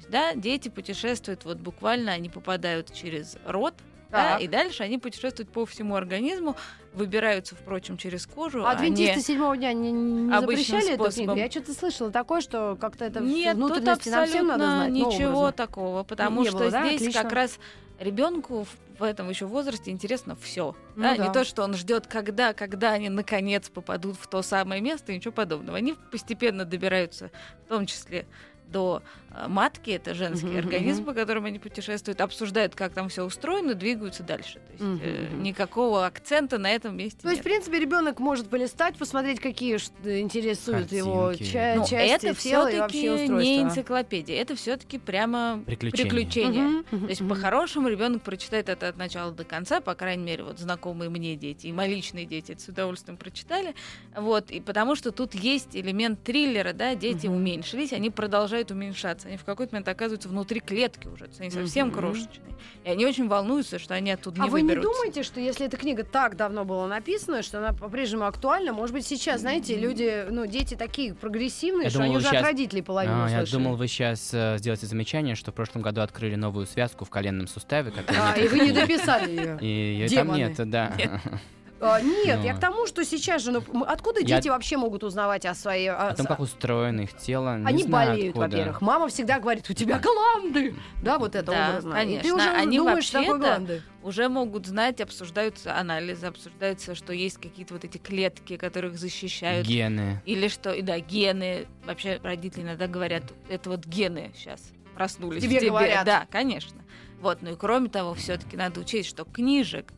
Да, 0.09 0.35
дети 0.35 0.68
путешествуют, 0.68 1.44
вот 1.44 1.59
буквально 1.59 2.12
они 2.12 2.29
попадают 2.29 2.92
через 2.92 3.37
рот, 3.46 3.74
да, 4.14 4.37
и 4.38 4.48
дальше 4.48 4.83
они 4.83 4.98
путешествуют 4.98 5.50
по 5.50 5.66
всему 5.66 5.96
организму, 5.96 6.57
выбираются, 6.92 7.55
впрочем, 7.55 7.96
через 7.96 8.27
кожу. 8.27 8.64
А 8.64 8.70
адвентисты 8.72 9.20
седьмого 9.20 9.57
дня 9.57 9.72
не, 9.72 9.92
не 9.92 10.31
запрещали 10.31 10.92
эту 10.92 11.05
способом. 11.05 11.35
книгу? 11.35 11.40
Я 11.40 11.50
что-то 11.50 11.74
слышала 11.74 12.11
такое, 12.11 12.40
что 12.40 12.77
как-то 12.81 13.05
это 13.05 13.20
Нет, 13.20 13.57
тут 13.59 13.87
абсолютно 13.87 14.57
знать. 14.57 14.90
ну, 14.90 15.11
ничего 15.11 15.50
такого, 15.53 16.03
потому 16.05 16.42
Не 16.42 16.48
что 16.48 16.59
было, 16.59 16.70
да? 16.70 16.87
здесь 16.87 17.00
Отлично. 17.00 17.22
как 17.22 17.33
раз 17.33 17.59
ребенку 17.98 18.66
в 18.98 19.03
этом 19.03 19.29
еще 19.29 19.46
возрасте 19.46 19.90
интересно 19.90 20.37
все. 20.40 20.77
Ну 20.94 21.03
да? 21.03 21.16
да. 21.16 21.27
Не 21.27 21.33
то, 21.33 21.44
что 21.44 21.62
он 21.62 21.74
ждет, 21.74 22.07
когда, 22.07 22.53
когда 22.53 22.92
они 22.92 23.09
наконец 23.09 23.68
попадут 23.68 24.16
в 24.16 24.27
то 24.29 24.42
самое 24.42 24.81
место, 24.81 25.12
и 25.12 25.16
ничего 25.16 25.33
подобного. 25.33 25.79
Они 25.79 25.94
постепенно 26.12 26.64
добираются, 26.64 27.31
в 27.66 27.68
том 27.68 27.87
числе 27.87 28.27
до 28.68 29.03
матки, 29.49 29.90
это 29.90 30.14
женский 30.14 30.47
Мгм, 30.49 30.59
организм, 30.59 31.03
мгм. 31.03 31.07
по 31.07 31.12
которому 31.14 31.47
они 31.49 31.59
путешествуют, 31.59 32.20
обсуждают, 32.20 32.75
как 32.75 32.92
там 32.94 33.09
все 33.09 33.25
устроено, 33.25 33.75
двигаются 33.75 34.23
дальше. 34.23 34.55
То 34.61 34.73
есть 34.73 34.83
Мгм, 34.83 35.01
э, 35.03 35.29
никакого 35.40 36.07
акцента 36.07 36.59
на 36.59 36.70
этом 36.70 36.97
месте 36.97 37.20
То 37.23 37.29
есть, 37.31 37.40
в 37.40 37.44
принципе, 37.44 37.79
ребенок 37.81 38.20
может 38.20 38.49
полистать, 38.49 38.97
посмотреть, 38.97 39.40
какие 39.40 39.77
ш- 39.79 39.90
интересуют 40.05 40.92
его 40.92 41.29
Картинки. 41.29 41.53
ча- 41.53 41.75
Но 41.77 41.85
части 41.85 42.27
это 42.27 42.35
тела 42.40 42.68
и 42.68 42.70
все-таки 42.88 43.29
не 43.29 43.62
энциклопедия, 43.62 44.40
это 44.40 44.55
все-таки 44.55 44.99
прямо 44.99 45.62
Приключения. 45.66 46.05
приключения. 46.11 46.62
Мгм, 46.68 46.85
мгм, 46.90 47.01
То 47.07 47.11
есть 47.11 47.29
по-хорошему 47.29 47.88
ребенок 47.88 48.23
прочитает 48.23 48.68
это 48.68 48.88
от 48.88 48.97
начала 48.97 49.33
до 49.33 49.44
конца, 49.44 49.81
по 49.81 49.94
крайней 49.94 50.25
мере, 50.25 50.44
вот 50.44 50.59
знакомые 50.59 51.11
мне 51.11 51.37
дети 51.37 51.66
и 51.66 51.73
мои 51.73 51.94
личные 51.94 52.27
дети 52.27 52.53
это 52.53 52.62
с 52.62 52.68
удовольствием 52.68 53.16
прочитали. 53.16 53.75
Вот, 54.16 54.51
и 54.51 54.61
потому 54.61 54.94
что 54.97 55.11
тут 55.11 55.35
есть 55.35 55.75
элемент 55.77 56.23
триллера, 56.23 56.73
да, 56.73 56.94
дети 56.94 57.27
Мгм. 57.27 57.37
уменьшились, 57.37 57.92
они 57.92 58.11
продолжают 58.11 58.70
уменьшаться. 58.70 59.23
Они 59.24 59.37
в 59.37 59.44
какой-то 59.44 59.74
момент 59.74 59.88
оказываются 59.88 60.28
внутри 60.28 60.60
клетки 60.60 61.06
уже, 61.08 61.24
то 61.24 61.30
есть 61.30 61.40
они 61.40 61.50
совсем 61.50 61.88
Мгм. 61.88 61.96
крошечные. 61.96 62.54
И 62.84 62.90
они 62.90 63.06
очень 63.06 63.26
волнуются, 63.28 63.78
что 63.78 63.94
они 63.94 64.10
оттуда 64.10 64.42
А 64.42 64.44
не 64.44 64.50
вы 64.50 64.60
не 64.62 64.68
выберутся. 64.68 64.90
думаете, 64.92 65.22
что 65.22 65.40
если 65.40 65.66
эта 65.66 65.76
книга 65.76 66.04
так 66.04 66.37
давно 66.37 66.64
была 66.64 66.87
написана, 66.87 67.42
что 67.42 67.58
она 67.58 67.72
по-прежнему 67.72 68.26
актуальна, 68.26 68.72
может 68.72 68.94
быть, 68.94 69.06
сейчас, 69.06 69.40
знаете, 69.40 69.76
люди, 69.76 70.26
ну, 70.30 70.46
дети 70.46 70.74
такие 70.74 71.14
прогрессивные, 71.14 71.84
Я 71.84 71.90
что 71.90 71.98
думал, 72.00 72.10
они 72.10 72.16
уже 72.18 72.26
щас- 72.28 72.37
от 72.37 72.42
родителей 72.42 72.82
половину 72.82 73.24
А, 73.24 73.30
я 73.30 73.44
думал, 73.44 73.76
вы 73.76 73.88
сейчас 73.88 74.28
сделаете 74.28 74.87
замечание, 74.87 75.34
что 75.34 75.52
в 75.52 75.54
прошлом 75.54 75.82
году 75.82 76.00
открыли 76.02 76.34
новую 76.34 76.66
связку 76.66 77.04
в 77.04 77.10
коленном 77.10 77.46
суставе, 77.48 77.92
А, 78.08 78.38
и 78.38 78.46
вы 78.48 78.60
не 78.60 78.72
дописали 78.72 79.30
ее. 79.30 79.58
И 79.60 79.66
её 79.66 80.08
там 80.14 80.34
нет, 80.34 80.54
да. 80.70 80.92
А, 81.85 82.01
нет, 82.01 82.42
я 82.44 82.55
к 82.55 82.61
тому, 82.61 82.87
что 82.87 83.05
сейчас 83.05 83.42
же, 83.42 83.53
ну, 83.53 83.85
откуда 83.85 84.20
Я- 84.20 84.37
дети 84.37 84.49
вообще 84.49 84.77
могут 84.77 85.05
узнавать 85.05 85.44
о 85.47 85.55
своей... 85.55 85.90
о- 85.90 86.09
О 86.09 86.14
том, 86.14 86.27
как 86.27 86.40
устроено 86.40 87.03
их 87.03 87.16
тело, 87.16 87.59
не 87.59 87.66
Они 87.66 87.83
знаю 87.83 88.11
болеют, 88.12 88.37
откуда. 88.37 88.57
во-первых. 88.57 88.81
Мама 88.81 89.09
всегда 89.09 89.38
говорит, 89.38 89.68
у 89.68 89.75
тебя 89.75 89.99
гланды. 89.99 90.75
Да, 91.03 91.18
вот 91.18 91.35
это 91.35 91.53
Да, 91.53 91.68
образно. 91.70 91.90
И 91.90 91.92
ты 91.92 91.99
конечно. 92.29 92.35
уже 92.37 92.49
Они 92.51 92.77
думаешь, 92.79 93.05
что 93.05 93.20
такое 93.20 93.38
гланды. 93.38 93.83
Уже 94.03 94.29
могут 94.29 94.66
знать, 94.66 95.01
обсуждаются 95.01 95.77
анализы, 95.79 96.27
обсуждается, 96.27 96.94
что 96.94 97.12
есть 97.12 97.38
какие-то 97.38 97.75
вот 97.75 97.85
эти 97.85 97.99
клетки, 97.99 98.57
которых 98.57 98.99
защищают. 98.99 99.66
Гены. 99.66 100.23
Или 100.27 100.49
что, 100.49 100.73
и 100.73 100.83
да, 100.83 100.99
гены. 100.99 101.66
Вообще 101.87 102.20
родители 102.23 102.62
иногда 102.62 102.87
говорят, 102.87 103.23
это 103.49 103.70
вот 103.70 103.85
гены 103.87 104.33
сейчас 104.37 104.61
проснулись 104.94 105.42
Тебе 105.42 105.57
в 105.57 105.61
тебе. 105.61 105.70
говорят. 105.70 106.05
Да, 106.05 106.27
конечно. 106.31 106.81
Вот, 107.20 107.38
ну 107.40 107.53
и 107.53 107.57
кроме 107.57 107.88
того, 107.88 108.12
все-таки 108.14 108.57
надо 108.57 108.81
учесть, 108.81 109.09
что 109.09 109.25
книжек 109.25 109.92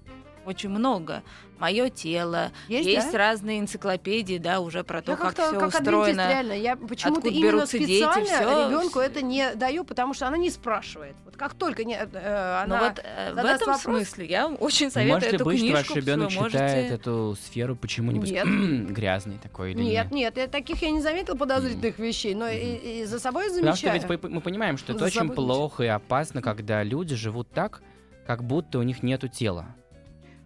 очень 0.46 0.70
много. 0.70 1.22
Мое 1.58 1.88
тело. 1.88 2.52
Есть, 2.68 2.86
Есть, 2.86 3.12
да? 3.12 3.18
разные 3.18 3.60
энциклопедии, 3.60 4.36
да, 4.36 4.60
уже 4.60 4.84
про 4.84 5.00
то, 5.00 5.12
Я 5.12 5.16
как 5.16 5.26
как-то 5.28 5.42
все 5.48 5.52
как 5.58 5.74
адвентист 5.74 5.80
устроено. 5.88 6.28
реально. 6.28 6.52
Я 6.52 6.76
почему-то 6.76 7.28
именно 7.28 7.66
дети, 7.66 7.76
специально 8.02 8.68
ребенку 8.68 8.98
это 9.00 9.22
не 9.22 9.54
даю, 9.54 9.84
потому 9.84 10.12
что 10.12 10.26
она 10.28 10.36
не 10.36 10.50
спрашивает. 10.50 11.16
Вот 11.24 11.36
как 11.36 11.54
только 11.54 11.84
не, 11.84 11.94
э, 11.96 12.64
Но 12.68 12.74
она 12.76 12.88
вот 12.90 12.98
э, 13.02 13.32
в 13.32 13.38
этом 13.38 13.72
вопрос- 13.72 13.80
смысле 13.82 14.26
я 14.26 14.48
очень 14.48 14.90
советую 14.90 15.14
Может 15.14 15.30
ли 15.30 15.36
эту 15.36 15.44
быть, 15.46 15.58
что 15.58 15.66
книжку. 15.68 15.94
ваш 15.94 15.96
ребенок 15.96 16.30
вы 16.30 16.40
можете... 16.40 16.58
эту 16.58 17.36
сферу 17.42 17.74
почему-нибудь 17.74 18.30
Нет. 18.30 18.46
грязной 18.90 19.38
такой 19.42 19.72
или 19.72 19.80
Нет, 19.82 20.10
нет, 20.10 20.36
я 20.36 20.48
таких 20.48 20.82
я 20.82 20.90
не 20.90 21.00
заметила 21.00 21.36
подозрительных 21.36 21.98
вещей, 21.98 22.34
но 22.34 22.48
и, 22.48 23.00
и 23.00 23.04
за 23.06 23.18
собой 23.18 23.44
Потому 23.48 23.74
что 23.74 23.86
замечаю. 23.86 24.06
ведь 24.10 24.22
мы- 24.30 24.40
понимаем, 24.42 24.76
что 24.76 24.92
это 24.92 25.06
очень 25.06 25.20
собой 25.20 25.34
плохо 25.36 25.84
и 25.84 25.86
опасно, 25.88 26.42
когда 26.42 26.82
люди 26.82 27.14
живут 27.14 27.50
так, 27.50 27.80
как 28.26 28.44
будто 28.44 28.78
у 28.78 28.82
них 28.82 29.02
нету 29.02 29.28
тела. 29.28 29.66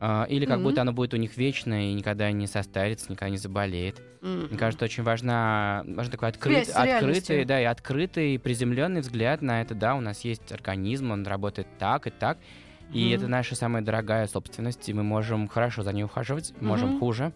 А, 0.02 0.24
Или 0.30 0.46
как 0.46 0.56
Мгм. 0.56 0.64
будто 0.64 0.80
оно 0.80 0.92
будет 0.94 1.12
у 1.12 1.18
них 1.18 1.36
вечно 1.36 1.90
и 1.90 1.92
никогда 1.92 2.32
не 2.32 2.46
состарится, 2.46 3.12
никогда 3.12 3.28
не 3.30 3.36
заболеет. 3.36 4.00
Мгм. 4.22 4.46
Мне 4.48 4.58
кажется, 4.58 4.86
очень 4.86 5.02
важна, 5.02 5.84
важен 5.86 6.10
такой 6.10 6.30
открыт- 6.30 6.68
Связь 6.68 6.70
открытый, 7.02 7.44
да, 7.44 7.60
и 7.60 7.64
открытый, 7.64 8.38
приземленный 8.38 9.02
взгляд 9.02 9.42
на 9.42 9.60
это. 9.60 9.74
Да, 9.74 9.94
у 9.94 10.00
нас 10.00 10.22
есть 10.24 10.50
организм, 10.52 11.10
он 11.10 11.26
работает 11.26 11.66
так 11.78 12.06
и 12.06 12.10
так. 12.10 12.38
И 12.94 13.04
Мгм. 13.04 13.14
это 13.14 13.28
наша 13.28 13.54
самая 13.54 13.82
дорогая 13.82 14.26
собственность, 14.26 14.88
и 14.88 14.94
мы 14.94 15.02
можем 15.02 15.48
хорошо 15.48 15.82
за 15.82 15.92
ней 15.92 16.02
ухаживать, 16.04 16.54
можем 16.62 16.90
Мгм. 16.92 16.98
хуже. 16.98 17.32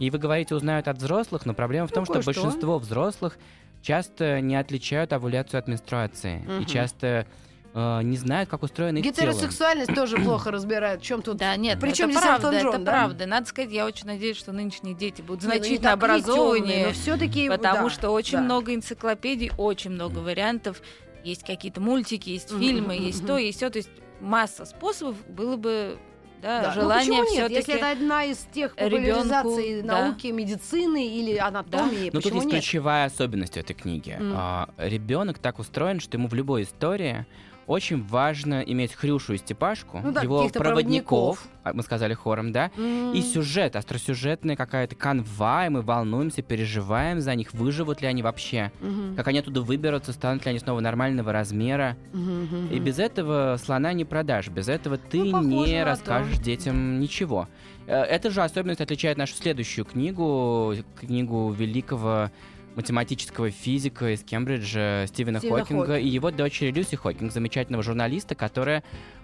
И 0.00 0.10
вы 0.10 0.18
говорите, 0.18 0.56
узнают 0.56 0.88
от 0.88 0.98
взрослых, 0.98 1.46
но 1.46 1.54
проблема 1.54 1.86
в 1.86 1.92
том, 1.92 2.00
Ну, 2.02 2.06
что 2.06 2.14
кое-что. 2.14 2.32
большинство 2.42 2.78
взрослых 2.80 3.38
часто 3.82 4.40
не 4.40 4.56
отличают 4.56 5.12
овуляцию 5.12 5.60
от 5.60 5.68
менструации. 5.68 6.38
Мгм. 6.44 6.62
И 6.62 6.66
часто 6.66 7.26
э, 7.74 8.02
не 8.02 8.16
знают, 8.16 8.48
как 8.48 8.62
устроено 8.62 8.98
их 8.98 9.04
тело. 9.04 9.14
Гетеросексуальность 9.14 9.94
тоже 9.94 10.16
плохо 10.16 10.50
разбирает. 10.50 11.00
В 11.00 11.04
чем 11.04 11.22
тут? 11.22 11.36
Да, 11.36 11.54
нет, 11.56 11.78
Причем 11.80 12.10
это 12.10 12.18
здесь 12.18 12.22
правда, 12.22 12.46
Элтон 12.46 12.54
это 12.54 12.64
Джон, 12.64 12.84
да? 12.84 12.92
правда. 12.92 13.26
Надо 13.26 13.46
сказать, 13.46 13.70
я 13.70 13.84
очень 13.86 14.06
надеюсь, 14.06 14.36
что 14.36 14.52
нынешние 14.52 14.94
дети 14.94 15.22
будут 15.22 15.42
Не, 15.42 15.48
ну, 15.48 15.54
значительно 15.54 15.96
такие 15.96 15.98
тёмные, 15.98 16.14
образованнее, 16.14 16.86
но 16.86 16.92
все-таки 16.92 17.48
потому 17.48 17.90
что 17.90 18.10
очень 18.10 18.38
да. 18.38 18.44
много 18.44 18.74
энциклопедий, 18.74 19.50
очень 19.58 19.90
много 19.90 20.18
вариантов. 20.18 20.80
Есть 21.24 21.44
какие-то 21.44 21.80
мультики, 21.80 22.30
есть 22.30 22.50
фильмы, 22.50 22.94
есть 22.94 23.26
то, 23.26 23.38
есть 23.38 23.58
все. 23.58 23.70
То 23.70 23.78
есть 23.78 23.90
масса 24.20 24.64
способов 24.64 25.16
было 25.28 25.56
бы 25.56 25.98
да, 26.44 26.60
Да. 26.60 26.68
Ну, 26.68 26.74
желание 26.74 27.20
нет? 27.20 27.28
все-таки... 27.28 27.54
Если 27.54 27.74
это 27.74 27.90
одна 27.90 28.24
из 28.24 28.46
тех 28.52 28.76
популяризаций 28.76 29.80
да. 29.80 30.02
науки, 30.02 30.26
медицины 30.26 31.08
или 31.08 31.36
анатомии, 31.38 32.10
Но 32.12 32.20
тут 32.20 32.24
почему 32.24 32.34
есть 32.36 32.52
нет? 32.52 32.62
ключевая 32.62 33.06
особенность 33.06 33.56
этой 33.56 33.72
книги. 33.72 34.16
Мгм. 34.20 34.68
ребенок 34.76 35.38
так 35.38 35.58
устроен, 35.58 36.00
что 36.00 36.18
ему 36.18 36.28
в 36.28 36.34
любой 36.34 36.64
истории 36.64 37.26
очень 37.66 38.02
важно 38.06 38.60
иметь 38.60 38.94
Хрюшу 38.94 39.34
и 39.34 39.38
Степашку, 39.38 40.00
Ну 40.04 40.12
да, 40.12 40.22
его 40.22 40.48
проводников, 40.48 40.58
проводников. 40.62 41.48
а, 41.62 41.72
мы 41.72 41.82
сказали 41.82 42.14
хором, 42.14 42.52
да, 42.52 42.70
М. 42.76 43.12
и 43.12 43.20
сюжет, 43.22 43.76
остросюжетная 43.76 44.56
какая-то 44.56 44.94
канва, 44.94 45.66
и 45.66 45.68
мы 45.68 45.82
волнуемся, 45.82 46.42
переживаем 46.42 47.20
за 47.20 47.34
них, 47.34 47.52
выживут 47.54 48.00
ли 48.02 48.06
они 48.08 48.22
вообще, 48.22 48.70
Мгм. 48.80 49.16
как 49.16 49.28
они 49.28 49.38
оттуда 49.38 49.62
выберутся, 49.62 50.12
станут 50.12 50.44
ли 50.44 50.50
они 50.50 50.58
снова 50.58 50.80
нормального 50.80 51.32
размера. 51.32 51.96
Мгм, 52.12 52.68
И 52.70 52.78
без 52.78 52.98
этого 52.98 53.58
слона 53.62 53.92
не 53.92 54.04
продашь, 54.04 54.48
без 54.48 54.68
этого 54.68 54.98
ты 54.98 55.22
Ну, 55.24 55.42
не 55.42 55.78
на 55.78 55.84
то. 55.84 55.90
расскажешь 55.90 56.38
детям 56.38 57.00
ничего. 57.00 57.48
Э, 57.86 58.02
Эта 58.02 58.30
же 58.30 58.42
особенность 58.42 58.80
отличает 58.80 59.18
нашу 59.18 59.34
следующую 59.34 59.84
книгу, 59.84 60.74
книгу 60.98 61.50
великого 61.52 62.30
математического 62.76 63.50
физика 63.50 64.12
из 64.14 64.22
Кембриджа 64.24 65.06
Стивена, 65.06 65.38
Стивена 65.38 65.58
Хокинга 65.60 65.84
Хокинга. 65.86 65.98
и 65.98 66.08
его 66.08 66.30
дочери 66.30 66.70
Люси 66.70 66.96
Хокинг, 66.96 67.32
замечательного 67.32 67.82
журналиста, 67.82 68.34
которая 68.34 68.82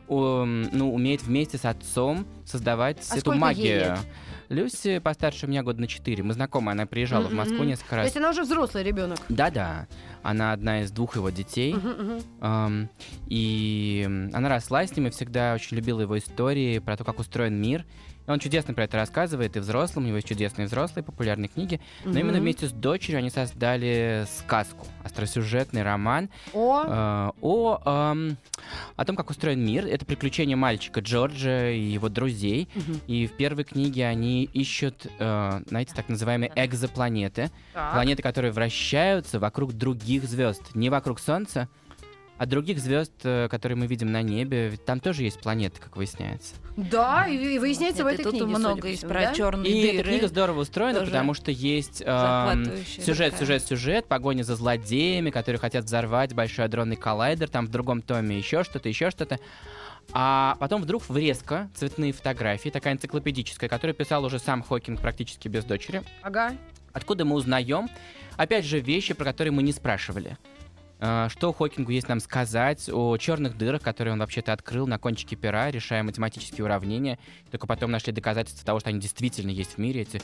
ум, 0.09 0.63
ну, 0.73 0.93
умеет 0.93 1.23
вместе 1.23 1.59
с 1.59 1.65
отцом 1.65 2.27
создавать 2.45 3.07
А 3.11 3.17
эту 3.19 3.33
магию. 3.33 3.97
Люси 4.49 4.99
постарше 4.99 5.47
меня 5.47 5.63
года 5.63 5.81
на 5.81 5.87
4. 5.87 6.25
Мы 6.25 6.33
знакомы, 6.33 6.73
она 6.73 6.85
приезжала 6.85 7.29
в 7.29 7.33
Москву 7.33 7.63
несколько 7.63 7.91
То 7.91 7.97
раз. 7.97 8.07
есть 8.07 8.17
она 8.17 8.31
уже 8.31 8.43
взрослый 8.43 8.83
ребенок. 8.83 9.21
Да-да, 9.29 9.87
она 10.25 10.53
одна 10.53 10.83
из 10.83 10.91
двух 10.91 11.15
его 11.15 11.31
детей. 11.31 11.77
Ам, 12.41 12.89
и 13.29 14.03
м, 14.05 14.31
она 14.33 14.49
росла 14.49 14.85
с 14.85 14.97
ним 14.97 15.07
и 15.07 15.11
всегда 15.11 15.55
очень 15.55 15.77
любила 15.77 16.01
его 16.01 16.19
истории 16.19 16.81
про 16.81 16.97
то, 16.97 17.05
как 17.05 17.21
устроен 17.21 17.61
мир. 17.61 17.85
Он 18.31 18.39
чудесно 18.39 18.75
про 18.75 18.85
это 18.85 18.97
рассказывает 18.97 19.57
и 19.57 19.61
взрослым, 19.61 20.05
у 20.05 20.07
него 20.09 20.17
есть 20.17 20.29
чудесные 20.29 20.67
взрослые 20.67 21.05
популярные 21.05 21.49
книги. 21.49 21.81
Но 22.05 22.19
именно 22.19 22.39
вместе 22.39 22.69
с 22.69 22.73
дочерью 22.73 23.19
они 23.19 23.31
создали 23.31 24.25
сказку, 24.39 24.87
остросюжетный 25.03 25.83
роман 25.83 26.31
О, 26.53 26.85
э, 26.85 27.31
о, 27.41 27.81
ам, 27.85 28.37
о 28.97 29.05
том, 29.05 29.17
как 29.17 29.31
устроен 29.31 29.65
мир. 29.65 29.87
Это 29.87 30.05
приключения 30.05 30.57
мальчика 30.57 31.01
Джорджа 31.01 31.71
и 31.71 31.81
его 31.81 32.09
друзей. 32.09 32.69
Мгм. 32.75 33.01
И 33.07 33.27
в 33.27 33.33
первой 33.33 33.65
книге 33.65 34.07
они 34.07 34.45
ищут, 34.45 35.07
э, 35.19 35.61
знаете, 35.67 35.95
так 35.95 36.09
называемые 36.09 36.53
экзопланеты. 36.55 37.51
так. 37.73 37.95
Планеты, 37.95 38.23
которые 38.23 38.53
вращаются 38.53 39.39
вокруг 39.39 39.73
других 39.73 40.25
звезд, 40.25 40.63
не 40.75 40.91
вокруг 40.91 41.19
Солнца, 41.19 41.69
а 42.41 42.47
других 42.47 42.79
звезд, 42.79 43.13
э, 43.25 43.49
которые 43.51 43.77
мы 43.77 43.87
видим 43.87 44.11
на 44.11 44.23
небе. 44.23 44.71
Ведь 44.71 44.83
там 44.87 44.99
тоже 44.99 45.25
есть 45.25 45.41
планеты, 45.41 45.79
как 45.79 45.99
выясняется. 45.99 46.55
Да, 46.75 47.27
и, 47.29 47.37
и 47.37 47.59
выясняется 47.59 48.03
в 48.03 48.07
Нет, 48.07 48.19
и 48.19 48.23
этой 48.23 48.31
тут 48.31 48.41
книге. 48.41 48.47
много 48.59 48.89
есть 48.89 49.03
про 49.07 49.21
да? 49.21 49.35
черные 49.35 49.71
И 49.71 49.83
дыры. 49.83 49.99
эта 49.99 50.09
книга 50.09 50.29
здорово 50.29 50.61
устроена, 50.63 51.01
тоже 51.01 51.11
потому 51.11 51.35
что 51.35 51.51
есть 51.51 52.01
эм, 52.01 52.07
захватывающая 52.07 53.05
сюжет, 53.05 53.33
такая. 53.33 53.41
сюжет, 53.41 53.63
сюжет, 53.65 54.07
погоня 54.07 54.43
за 54.43 54.57
злодеями, 54.57 55.29
которые 55.29 55.61
хотят 55.61 55.85
взорвать 55.85 56.33
большой 56.33 56.65
адронный 56.65 56.97
коллайдер, 56.97 57.51
там 57.51 57.67
в 57.67 57.69
другом 57.69 58.01
томе 58.01 58.39
еще 58.39 58.65
что-то, 58.65 58.89
еще 58.89 59.11
что-то. 59.11 59.39
А 60.15 60.57
потом 60.61 60.81
вдруг 60.81 61.07
врезка, 61.11 61.69
цветные 61.75 62.15
фотографии, 62.15 62.71
такая 62.71 62.95
энциклопедическая, 62.95 63.69
которую 63.69 63.95
писал 63.95 64.25
уже 64.25 64.39
сам 64.39 64.63
Хокинг 64.63 65.03
практически 65.03 65.49
без 65.49 65.67
дочери. 65.67 66.03
Ага. 66.23 66.55
Откуда 66.95 67.27
мы 67.27 67.37
узнаем, 67.37 67.91
опять 68.39 68.65
же, 68.65 68.81
вещи, 68.81 69.13
про 69.13 69.27
которые 69.27 69.53
мы 69.53 69.63
не 69.63 69.73
спрашивали. 69.73 70.39
А, 71.03 71.29
Что 71.31 71.53
Хокингу 71.53 71.91
есть 71.93 72.09
нам 72.09 72.21
сказать 72.21 72.89
о 72.93 73.17
черных 73.17 73.57
дырах, 73.57 73.83
которые 73.83 74.13
он 74.13 74.19
вообще-то 74.21 74.53
открыл 74.53 74.87
на 74.87 74.99
кончике 74.99 75.35
пера, 75.37 75.71
решая 75.71 76.03
математические 76.03 76.65
уравнения. 76.65 77.19
Только 77.51 77.67
потом 77.67 77.91
нашли 77.91 78.13
доказательства 78.13 78.65
того, 78.67 78.81
что 78.81 78.91
они 78.91 79.01
действительно 79.01 79.51
есть 79.51 79.75
в 79.75 79.79
мире, 79.79 80.03
эти 80.03 80.21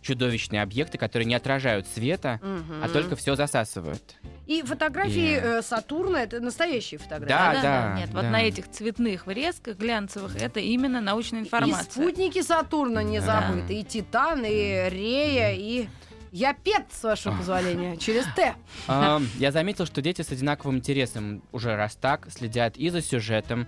чудовищные 0.00 0.62
объекты, 0.62 0.98
которые 0.98 1.26
не 1.26 1.34
отражают 1.36 1.86
света, 1.86 2.40
а 2.42 2.46
Мгм. 2.46 2.92
только 2.92 3.14
все 3.16 3.36
засасывают. 3.36 4.02
И 4.48 4.60
фотографии 4.62 5.34
И- 5.34 5.40
э, 5.40 5.62
Сатурна 5.62 6.24
это 6.24 6.40
настоящие 6.40 6.98
фотографии. 6.98 7.28
Да, 7.28 7.52
Да, 7.54 7.62
да, 7.62 8.00
Нет, 8.00 8.10
вот 8.12 8.22
да. 8.22 8.30
на 8.30 8.42
этих 8.42 8.68
цветных 8.68 9.26
врезках 9.28 9.76
глянцевых 9.76 10.34
это 10.42 10.58
именно 10.58 11.00
научная 11.00 11.40
И 11.40 11.44
информация. 11.44 11.84
спутники 11.84 12.42
Сатурна 12.42 13.04
не 13.04 13.20
Да. 13.20 13.46
забыты, 13.48 13.74
и 13.74 13.84
Титан, 13.84 14.42
и 14.44 14.88
Рея, 14.90 15.52
и 15.54 15.86
Я 16.32 16.54
пет, 16.54 16.86
с 16.90 17.02
вашего 17.02 17.36
позволения, 17.36 17.98
через 17.98 18.24
Т. 18.34 18.54
А, 18.88 19.20
Я 19.38 19.52
заметил, 19.52 19.84
что 19.84 20.00
дети 20.00 20.22
с 20.22 20.32
одинаковым 20.32 20.78
интересом 20.78 21.42
уже 21.52 21.76
раз 21.76 21.94
так 21.94 22.26
следят 22.30 22.78
и 22.78 22.88
за 22.88 23.02
сюжетом, 23.02 23.66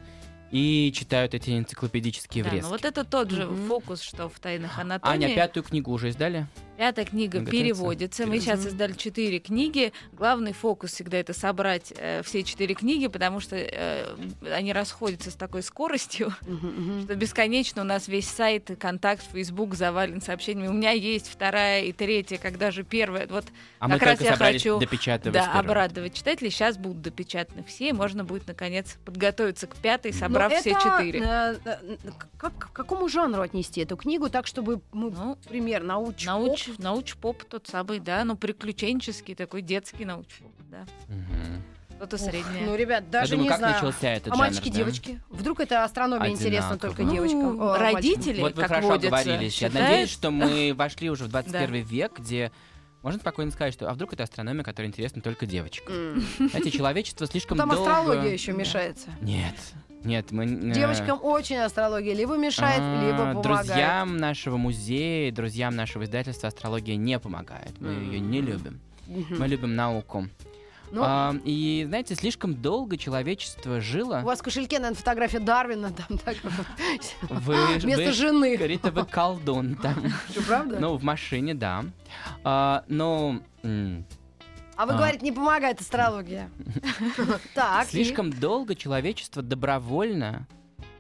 и 0.51 0.93
читают 0.95 1.35
эти 1.35 1.51
энциклопедические 1.59 2.45
Да, 2.45 2.51
врезки. 2.51 2.65
ну 2.65 2.71
вот 2.71 2.85
это 2.85 3.05
тот 3.05 3.31
же 3.31 3.47
Мгм. 3.47 3.67
фокус, 3.69 4.01
что 4.03 4.29
в 4.29 4.39
«Тайнах 4.39 4.79
анатомии». 4.79 5.27
Аня, 5.27 5.35
пятую 5.35 5.65
книгу 5.65 5.91
уже 5.91 6.09
издали? 6.11 6.47
Пятая 6.77 7.05
книга 7.05 7.39
Готовится? 7.39 7.51
переводится. 7.63 8.27
Мы 8.27 8.41
сейчас 8.41 8.67
издали 8.67 8.93
четыре 8.95 9.39
книги. 9.39 9.93
Главный 10.13 10.53
фокус 10.53 10.93
всегда 10.93 11.19
это 11.19 11.33
собрать 11.33 11.93
э, 11.97 12.23
все 12.25 12.43
четыре 12.43 12.75
книги, 12.75 13.07
потому 13.07 13.39
что 13.39 13.55
э, 13.57 14.17
они 14.53 14.73
расходятся 14.73 15.31
с 15.31 15.35
такой 15.35 15.63
скоростью, 15.63 16.35
что 17.05 17.15
бесконечно 17.15 17.83
у 17.83 17.85
нас 17.85 18.09
весь 18.09 18.29
сайт, 18.29 18.73
контакт, 18.79 19.25
Facebook 19.33 19.75
завален 19.77 20.21
сообщениями. 20.21 20.69
У 20.69 20.73
меня 20.73 20.91
есть 20.91 21.29
вторая 21.29 21.83
и 21.85 21.93
третья, 21.93 22.39
когда 22.39 22.73
же 22.73 22.83
первая. 22.83 23.29
Вот 23.29 23.45
А 23.79 23.89
Как 23.89 24.01
мы 24.01 24.07
раз 24.07 24.21
я 24.21 24.37
хочу, 24.37 24.81
да, 25.31 25.53
обрадовать 25.53 26.15
читателей. 26.15 26.51
Сейчас 26.51 26.77
будут 26.77 27.03
допечатаны 27.03 27.63
все, 27.63 27.91
и 27.91 27.93
можно 27.93 28.25
будет 28.25 28.49
наконец 28.49 28.97
подготовиться 29.05 29.69
к 29.69 29.77
пятой, 29.77 30.11
Но 30.13 30.19
собрав 30.35 30.61
все 30.61 30.71
это, 30.71 30.81
четыре. 30.81 31.21
э, 31.21 31.57
э, 31.65 31.97
как, 32.37 32.57
к 32.59 32.73
какому 32.73 33.09
жанру 33.09 33.43
отнести 33.43 33.81
эту 33.81 33.97
книгу, 33.97 34.29
так 34.29 34.47
чтобы 34.47 34.81
мы, 34.93 35.11
Ну, 35.11 35.39
пример, 35.49 35.83
науч 35.83 36.25
науч, 36.27 36.69
науч-поп 36.79 37.45
тот 37.45 37.67
самый, 37.69 38.01
да, 38.01 38.25
ну 38.25 38.37
приключенческий 38.37 39.35
такой 39.35 39.63
детский 39.63 40.05
науч-поп, 40.05 40.53
да, 40.71 40.85
что-то 41.97 42.19
среднее. 42.19 42.67
Ну, 42.67 42.75
ребят, 42.75 43.09
даже 43.09 43.35
Я 43.35 43.37
думаю, 43.37 43.45
не 43.45 43.49
как 43.49 43.59
знаю. 43.59 43.75
начался 43.75 44.09
этот 44.11 44.27
а 44.33 44.37
жанр, 44.37 44.39
мальчики, 44.41 44.69
да? 44.69 44.75
девочки? 44.77 45.21
Вдруг 45.31 45.61
это 45.61 45.85
астрономия 45.85 46.29
интересна 46.31 46.77
только 46.77 47.03
Ну, 47.03 47.13
девочкам? 47.13 47.61
о, 47.63 47.79
мальчикам? 47.79 47.95
родители, 47.95 48.41
Вот 48.41 48.55
вы 48.57 48.61
как 48.63 48.69
хорошо 48.69 48.89
водится, 48.89 49.17
оговорились. 49.17 49.63
Я 49.63 49.71
надеюсь, 49.71 50.11
что 50.11 50.31
мы 50.31 50.75
вошли 50.77 51.09
уже 51.09 51.25
в 51.25 51.29
21 51.29 51.85
век, 51.85 52.19
где 52.19 52.51
можно 53.03 53.21
спокойно 53.21 53.53
сказать, 53.53 53.73
что 53.75 53.89
а 53.89 53.95
вдруг 53.95 54.13
это 54.13 54.25
астрономия, 54.25 54.65
которая 54.65 54.89
интересна 54.89 55.23
только 55.23 55.47
девочкам. 55.47 55.95
М. 55.95 56.25
Знаете, 56.51 56.71
человечество 56.73 57.27
слишком 57.27 57.57
Там 57.59 57.71
долго... 57.71 57.89
астрология 57.91 58.33
еще 58.33 58.53
мешается. 58.53 59.09
Нет, 59.21 59.55
нет, 60.05 60.31
мы... 60.33 60.45
э, 60.45 60.73
Девочкам 60.73 61.19
очень 61.23 61.57
астрология 61.57 62.15
либо 62.15 62.37
мешает, 62.37 62.81
а, 62.81 63.07
либо 63.07 63.19
помогает. 63.43 63.67
Друзьям 63.67 64.17
нашего 64.17 64.57
музея, 64.57 65.33
друзьям 65.33 65.75
нашего 65.75 66.05
издательства 66.05 66.49
астрология 66.49 66.97
не 66.97 67.19
помогает. 67.19 67.73
Мы 67.81 67.91
ее 67.91 68.21
не 68.21 68.41
любим. 68.41 68.81
Мы 69.07 69.47
любим 69.49 69.75
науку. 69.75 70.29
Ну, 70.91 71.03
А, 71.03 71.35
и, 71.45 71.85
знаете, 71.89 72.15
слишком 72.15 72.55
долго 72.55 72.97
человечество 72.97 73.81
жило... 73.81 74.21
У 74.23 74.27
вас 74.27 74.39
в 74.39 74.43
кошельке, 74.43 74.79
наверное, 74.79 74.97
фотография 74.99 75.41
Дарвина 75.41 75.93
там 75.93 76.19
так. 76.25 76.37
Вы, 77.23 77.57
Вместо 77.79 78.05
вы, 78.05 78.13
жены. 78.13 78.57
Говорит, 78.57 78.83
вы 78.85 79.05
колдун 79.05 79.75
там. 79.75 79.97
Что, 80.31 80.43
правда? 80.43 80.79
Ну, 80.79 80.97
в 80.97 81.03
машине, 81.03 81.55
да. 81.55 81.85
А, 82.45 82.85
но 82.87 83.41
а 84.77 84.87
вы 84.87 84.93
а. 84.93 84.97
говорите, 84.97 85.25
не 85.25 85.33
помогает 85.33 85.81
астрология. 85.81 86.51
Так. 87.55 87.87
слишком 87.87 88.31
долго 88.31 88.75
человечество 88.75 89.43
добровольно 89.43 90.47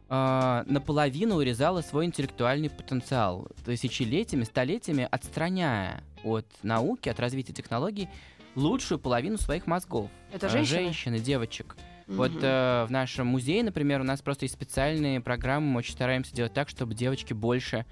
а, 0.08 0.64
наполовину 0.66 1.37
урезало 1.37 1.80
свой 1.82 2.04
интеллектуальный 2.04 2.70
потенциал, 2.70 3.48
тысячелетиями, 3.64 4.44
столетиями 4.44 5.08
отстраняя 5.10 6.02
от 6.22 6.46
науки, 6.62 7.08
от 7.08 7.18
развития 7.18 7.52
технологий 7.52 8.08
лучшую 8.54 8.98
половину 8.98 9.38
своих 9.38 9.66
мозгов. 9.66 10.10
Это 10.32 10.46
А, 10.46 10.50
женщины? 10.50 10.78
Женщин 10.82 11.14
и 11.14 11.18
девочек. 11.20 11.76
Вот 12.06 12.32
Мгм. 12.32 12.40
э, 12.42 12.84
в 12.87 12.90
нашем 12.90 13.26
музее, 13.28 13.62
например, 13.64 14.02
у 14.02 14.04
нас 14.04 14.20
просто 14.20 14.44
есть 14.44 14.54
специальные 14.54 15.20
программы, 15.20 15.66
мы 15.68 15.78
очень 15.78 15.94
стараемся 15.94 16.34
делать 16.34 16.52
так, 16.52 16.68
чтобы 16.68 16.94
девочки 16.94 17.32
больше 17.32 17.87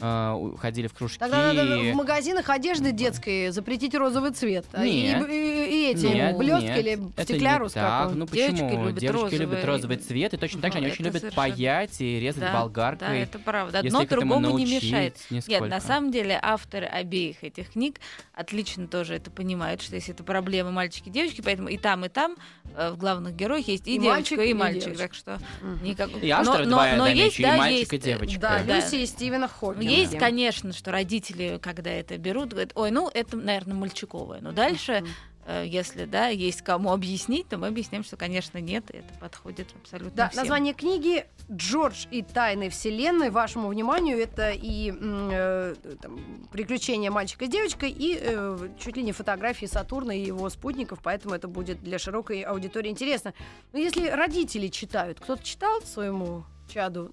э, 0.00 0.32
у- 0.32 0.56
ходили 0.56 0.86
в 0.86 0.94
кружки. 0.94 1.18
Тогда 1.18 1.52
надо 1.52 1.78
в 1.78 1.94
магазинах 1.94 2.48
одежды 2.50 2.92
детской 2.92 3.50
запретить 3.50 3.94
розовый 3.94 4.32
цвет. 4.32 4.64
А, 4.72 4.84
и- 4.84 5.02
Нет. 5.02 5.28
И, 5.30 5.34
и 5.34 5.90
эти 5.92 6.06
Нет, 6.06 6.36
блестки 6.36 6.64
нет, 6.64 6.78
или 6.78 6.98
это 7.16 7.22
стеклярус 7.24 7.74
не 7.74 7.80
так. 7.80 8.12
Ну 8.14 8.26
Девочки 8.26 8.52
почему? 8.62 8.86
любят 8.86 8.98
Девочки 9.00 9.34
любят 9.34 9.50
розовый. 9.54 9.64
розовый 9.64 9.96
цвет, 9.98 10.34
и 10.34 10.36
точно 10.36 10.60
так 10.62 10.72
же 10.72 10.78
они 10.78 10.86
очень 10.88 10.96
это 10.96 11.04
любят 11.04 11.20
совершенно- 11.22 11.36
паять 11.54 12.00
и 12.00 12.20
резать 12.20 12.40
Да, 12.40 12.52
болгаркой. 12.52 13.08
Да, 13.08 13.14
это 13.14 13.38
правда. 13.38 13.78
Одно 13.80 14.04
другому 14.04 14.40
не 14.56 14.64
научить, 14.64 14.82
мешает. 14.84 15.16
нисколько. 15.30 15.60
Нет, 15.62 15.70
на 15.70 15.80
самом 15.80 16.10
деле 16.10 16.38
авторы 16.40 16.86
обеих 16.86 17.42
этих 17.44 17.72
книг 17.72 17.96
отлично 18.34 18.86
тоже 18.86 19.14
это 19.14 19.30
понимают, 19.30 19.82
что 19.82 19.94
если 19.96 20.14
это 20.14 20.24
проблема 20.24 20.70
мальчики 20.70 21.08
и 21.08 21.12
девочки, 21.12 21.40
поэтому 21.42 21.68
и 21.68 21.76
там, 21.76 22.04
и 22.04 22.08
там 22.08 22.36
э, 22.76 22.90
в 22.90 22.96
главных 22.96 23.34
героях 23.36 23.68
есть 23.68 23.86
и, 23.86 23.96
И 23.96 23.98
девочка, 23.98 24.14
мальчик, 24.14 24.38
и 24.40 24.50
и 24.50 24.54
мальчик. 24.54 24.84
девочка. 24.84 25.02
Так 25.02 25.14
что 25.14 25.38
никак... 25.82 26.10
И 26.22 26.30
авторы 26.30 26.66
но, 26.66 26.76
но, 26.84 26.96
но 26.96 27.06
есть, 27.08 27.38
и 27.38 27.42
да, 27.42 27.56
мальчик, 27.56 27.78
есть, 27.78 27.92
и 27.92 27.96
э, 27.96 27.98
девочка. 28.00 28.40
Да, 28.40 28.62
Да. 28.66 28.76
Люси 28.76 28.94
и 28.96 29.06
Стивена 29.06 29.48
Хокинга. 29.48 29.89
Есть, 29.90 30.18
конечно, 30.18 30.72
что 30.72 30.90
родители, 30.90 31.58
когда 31.62 31.90
это 31.90 32.16
берут, 32.18 32.50
говорят, 32.50 32.72
ой, 32.74 32.90
ну 32.90 33.10
это, 33.12 33.36
наверное, 33.36 33.74
мальчиковое. 33.74 34.40
Но 34.40 34.52
дальше, 34.52 35.04
э, 35.46 35.64
если, 35.66 36.04
да, 36.04 36.28
есть 36.28 36.62
кому 36.62 36.92
объяснить, 36.92 37.48
то 37.48 37.58
мы 37.58 37.68
объясняем, 37.68 38.04
что, 38.04 38.16
конечно, 38.16 38.58
нет, 38.58 38.84
это 38.90 39.12
подходит 39.18 39.68
абсолютно 39.80 40.12
Да, 40.16 40.28
всем. 40.28 40.42
название 40.42 40.74
книги 40.74 41.26
«Джордж 41.50 42.06
и 42.10 42.22
тайны 42.22 42.68
вселенной». 42.70 43.30
Вашему 43.30 43.68
вниманию 43.68 44.18
это 44.18 44.50
и 44.50 44.92
э, 45.00 45.74
там, 46.00 46.20
приключения 46.52 47.10
мальчика 47.10 47.46
с 47.46 47.48
девочкой, 47.48 47.90
и 47.90 48.18
э, 48.20 48.68
чуть 48.78 48.96
ли 48.96 49.02
не 49.02 49.12
фотографии 49.12 49.66
Сатурна 49.66 50.14
и 50.14 50.24
его 50.24 50.48
спутников, 50.50 51.00
поэтому 51.02 51.34
это 51.34 51.48
будет 51.48 51.82
для 51.82 51.98
широкой 51.98 52.42
аудитории 52.42 52.90
интересно. 52.90 53.34
Но 53.72 53.78
если 53.78 54.08
родители 54.08 54.68
читают, 54.68 55.18
кто-то 55.20 55.42
читал 55.42 55.80
своему 55.82 56.44
чаду? 56.72 57.10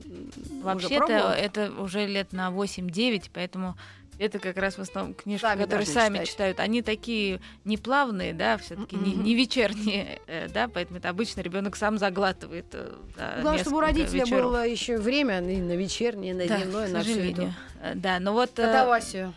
Вообще-то 0.62 1.34
это 1.38 1.72
уже 1.80 2.06
лет 2.06 2.34
на 2.34 2.50
8-9, 2.50 3.30
поэтому 3.34 3.76
это 4.20 4.40
как 4.40 4.58
раз 4.58 4.78
в 4.78 4.82
основном 4.82 5.14
книжки, 5.14 5.44
Сами 5.44 5.62
которые 5.64 5.86
сами 5.86 6.16
читать. 6.16 6.30
читают. 6.30 6.60
Они 6.60 6.82
такие 6.82 7.40
не 7.66 7.78
плавные, 7.78 8.34
да, 8.34 8.58
все-таки 8.58 8.96
не, 8.96 9.14
Мгм. 9.14 9.24
не 9.24 9.36
вечерние, 9.36 10.20
э, 10.28 10.48
да, 10.50 10.68
поэтому 10.68 10.98
это 10.98 11.10
обычно 11.10 11.42
ребенок 11.42 11.76
сам 11.76 12.00
заглатывает. 12.00 12.66
э, 12.74 12.96
за 13.16 13.42
Главное, 13.42 13.62
чтобы 13.62 13.78
у 13.78 13.80
родителя 13.82 14.24
вечеров. 14.26 14.42
было 14.52 14.68
еще 14.68 14.98
время 14.98 15.40
и 15.42 15.58
на 15.62 15.74
вечернее, 15.76 16.34
на 16.34 16.48
Да, 16.48 16.58
дневное, 16.58 16.88
на 16.90 16.98
эту 16.98 17.08
сожалению. 17.10 17.54
Э, 17.82 17.94
Да, 17.94 18.20
но 18.20 18.34
вот 18.34 18.52
катавасию. 18.56 19.36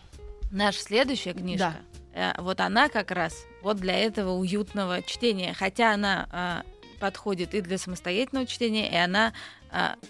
наша 0.51 0.81
следующая 0.81 1.35
книжка, 1.35 1.77
э, 2.15 2.33
вот 2.41 2.61
она 2.61 2.89
как 2.89 3.11
раз 3.11 3.35
вот 3.63 3.77
для 3.77 3.99
этого 3.99 4.31
уютного 4.33 5.03
чтения, 5.03 5.53
хотя 5.53 5.93
она 5.93 6.65
подходит 7.01 7.55
и 7.55 7.61
для 7.61 7.77
самостоятельного 7.79 8.47
чтения, 8.47 8.91
и 8.91 8.97
она 8.97 9.33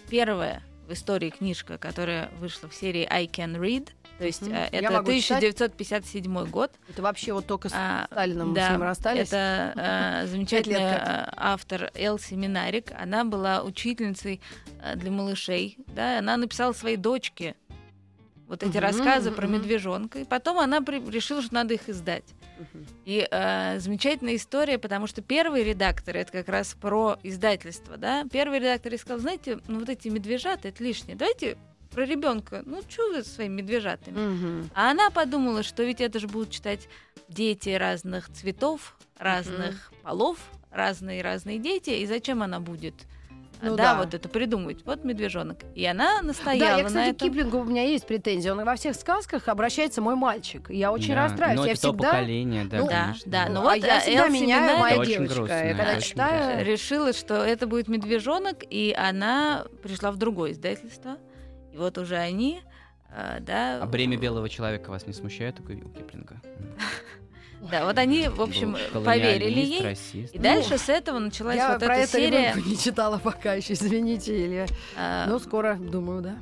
первая 0.09 0.61
в 0.87 0.93
истории 0.93 1.29
книжка, 1.29 1.77
которая 1.77 2.29
вышла 2.39 2.67
в 2.69 2.73
серии 2.75 3.07
I 3.09 3.25
Can 3.25 3.55
Read, 3.59 3.89
то 4.17 4.25
есть 4.25 4.41
Я 4.45 4.67
это 4.67 4.91
могу 4.91 5.11
читать. 5.13 5.37
1957 5.39 6.45
год. 6.45 6.71
Это 6.89 7.01
вообще 7.01 7.33
вот 7.33 7.47
только 7.47 7.69
с 7.69 7.73
А, 7.75 8.05
Сталином 8.11 8.53
да, 8.53 8.67
с 8.67 8.71
ним 8.73 8.83
расстались. 8.83 9.27
Это 9.29 9.73
лет 10.67 10.77
как. 10.77 11.07
э, 11.07 11.33
автор 11.37 11.91
Элси 11.95 12.35
Минарик. 12.35 12.91
Она 12.99 13.23
была 13.25 13.63
учительницей 13.63 14.39
для 14.95 15.09
малышей. 15.11 15.77
Да, 15.87 16.19
она 16.19 16.37
написала 16.37 16.73
своей 16.73 16.97
дочке 16.97 17.55
вот 18.47 18.61
эти 18.61 18.77
Мгм, 18.77 18.79
рассказы 18.79 19.31
про 19.31 19.47
медвежонка. 19.47 20.19
И 20.19 20.23
потом 20.25 20.59
она 20.59 20.81
при- 20.81 20.99
решила, 21.09 21.41
что 21.41 21.53
надо 21.55 21.73
их 21.73 21.89
издать. 21.89 22.25
И 23.05 23.27
э, 23.29 23.79
замечательная 23.79 24.35
история, 24.35 24.77
потому 24.77 25.07
что 25.07 25.21
первый 25.21 25.63
редактор 25.63 26.17
это 26.17 26.31
как 26.31 26.49
раз 26.49 26.75
про 26.79 27.17
издательство, 27.23 27.97
да. 27.97 28.25
Первый 28.31 28.59
редактор 28.59 28.97
сказал, 28.97 29.19
знаете, 29.19 29.59
ну 29.67 29.79
вот 29.79 29.89
эти 29.89 30.07
медвежата 30.07 30.67
это 30.67 30.83
лишнее. 30.83 31.15
Давайте 31.15 31.57
про 31.91 32.05
ребенка. 32.05 32.63
Ну 32.65 32.81
что 32.87 33.09
вы 33.09 33.23
со 33.23 33.29
своими 33.29 33.61
медвежатами? 33.61 34.17
А 34.73 34.91
она 34.91 35.09
подумала, 35.09 35.63
что 35.63 35.83
ведь 35.83 36.01
это 36.01 36.19
же 36.19 36.27
будут 36.27 36.51
читать 36.51 36.87
дети 37.27 37.69
разных 37.69 38.31
цветов, 38.31 38.97
разных 39.17 39.91
полов, 40.03 40.37
разные-разные 40.71 41.59
дети, 41.59 41.89
и 41.91 42.05
зачем 42.05 42.41
она 42.43 42.59
будет? 42.59 42.95
Ну 43.61 43.75
да, 43.75 43.93
да. 43.93 43.99
вот 43.99 44.13
это 44.13 44.27
придумывать. 44.29 44.85
Вот 44.85 45.03
медвежонок. 45.03 45.59
И 45.75 45.85
она 45.85 46.17
Да, 46.21 46.27
настояла 46.27 46.77
я, 46.77 46.83
на 46.83 46.87
кстати, 46.89 47.09
к 47.11 47.15
этом. 47.15 47.27
Киплингу 47.29 47.57
у 47.59 47.63
меня 47.63 47.83
есть 47.83 48.07
претензии. 48.07 48.49
Он 48.49 48.63
во 48.63 48.75
всех 48.75 48.95
сказках 48.95 49.47
обращается 49.47 50.01
мой 50.01 50.15
мальчик. 50.15 50.69
Я 50.69 50.91
очень 50.91 51.13
Да, 51.13 51.23
расстраиваюсь. 51.23 51.59
но 51.59 51.65
я 51.65 51.71
это 51.73 51.81
то 51.81 51.87
всегда 51.89 52.09
поколение, 52.11 52.65
да, 52.65 52.77
Ну, 52.79 52.87
Да, 52.87 53.01
конечно. 53.03 53.31
да, 53.31 53.45
ну 53.49 53.59
а 53.59 53.63
вот, 53.63 53.75
я 53.75 53.97
а, 53.97 53.99
всегда 53.99 54.25
Элси 54.25 54.31
меняю 54.33 54.79
моя 54.79 54.91
Это 54.93 55.01
очень 55.01 55.11
девочка. 55.13 55.35
грустно, 55.35 55.53
Я 55.67 55.75
когда 55.75 56.01
читаю, 56.01 56.65
решила, 56.65 57.13
что 57.13 57.35
это 57.45 57.67
будет 57.67 57.87
медвежонок, 57.87 58.57
и 58.69 58.95
она 58.97 59.65
пришла 59.83 60.11
в 60.11 60.17
другое 60.17 60.51
издательство. 60.53 61.17
И 61.73 61.77
вот 61.77 61.97
уже 61.97 62.17
они, 62.17 62.61
э, 63.15 63.37
да, 63.41 63.79
А 63.81 63.85
бремя 63.85 64.17
белого 64.17 64.49
человека 64.49 64.89
вас 64.89 65.07
не 65.07 65.13
смущает 65.13 65.59
у 65.59 65.63
Киплинга? 65.63 66.41
да, 67.69 67.85
вот 67.85 67.97
они, 67.97 68.27
в 68.27 68.41
общем, 68.41 68.75
поверили 69.05 69.59
ей. 69.59 69.81
расист. 69.83 70.33
И 70.33 70.39
дальше 70.39 70.77
с 70.77 70.89
этого 70.89 71.19
началась 71.19 71.57
я 71.57 71.71
вот 71.73 71.79
про 71.79 71.95
эта 71.97 72.03
это 72.03 72.11
серия. 72.13 72.51
ребенка 72.53 72.61
не 72.69 72.77
читала 72.77 73.17
пока 73.19 73.53
еще, 73.53 73.73
извините, 73.73 74.45
Илья. 74.45 74.65
э, 74.97 75.25
Ну, 75.27 75.39
скоро, 75.39 75.75
думаю, 75.75 76.21
да. 76.21 76.35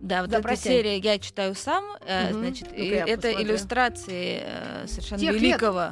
Да, 0.00 0.22
вот 0.22 0.30
Да, 0.30 0.38
эта 0.38 0.48
прощай. 0.48 0.62
серия 0.72 0.96
я 0.98 1.18
читаю 1.18 1.54
сам. 1.54 1.84
Мгм. 2.00 2.32
Значит, 2.40 2.68
я 2.76 3.04
это 3.04 3.28
посмотрю. 3.28 3.42
иллюстрации 3.50 4.42
э, 4.42 4.86
совершенно 4.86 5.20
Тех 5.20 5.32
лет. 5.34 5.42
великого, 5.42 5.88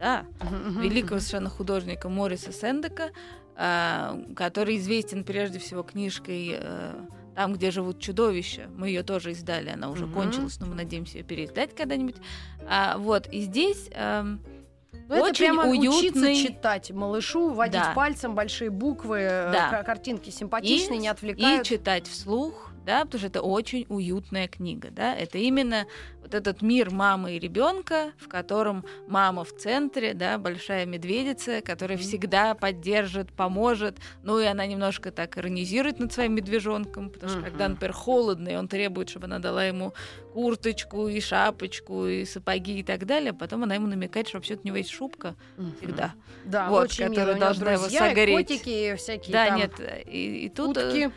да, 0.00 0.24
Мгм, 0.40 0.56
мгм, 0.70 0.80
великого 0.82 1.20
совершенно 1.20 1.48
художника 1.48 2.08
Мориса 2.08 2.50
Сендека, 2.52 3.10
а, 3.54 4.18
который 4.34 4.78
известен 4.78 5.22
прежде 5.22 5.60
всего 5.60 5.82
книжкой 5.84 6.56
э, 6.58 6.92
там, 7.34 7.54
где 7.54 7.70
живут 7.70 7.98
чудовища. 8.00 8.68
Мы 8.76 8.88
ее 8.88 9.02
тоже 9.02 9.32
издали, 9.32 9.70
она 9.70 9.90
уже 9.90 10.06
Мгм. 10.06 10.14
кончилась, 10.14 10.58
но 10.60 10.66
мы 10.66 10.74
надеемся 10.74 11.18
ее 11.18 11.24
переиздать 11.24 11.74
когда-нибудь. 11.74 12.16
А, 12.68 12.96
вот, 12.98 13.26
и 13.28 13.40
здесь 13.40 13.88
эм, 13.92 14.40
Ну, 15.08 15.16
это 15.16 15.24
Очень 15.24 15.44
прямо 15.46 15.66
учиться 15.66 15.98
уютный- 16.20 16.36
читать 16.36 16.90
малышу, 16.90 17.50
водить 17.50 17.80
Да. 17.82 17.92
пальцем 17.92 18.34
большие 18.34 18.70
буквы, 18.70 19.18
э, 19.18 19.52
Да. 19.52 19.68
ка- 19.70 19.82
картинки 19.82 20.30
симпатичные, 20.30 20.98
И- 20.98 21.00
не 21.00 21.06
и 21.06 21.10
отвлекают. 21.10 21.66
читать 21.66 22.06
вслух, 22.06 22.70
да, 22.84 23.04
потому 23.04 23.18
что 23.18 23.28
это 23.28 23.42
очень 23.42 23.86
уютная 23.88 24.48
книга, 24.48 24.90
да, 24.90 25.14
это 25.14 25.38
именно 25.38 25.86
вот 26.20 26.34
этот 26.34 26.62
мир 26.62 26.90
мамы 26.90 27.36
и 27.36 27.38
ребенка, 27.38 28.12
в 28.18 28.28
котором 28.28 28.84
мама 29.08 29.44
в 29.44 29.54
центре, 29.56 30.14
да, 30.14 30.38
большая 30.38 30.86
медведица, 30.86 31.60
которая 31.60 31.98
всегда 31.98 32.54
поддержит, 32.54 33.32
поможет, 33.32 33.98
ну 34.22 34.38
и 34.38 34.44
она 34.44 34.66
немножко 34.66 35.10
так 35.10 35.36
иронизирует 35.38 35.98
над 35.98 36.12
своим 36.12 36.34
медвежонком, 36.34 37.10
потому 37.10 37.30
что 37.32 37.42
когда, 37.42 37.68
например, 37.68 37.92
холодно, 37.92 38.48
и 38.48 38.56
он 38.56 38.68
требует, 38.68 39.08
чтобы 39.08 39.26
она 39.26 39.38
дала 39.38 39.64
ему 39.64 39.92
курточку 40.32 41.08
и 41.08 41.20
шапочку 41.20 42.06
и 42.06 42.24
сапоги 42.24 42.78
и 42.78 42.82
так 42.82 43.04
далее, 43.06 43.30
а 43.30 43.34
потом 43.34 43.64
она 43.64 43.74
ему 43.74 43.86
намекает, 43.86 44.28
что 44.28 44.38
вообще 44.38 44.54
у 44.54 44.66
него 44.66 44.76
есть 44.76 44.90
шубка 44.90 45.34
всегда. 45.78 46.14
Да, 46.44 46.68
Вот, 46.68 46.84
очень 46.84 47.04
мило. 47.04 47.14
которая 47.14 47.34
него 47.36 47.44
должна 47.44 47.72
его 47.72 47.82
друзья, 47.82 48.06
и 48.06 48.08
согреть. 48.10 48.36
котики, 48.36 48.94
всякие 48.96 49.32
Да, 49.32 49.46
там 49.48 49.58
нет, 49.58 49.72
и, 50.06 50.46
и 50.46 50.48
тут 50.48 50.76
э, 50.76 50.88
утки. 50.88 51.10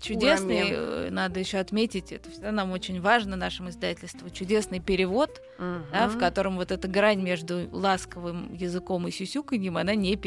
Чудесный, 0.00 0.62
Урамен. 0.62 0.76
э, 0.78 1.10
надо 1.10 1.40
еще 1.40 1.58
отметить, 1.58 2.12
это 2.12 2.30
всегда 2.30 2.52
нам 2.52 2.72
очень 2.72 3.00
важно, 3.00 3.36
нашему 3.36 3.70
издательству, 3.70 4.30
чудесный 4.30 4.80
перевод, 4.80 5.42
да, 5.58 6.08
в 6.08 6.18
котором 6.18 6.56
вот 6.56 6.72
эта 6.72 6.88
грань 6.88 7.20
между 7.20 7.68
ласковым 7.70 8.52
языком 8.52 9.06
и 9.08 9.10
сюсюканьем, 9.10 9.76
она 9.76 9.94
не 9.94 10.16
есть 10.16 10.22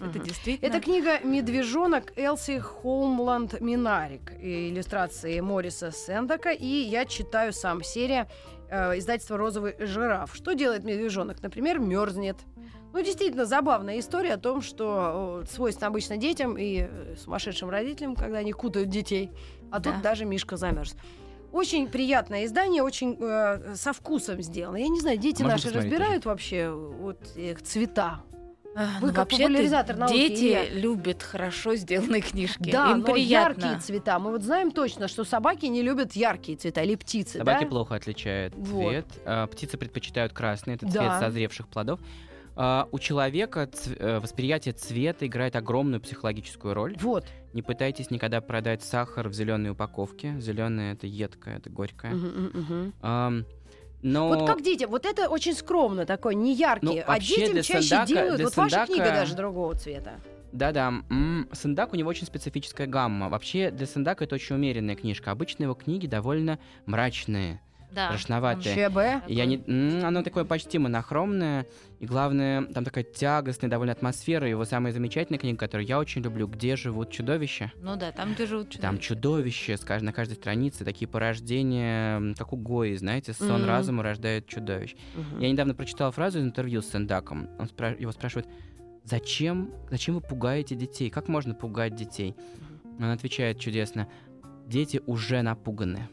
Мгм. 0.00 0.10
Это 0.10 0.18
действительно... 0.18 0.68
Это 0.68 0.80
книга 0.80 1.20
«Медвежонок» 1.20 2.12
Элси 2.16 2.58
Хоумланд 2.58 3.60
Минарик. 3.60 4.32
Иллюстрации 4.40 5.40
Мориса 5.40 5.90
Сендака. 5.92 6.50
И 6.50 6.66
я 6.66 7.04
читаю 7.04 7.52
сам. 7.52 7.82
Серия 7.82 8.28
э, 8.70 8.98
издательства 8.98 9.36
«Розовый 9.36 9.74
жираф». 9.78 10.34
Что 10.34 10.52
делает 10.52 10.84
медвежонок? 10.84 11.42
Например, 11.42 11.78
мерзнет. 11.78 12.36
Ну, 12.94 13.02
действительно, 13.02 13.44
забавная 13.44 13.98
история 13.98 14.34
о 14.34 14.38
том, 14.38 14.62
что 14.62 15.42
э, 15.42 15.46
свойственно 15.50 15.88
обычно 15.88 16.16
детям 16.16 16.56
и 16.56 16.86
э, 16.88 17.16
сумасшедшим 17.18 17.68
родителям, 17.68 18.14
когда 18.14 18.38
они 18.38 18.52
кутают 18.52 18.88
детей. 18.88 19.32
А 19.72 19.80
Да. 19.80 19.90
тут 19.90 20.00
даже 20.00 20.24
Мишка 20.24 20.56
замерз. 20.56 20.94
Очень 21.50 21.88
приятное 21.88 22.44
издание, 22.44 22.84
очень 22.84 23.16
э, 23.20 23.74
со 23.74 23.92
вкусом 23.92 24.40
сделано. 24.42 24.76
Я 24.76 24.86
не 24.86 25.00
знаю, 25.00 25.18
дети 25.18 25.42
Можно 25.42 25.56
наши 25.56 25.76
разбирают 25.76 26.24
вообще 26.24 26.70
вот 26.70 27.18
их 27.34 27.62
цвета. 27.62 28.20
А, 28.76 29.00
Вы 29.00 29.08
ну, 29.08 29.14
как 29.14 29.28
популяризатор 29.28 29.96
науки, 29.96 30.12
Дети 30.14 30.68
любят 30.74 31.20
хорошо 31.22 31.74
сделанные 31.74 32.22
книжки. 32.22 32.70
Да, 32.70 32.92
Им 32.92 33.00
но 33.00 33.12
приятно. 33.12 33.60
яркие 33.62 33.80
цвета. 33.80 34.20
Мы 34.20 34.30
вот 34.30 34.42
знаем 34.42 34.70
точно, 34.70 35.08
что 35.08 35.24
собаки 35.24 35.66
не 35.66 35.82
любят 35.82 36.12
яркие 36.12 36.56
цвета 36.58 36.82
или 36.82 36.94
птицы, 36.94 37.38
Собаки 37.38 37.64
да? 37.64 37.70
плохо 37.70 37.96
отличают 37.96 38.54
Вот. 38.56 38.88
цвет. 38.90 39.06
А, 39.24 39.46
птицы 39.48 39.78
предпочитают 39.78 40.32
красный, 40.32 40.74
это 40.74 40.86
Да. 40.86 40.92
цвет 40.92 41.12
созревших 41.20 41.66
плодов. 41.68 41.98
А, 42.56 42.88
у 42.92 42.98
человека 42.98 43.66
ц- 43.72 43.94
э, 43.98 44.20
восприятие 44.20 44.74
цвета 44.74 45.26
играет 45.26 45.56
огромную 45.56 46.00
психологическую 46.00 46.72
роль. 46.74 46.96
Вот. 47.00 47.26
Не 47.52 47.62
пытайтесь 47.62 48.10
никогда 48.10 48.40
продать 48.40 48.82
сахар 48.82 49.28
в 49.28 49.32
зеленой 49.32 49.70
упаковке. 49.70 50.38
Зеленая 50.40 50.94
это 50.94 51.06
едкое, 51.06 51.58
это. 51.58 51.70
Ам, 53.02 53.44
но 54.02 54.28
Вот 54.28 54.46
как 54.46 54.62
детям, 54.62 54.90
вот 54.90 55.06
это 55.06 55.28
очень 55.28 55.54
скромно 55.54 56.06
такой, 56.06 56.34
не 56.34 56.54
яркий, 56.54 56.86
Ну, 56.86 57.02
а 57.06 57.18
детям 57.18 57.62
чаще 57.62 57.94
Сандака- 57.94 58.06
делают. 58.06 58.42
Вот 58.42 58.56
ваша 58.56 58.76
Сандака- 58.76 58.86
книга 58.86 59.04
даже 59.06 59.34
другого 59.34 59.74
цвета. 59.74 60.20
Да-да, 60.52 60.92
м, 61.10 61.48
Сандак 61.52 61.92
у 61.92 61.96
него 61.96 62.10
очень 62.10 62.26
специфическая 62.26 62.86
гамма. 62.86 63.28
Вообще 63.28 63.72
для 63.72 63.86
Сандака 63.86 64.22
это 64.24 64.36
очень 64.36 64.54
умеренная 64.54 64.94
книжка. 64.94 65.32
Обычно 65.32 65.64
его 65.64 65.74
книги 65.74 66.06
довольно 66.06 66.60
мрачные, 66.86 67.60
Да. 67.94 68.08
страшноватые. 68.08 68.74
ЧБ. 68.88 69.28
Я 69.28 69.46
не... 69.46 70.02
Оно 70.02 70.22
такое 70.22 70.44
почти 70.44 70.78
монохромное, 70.78 71.66
и 72.00 72.06
главное, 72.06 72.62
там 72.66 72.84
такая 72.84 73.04
тягостная 73.04 73.70
довольно 73.70 73.92
атмосфера. 73.92 74.48
Его 74.48 74.64
самая 74.64 74.92
замечательная 74.92 75.38
книга, 75.38 75.56
которую 75.58 75.86
я 75.86 75.98
очень 75.98 76.22
люблю, 76.22 76.46
«Где 76.48 76.76
живут 76.76 77.10
чудовища». 77.10 77.72
Ну 77.80 77.96
да, 77.96 78.12
там 78.12 78.34
где 78.34 78.46
живут 78.46 78.70
Там 78.80 78.98
чудовища. 78.98 79.14
чудовища, 79.14 79.76
скажем, 79.76 80.06
на 80.06 80.12
каждой 80.12 80.34
странице 80.34 80.84
такие 80.84 81.06
порождения, 81.08 82.34
как 82.36 82.52
у 82.52 82.56
Гои, 82.56 82.94
знаете, 82.96 83.32
сон 83.32 83.60
Мгм. 83.60 83.66
разума 83.68 84.02
рождает 84.02 84.46
чудовищ. 84.46 84.94
Мгм. 85.14 85.40
Я 85.40 85.50
недавно 85.50 85.74
прочитал 85.74 86.10
фразу 86.12 86.38
из 86.38 86.44
интервью 86.44 86.82
с 86.82 86.88
Сендаком. 86.90 87.48
Он 87.58 87.66
спра- 87.66 87.98
его 88.00 88.12
спрашивает, 88.12 88.48
зачем, 89.04 89.70
зачем 89.90 90.14
вы 90.16 90.20
пугаете 90.20 90.74
детей? 90.74 91.10
Как 91.10 91.28
можно 91.28 91.54
пугать 91.54 91.94
детей? 91.94 92.34
Он 92.98 93.10
отвечает 93.10 93.58
чудесно, 93.58 94.08
дети 94.66 95.00
уже 95.06 95.42
напуганы. 95.42 96.08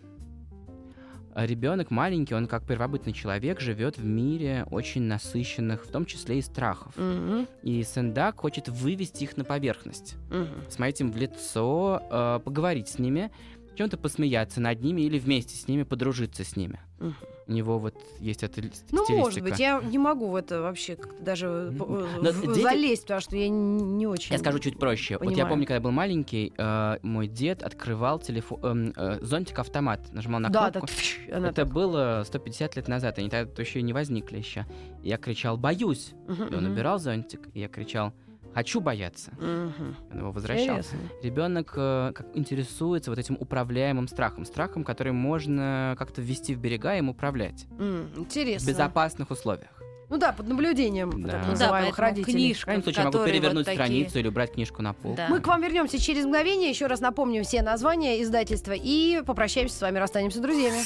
А 1.33 1.45
ребенок 1.45 1.91
маленький, 1.91 2.33
он 2.35 2.47
как 2.47 2.65
первобытный 2.65 3.13
человек 3.13 3.59
живет 3.61 3.97
в 3.97 4.05
мире 4.05 4.65
очень 4.69 5.03
насыщенных, 5.03 5.85
в 5.85 5.91
том 5.91 6.05
числе 6.05 6.39
и 6.39 6.41
страхов. 6.41 6.93
Мгм, 6.97 7.47
И 7.63 7.83
Сендак 7.83 8.39
хочет 8.41 8.67
вывести 8.67 9.23
их 9.23 9.37
на 9.37 9.43
поверхность, 9.45 10.15
мгм. 10.29 10.47
смотреть 10.69 11.01
им 11.01 11.11
в 11.11 11.17
лицо, 11.17 12.01
э, 12.11 12.39
поговорить 12.43 12.89
с 12.89 12.99
ними, 12.99 13.31
чем-то 13.75 13.97
посмеяться 13.97 14.59
над 14.59 14.81
ними 14.81 15.01
или 15.03 15.17
вместе 15.17 15.55
с 15.55 15.67
ними 15.67 15.83
подружиться 15.83 16.43
с 16.43 16.55
ними. 16.57 16.79
Мгм. 16.99 17.15
У 17.51 17.53
него 17.53 17.79
вот 17.79 17.93
есть 18.21 18.43
эта 18.43 18.61
Ну, 18.61 18.69
стилистика. 18.71 19.11
может 19.13 19.41
быть, 19.43 19.59
я 19.59 19.81
не 19.81 19.97
могу 19.97 20.29
в 20.29 20.35
это 20.37 20.61
вообще 20.61 20.95
как-то 20.95 21.21
даже 21.21 21.47
э, 21.47 21.71
э, 21.73 21.75
Но 21.75 22.31
в- 22.31 22.41
дети- 22.47 22.61
залезть, 22.61 23.01
потому 23.01 23.19
что 23.19 23.35
я 23.35 23.49
не 23.49 24.07
очень... 24.07 24.31
Я 24.31 24.39
скажу 24.39 24.59
чуть 24.59 24.79
проще. 24.79 25.15
Вот 25.15 25.23
я 25.25 25.29
понимаю. 25.31 25.49
помню, 25.49 25.65
когда 25.67 25.79
был 25.81 25.91
маленький, 25.91 26.53
э, 26.57 26.97
мой 27.03 27.27
дед 27.27 27.61
открывал 27.61 28.19
телефон, 28.19 28.93
зонтик-автомат, 29.21 30.13
нажимал 30.13 30.39
на 30.39 30.49
Да, 30.49 30.71
кнопку. 30.71 30.87
так, 30.87 31.27
Это 31.27 31.51
так- 31.53 31.73
было 31.73 32.23
150 32.25 32.77
лет 32.77 32.87
назад, 32.87 33.17
они 33.19 33.29
тогда 33.29 33.61
еще 33.61 33.79
и 33.79 33.81
не 33.83 33.91
возникли 33.91 34.37
еще. 34.37 34.65
Я 35.03 35.17
кричал 35.17 35.57
«боюсь!» 35.57 36.13
Мгм, 36.29 36.43
И 36.47 36.55
он 36.55 36.63
мгм. 36.63 36.71
убирал 36.71 36.99
зонтик, 36.99 37.49
и 37.53 37.59
я 37.59 37.67
кричал 37.67 38.13
«хочу 38.53 38.79
бояться!» 38.81 39.31
Мгм. 39.39 39.95
Он 40.11 40.17
его 40.17 40.31
возвращал. 40.31 40.77
Интересно. 40.77 40.99
Ребенок 41.23 41.73
э, 41.75 42.11
как 42.15 42.27
интересуется 42.33 43.11
вот 43.11 43.19
этим 43.19 43.37
управляемым 43.39 44.07
страхом, 44.07 44.45
страхом, 44.45 44.83
который 44.83 45.13
можно 45.13 45.95
как-то 45.97 46.21
ввести 46.21 46.53
в 46.55 46.59
берега 46.59 46.95
и 46.95 46.99
им 46.99 47.09
управлять 47.09 47.65
М, 47.79 48.07
в 48.15 48.19
Интересно. 48.19 48.67
безопасных 48.69 49.31
условиях. 49.31 49.69
Ну 50.09 50.17
да, 50.17 50.33
под 50.33 50.49
наблюдением 50.49 51.23
Да. 51.23 51.29
так 51.29 51.39
Ну 51.39 51.43
да, 51.45 51.49
называемых 51.51 51.97
родителей. 51.97 52.33
В 52.33 52.35
книжка, 52.35 52.65
крайнем 52.65 52.81
в 52.81 52.83
случае, 52.83 52.99
я 52.99 53.05
могу 53.05 53.11
которой 53.17 53.27
вот 53.31 53.33
перевернуть 53.33 53.65
такие- 53.65 53.77
страницу 53.85 54.19
или 54.19 54.27
убрать 54.27 54.51
книжку 54.51 54.81
на 54.81 54.93
пол. 54.93 55.15
Да. 55.15 55.27
Мы 55.29 55.39
к 55.39 55.47
вам 55.47 55.61
вернемся 55.61 55.99
через 55.99 56.25
мгновение. 56.25 56.69
Еще 56.69 56.87
раз 56.87 56.99
напомним 56.99 57.43
все 57.43 57.61
названия 57.61 58.21
издательства 58.21 58.73
и 58.75 59.21
попрощаемся 59.25 59.77
с 59.77 59.81
вами, 59.81 59.99
расстанемся 59.99 60.41
друзьями. 60.41 60.79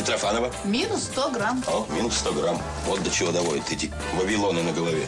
Митрофанова? 0.00 0.50
Минус 0.64 1.02
100 1.12 1.30
грамм. 1.30 1.62
О, 1.66 1.86
минус 1.94 2.14
100 2.16 2.32
грамм. 2.32 2.58
Вот 2.86 3.02
до 3.02 3.10
чего 3.10 3.32
доводят 3.32 3.70
эти 3.70 3.90
вавилоны 4.18 4.62
на 4.62 4.72
голове. 4.72 5.06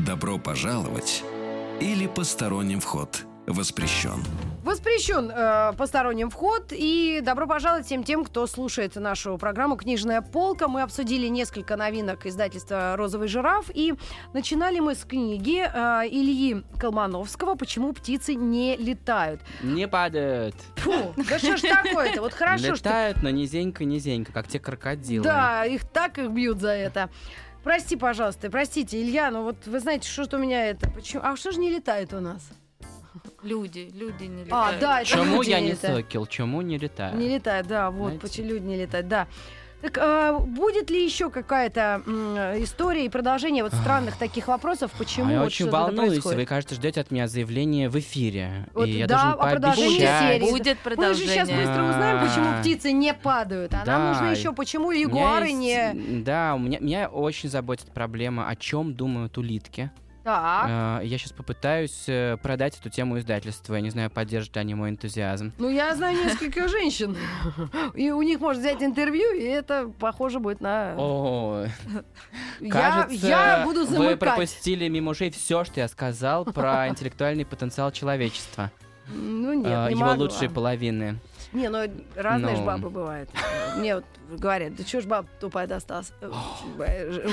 Добро 0.00 0.38
пожаловать 0.38 1.22
или 1.78 2.08
посторонним 2.08 2.80
вход 2.80 3.27
воспрещен. 3.48 4.22
Воспрещен 4.64 5.30
э, 5.34 5.72
посторонним 5.76 6.30
вход. 6.30 6.72
И 6.72 7.20
добро 7.22 7.46
пожаловать 7.46 7.86
всем 7.86 8.04
тем, 8.04 8.24
кто 8.24 8.46
слушает 8.46 8.96
нашу 8.96 9.38
программу 9.38 9.76
«Книжная 9.76 10.20
полка». 10.20 10.68
Мы 10.68 10.82
обсудили 10.82 11.26
несколько 11.28 11.76
новинок 11.76 12.26
издательства 12.26 12.94
«Розовый 12.96 13.28
жираф». 13.28 13.70
И 13.72 13.94
начинали 14.34 14.80
мы 14.80 14.94
с 14.94 15.04
книги 15.04 15.60
э, 15.60 16.08
Ильи 16.08 16.62
Колмановского 16.78 17.54
«Почему 17.54 17.92
птицы 17.92 18.34
не 18.34 18.76
летают». 18.76 19.40
Не 19.62 19.88
падают. 19.88 20.54
Фу, 20.76 21.14
да 21.16 21.38
что 21.38 21.56
ж 21.56 21.62
такое-то? 21.62 22.20
Вот 22.20 22.34
хорошо, 22.34 22.74
что 22.76 22.88
Летают, 22.88 23.22
но 23.22 23.30
низенько-низенько, 23.30 24.32
как 24.32 24.48
те 24.48 24.60
крокодилы. 24.60 25.24
Да, 25.24 25.64
их 25.64 25.88
так 25.88 26.18
их 26.18 26.30
бьют 26.30 26.60
за 26.60 26.72
это. 26.72 27.08
Прости, 27.64 27.96
пожалуйста, 27.96 28.50
простите, 28.50 29.00
Илья, 29.00 29.30
но 29.30 29.42
вот 29.42 29.66
вы 29.66 29.80
знаете, 29.80 30.08
что, 30.08 30.24
что 30.24 30.36
у 30.36 30.40
меня 30.40 30.70
это... 30.70 30.88
Почему? 30.90 31.22
А 31.24 31.36
что 31.36 31.52
же 31.52 31.58
не 31.58 31.70
летает 31.70 32.12
у 32.12 32.20
нас? 32.20 32.50
Люди, 33.42 33.90
люди 33.94 34.24
не 34.24 34.42
А, 34.42 34.44
летают. 34.44 34.80
да, 34.80 35.00
это 35.00 35.10
Чему 35.10 35.36
люди 35.42 35.50
я 35.50 35.60
не 35.60 35.70
летают. 35.72 35.96
сокел, 36.06 36.26
чему 36.26 36.62
не 36.62 36.78
летаю? 36.78 37.16
Не 37.16 37.28
летает, 37.28 37.66
да, 37.66 37.90
вот, 37.90 38.06
Знаете? 38.14 38.20
почему 38.20 38.46
люди 38.48 38.64
не 38.66 38.76
летают, 38.76 39.08
да. 39.08 39.26
Так 39.80 39.96
а, 39.98 40.36
будет 40.40 40.90
ли 40.90 41.04
еще 41.04 41.30
какая-то 41.30 42.02
м, 42.04 42.36
история 42.64 43.04
и 43.04 43.08
продолжение 43.08 43.62
вот 43.62 43.72
странных 43.72 44.16
таких 44.16 44.48
вопросов, 44.48 44.90
почему 44.98 45.28
А 45.28 45.32
я 45.32 45.38
вот 45.38 45.46
очень 45.46 45.66
что-то 45.66 45.76
это 45.76 45.86
волнуюсь. 45.86 46.08
происходит? 46.14 46.38
Вы, 46.40 46.44
кажется, 46.46 46.74
ждете 46.74 47.00
от 47.00 47.12
меня 47.12 47.28
заявление 47.28 47.88
в 47.88 47.96
эфире. 47.96 48.66
Вот 48.74 48.88
и 48.88 48.90
я 48.98 49.06
да, 49.06 49.14
должен 49.22 49.38
а 49.40 49.50
продолжение 49.52 49.88
пообещать. 50.08 50.32
серии. 50.42 50.50
Будет 50.50 50.66
Мы 50.66 50.74
же 50.74 50.96
продолжение. 50.96 51.28
сейчас 51.32 51.48
быстро 51.48 51.84
узнаем, 51.90 52.26
почему 52.28 52.46
А. 52.48 52.60
птицы 52.60 52.90
не 52.90 53.14
падают. 53.14 53.72
А 53.72 53.76
нам 53.76 53.86
Да. 53.86 54.08
нужно 54.14 54.26
еще, 54.36 54.52
почему 54.52 54.88
У 54.88 54.90
меня 54.90 55.02
ягуары 55.02 55.46
есть- 55.46 55.58
не... 55.60 56.22
Да, 56.24 56.54
у 56.56 56.58
меня, 56.58 56.80
меня 56.80 57.08
очень 57.08 57.48
заботит 57.48 57.86
проблема, 57.92 58.48
о 58.48 58.56
чем 58.56 58.94
думают 58.94 59.38
улитки. 59.38 59.92
Так. 60.28 60.66
А, 60.68 61.00
Я 61.00 61.16
сейчас 61.16 61.32
попытаюсь 61.32 62.04
э, 62.06 62.36
продать 62.42 62.78
эту 62.78 62.90
тему 62.90 63.18
издательства. 63.18 63.76
Я 63.76 63.80
не 63.80 63.88
знаю, 63.88 64.10
поддержат 64.10 64.56
ли 64.56 64.60
они 64.60 64.74
мой 64.74 64.90
энтузиазм. 64.90 65.54
Ну, 65.56 65.70
я 65.70 65.94
знаю 65.94 66.22
нескольких 66.22 66.68
женщин. 66.68 67.16
И 67.94 68.10
у 68.10 68.20
них 68.20 68.38
можно 68.38 68.60
взять 68.60 68.82
интервью, 68.82 69.32
и 69.32 69.42
это 69.44 69.90
похоже 69.98 70.38
будет 70.38 70.60
на... 70.60 70.94
О, 70.98 71.64
кажется, 72.70 73.26
я 73.26 73.62
буду 73.64 73.86
вы 73.86 73.86
замыкать. 73.86 74.18
пропустили 74.18 74.86
мимо 74.88 75.12
ушей 75.12 75.30
все, 75.30 75.64
что 75.64 75.80
я 75.80 75.88
сказал 75.88 76.44
про 76.44 76.88
интеллектуальный 76.90 77.46
потенциал 77.46 77.90
человечества. 77.90 78.70
Ну, 79.08 79.54
нет, 79.54 79.66
А, 79.66 79.86
не 79.86 79.92
Его 79.92 80.00
могла. 80.10 80.24
лучшие 80.24 80.50
половины. 80.50 81.18
Не, 81.52 81.70
ну 81.70 81.78
разные 82.14 82.56
ж 82.56 82.58
Ну. 82.58 82.66
бабы 82.66 82.90
бывают. 82.90 83.30
Мне 83.76 83.94
вот 83.96 84.04
говорят, 84.30 84.76
да 84.76 84.84
чё 84.84 85.00
ж 85.00 85.06
баба 85.06 85.26
тупая 85.40 85.66
досталась? 85.66 86.12
Э, 86.20 86.30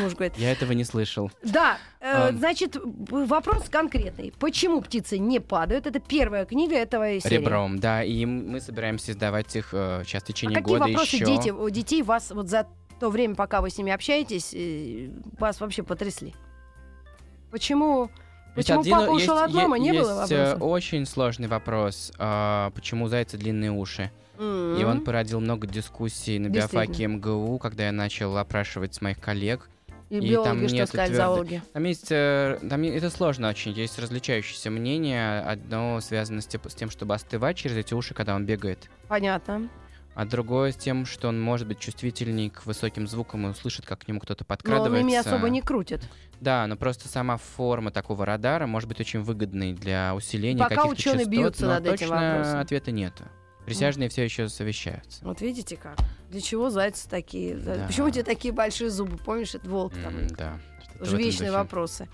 Муж 0.02 0.14
говорит, 0.14 0.38
Я 0.38 0.52
этого 0.54 0.72
не 0.72 0.84
слышал. 0.86 1.30
Да, 1.44 1.78
э, 2.00 2.30
А. 2.30 2.32
значит, 2.32 2.78
вопрос 2.82 3.68
конкретный. 3.70 4.34
Почему 4.40 4.82
птицы 4.82 5.18
не 5.18 5.40
падают? 5.42 5.86
Это 5.86 6.00
первая 6.00 6.46
книга 6.46 6.76
этого 6.76 7.20
серии. 7.20 7.36
Ребром, 7.36 7.80
да, 7.80 8.04
и 8.04 8.26
мы 8.26 8.62
собираемся 8.62 9.12
издавать 9.12 9.54
их 9.56 9.70
э, 9.74 10.04
сейчас 10.06 10.24
в 10.24 10.26
А 10.26 10.28
течение 10.28 10.56
какие 10.62 10.78
года 10.78 10.88
вопросы 10.92 11.16
еще. 11.18 11.26
дети, 11.26 11.50
у 11.50 11.70
детей 11.70 12.02
вас 12.02 12.32
вот 12.32 12.48
за 12.50 12.68
то 13.00 13.10
время, 13.10 13.36
пока 13.36 13.60
вы 13.60 13.70
с 13.70 13.78
ними 13.78 13.92
общаетесь, 13.92 14.54
э, 14.54 15.10
вас 15.38 15.60
вообще 15.60 15.84
потрясли? 15.84 16.34
Почему, 17.52 18.10
почему 18.56 18.80
один- 18.82 18.94
папа 18.94 19.10
ушел 19.12 19.36
есть- 19.36 19.46
от 19.46 19.52
дома, 19.52 19.78
не 19.80 19.90
есть, 19.90 20.00
было 20.00 20.12
э, 20.12 20.16
вопроса? 20.16 20.58
очень 20.64 21.06
сложный 21.06 21.48
вопрос, 21.48 22.12
а, 22.18 22.72
почему 22.72 23.06
у 23.06 23.08
зайца 23.08 23.38
длинные 23.38 23.72
уши. 23.72 24.12
И 24.38 24.42
М. 24.42 24.90
он 24.90 25.02
породил 25.02 25.40
много 25.40 25.66
дискуссий 25.68 26.40
на 26.40 26.50
биофаке 26.50 27.08
МГУ, 27.08 27.58
когда 27.58 27.86
я 27.86 27.92
начал 27.92 28.36
опрашивать 28.38 29.02
моих 29.02 29.20
коллег. 29.20 29.70
И 30.10 30.18
и 30.18 30.30
биологи 30.32 30.48
там 30.60 30.68
что 30.68 30.76
нету 30.76 30.88
сказали, 30.90 31.08
твёрдой- 31.10 31.16
зоологи? 31.16 31.62
Там 31.74 31.84
есть, 31.86 32.08
э, 32.12 32.60
там 32.70 32.82
е- 32.84 32.96
это 32.96 33.10
сложно 33.10 33.50
очень, 33.50 33.72
есть 33.72 33.98
различающиеся 33.98 34.70
мнения. 34.70 35.40
Одно 35.40 36.00
связано 36.00 36.42
с 36.42 36.46
тем, 36.48 36.90
чтобы 36.92 37.16
остывать 37.16 37.58
через 37.58 37.78
эти 37.78 37.94
уши, 37.96 38.14
когда 38.14 38.36
он 38.36 38.46
бегает. 38.46 38.90
Понятно. 39.08 39.68
А 40.16 40.26
другое 40.26 40.72
с 40.72 40.76
тем, 40.78 41.06
что 41.06 41.28
он 41.28 41.40
может 41.42 41.68
быть 41.68 41.80
чувствительней 41.80 42.50
к 42.50 42.66
высоким 42.66 43.06
звукам 43.08 43.48
и 43.48 43.50
услышит, 43.50 43.86
как 43.86 44.00
к 44.00 44.08
нему 44.08 44.22
кто-то 44.22 44.44
Но 44.44 44.48
подкрадывается. 44.48 44.94
он 44.96 45.02
ими 45.02 45.16
особо 45.16 45.50
не 45.50 45.62
крутит. 45.62 46.02
Да, 46.40 46.66
но 46.68 46.78
просто 46.78 47.08
сама 47.10 47.38
форма 47.38 47.92
такого 47.92 48.26
радара 48.26 48.66
может 48.66 48.88
быть 48.88 49.00
очень 49.02 49.20
выгодной 49.22 49.74
для 49.74 50.16
усиления 50.16 50.58
Пока 50.64 50.76
каких-то 50.76 50.94
ученые 50.94 51.18
частот, 51.26 51.32
бьются 51.32 51.66
но 51.66 51.72
над 51.74 51.86
этим 51.88 51.98
точно 52.10 52.30
вопросом. 52.32 52.60
ответа 52.60 52.92
нету. 52.92 53.24
Присяжные 53.66 54.10
все 54.10 54.24
еще 54.24 54.48
совещаются. 54.48 55.26
Вот 55.26 55.42
видите 55.42 55.76
как? 55.76 55.98
Для 56.30 56.40
чего 56.40 56.70
зайцы 56.70 57.10
такие? 57.10 57.56
Да. 57.56 57.86
Почему 57.88 58.08
у 58.08 58.10
тебя 58.12 58.24
такие 58.24 58.54
большие 58.54 58.90
зубы? 58.92 59.18
Помнишь, 59.18 59.56
это 59.56 59.68
волк 59.70 59.94
там? 60.04 60.16
М, 60.18 60.28
да. 60.28 60.60
этом 61.02 61.18
вечные 61.18 61.50
духе. 61.50 61.52
вопросы. 61.52 62.08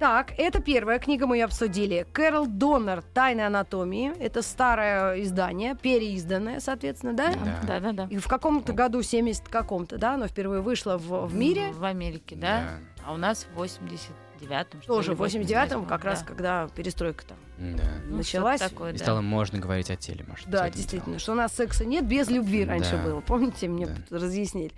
Так, 0.00 0.32
это 0.38 0.60
первая 0.62 0.98
книга 0.98 1.26
мы 1.26 1.36
ее 1.36 1.44
обсудили. 1.44 2.06
Кэрол 2.14 2.46
Доннер 2.46 3.02
«Тайны 3.02 3.42
анатомии». 3.42 4.12
Это 4.18 4.40
старое 4.40 5.20
издание, 5.22 5.74
переизданное, 5.76 6.58
соответственно, 6.60 7.12
да? 7.12 7.34
Да. 7.34 7.60
Да, 7.66 7.80
да, 7.80 7.92
да. 7.92 8.06
И 8.10 8.16
в 8.16 8.26
каком-то 8.26 8.72
году, 8.72 9.02
70 9.02 9.46
каком-то, 9.48 9.98
да, 9.98 10.14
оно 10.14 10.26
впервые 10.26 10.62
вышло 10.62 10.96
в, 10.96 11.26
в 11.26 11.34
мире. 11.34 11.72
В 11.74 11.84
Америке, 11.84 12.34
да? 12.34 12.78
А 13.04 13.12
у 13.12 13.18
нас 13.18 13.46
в 13.54 13.60
89-м. 13.62 14.80
что 14.80 14.94
Тоже 14.94 15.10
ли, 15.10 15.16
в 15.16 15.22
89-м, 15.22 15.80
88-м, 15.82 15.84
как 15.84 16.02
раз, 16.06 16.20
да. 16.20 16.26
когда 16.26 16.68
перестройка 16.74 17.26
там 17.26 17.36
Да. 17.58 17.82
Ну, 18.06 18.16
началась. 18.16 18.56
что-то 18.58 18.72
такое, 18.74 18.90
И 18.94 18.96
да. 18.96 19.04
стало 19.04 19.20
можно 19.20 19.58
говорить 19.58 19.90
о 19.90 19.96
теле, 19.96 20.24
может 20.26 20.48
Да, 20.48 20.70
действительно, 20.70 21.04
делом. 21.04 21.18
что 21.18 21.32
у 21.32 21.34
нас 21.34 21.52
секса 21.54 21.84
нет, 21.84 22.06
без 22.06 22.30
любви 22.30 22.64
раньше 22.64 22.92
Да. 22.96 23.02
было. 23.02 23.20
Помните, 23.20 23.68
мне 23.68 23.84
Да. 23.86 23.96
тут 23.96 24.12
разъяснили. 24.22 24.72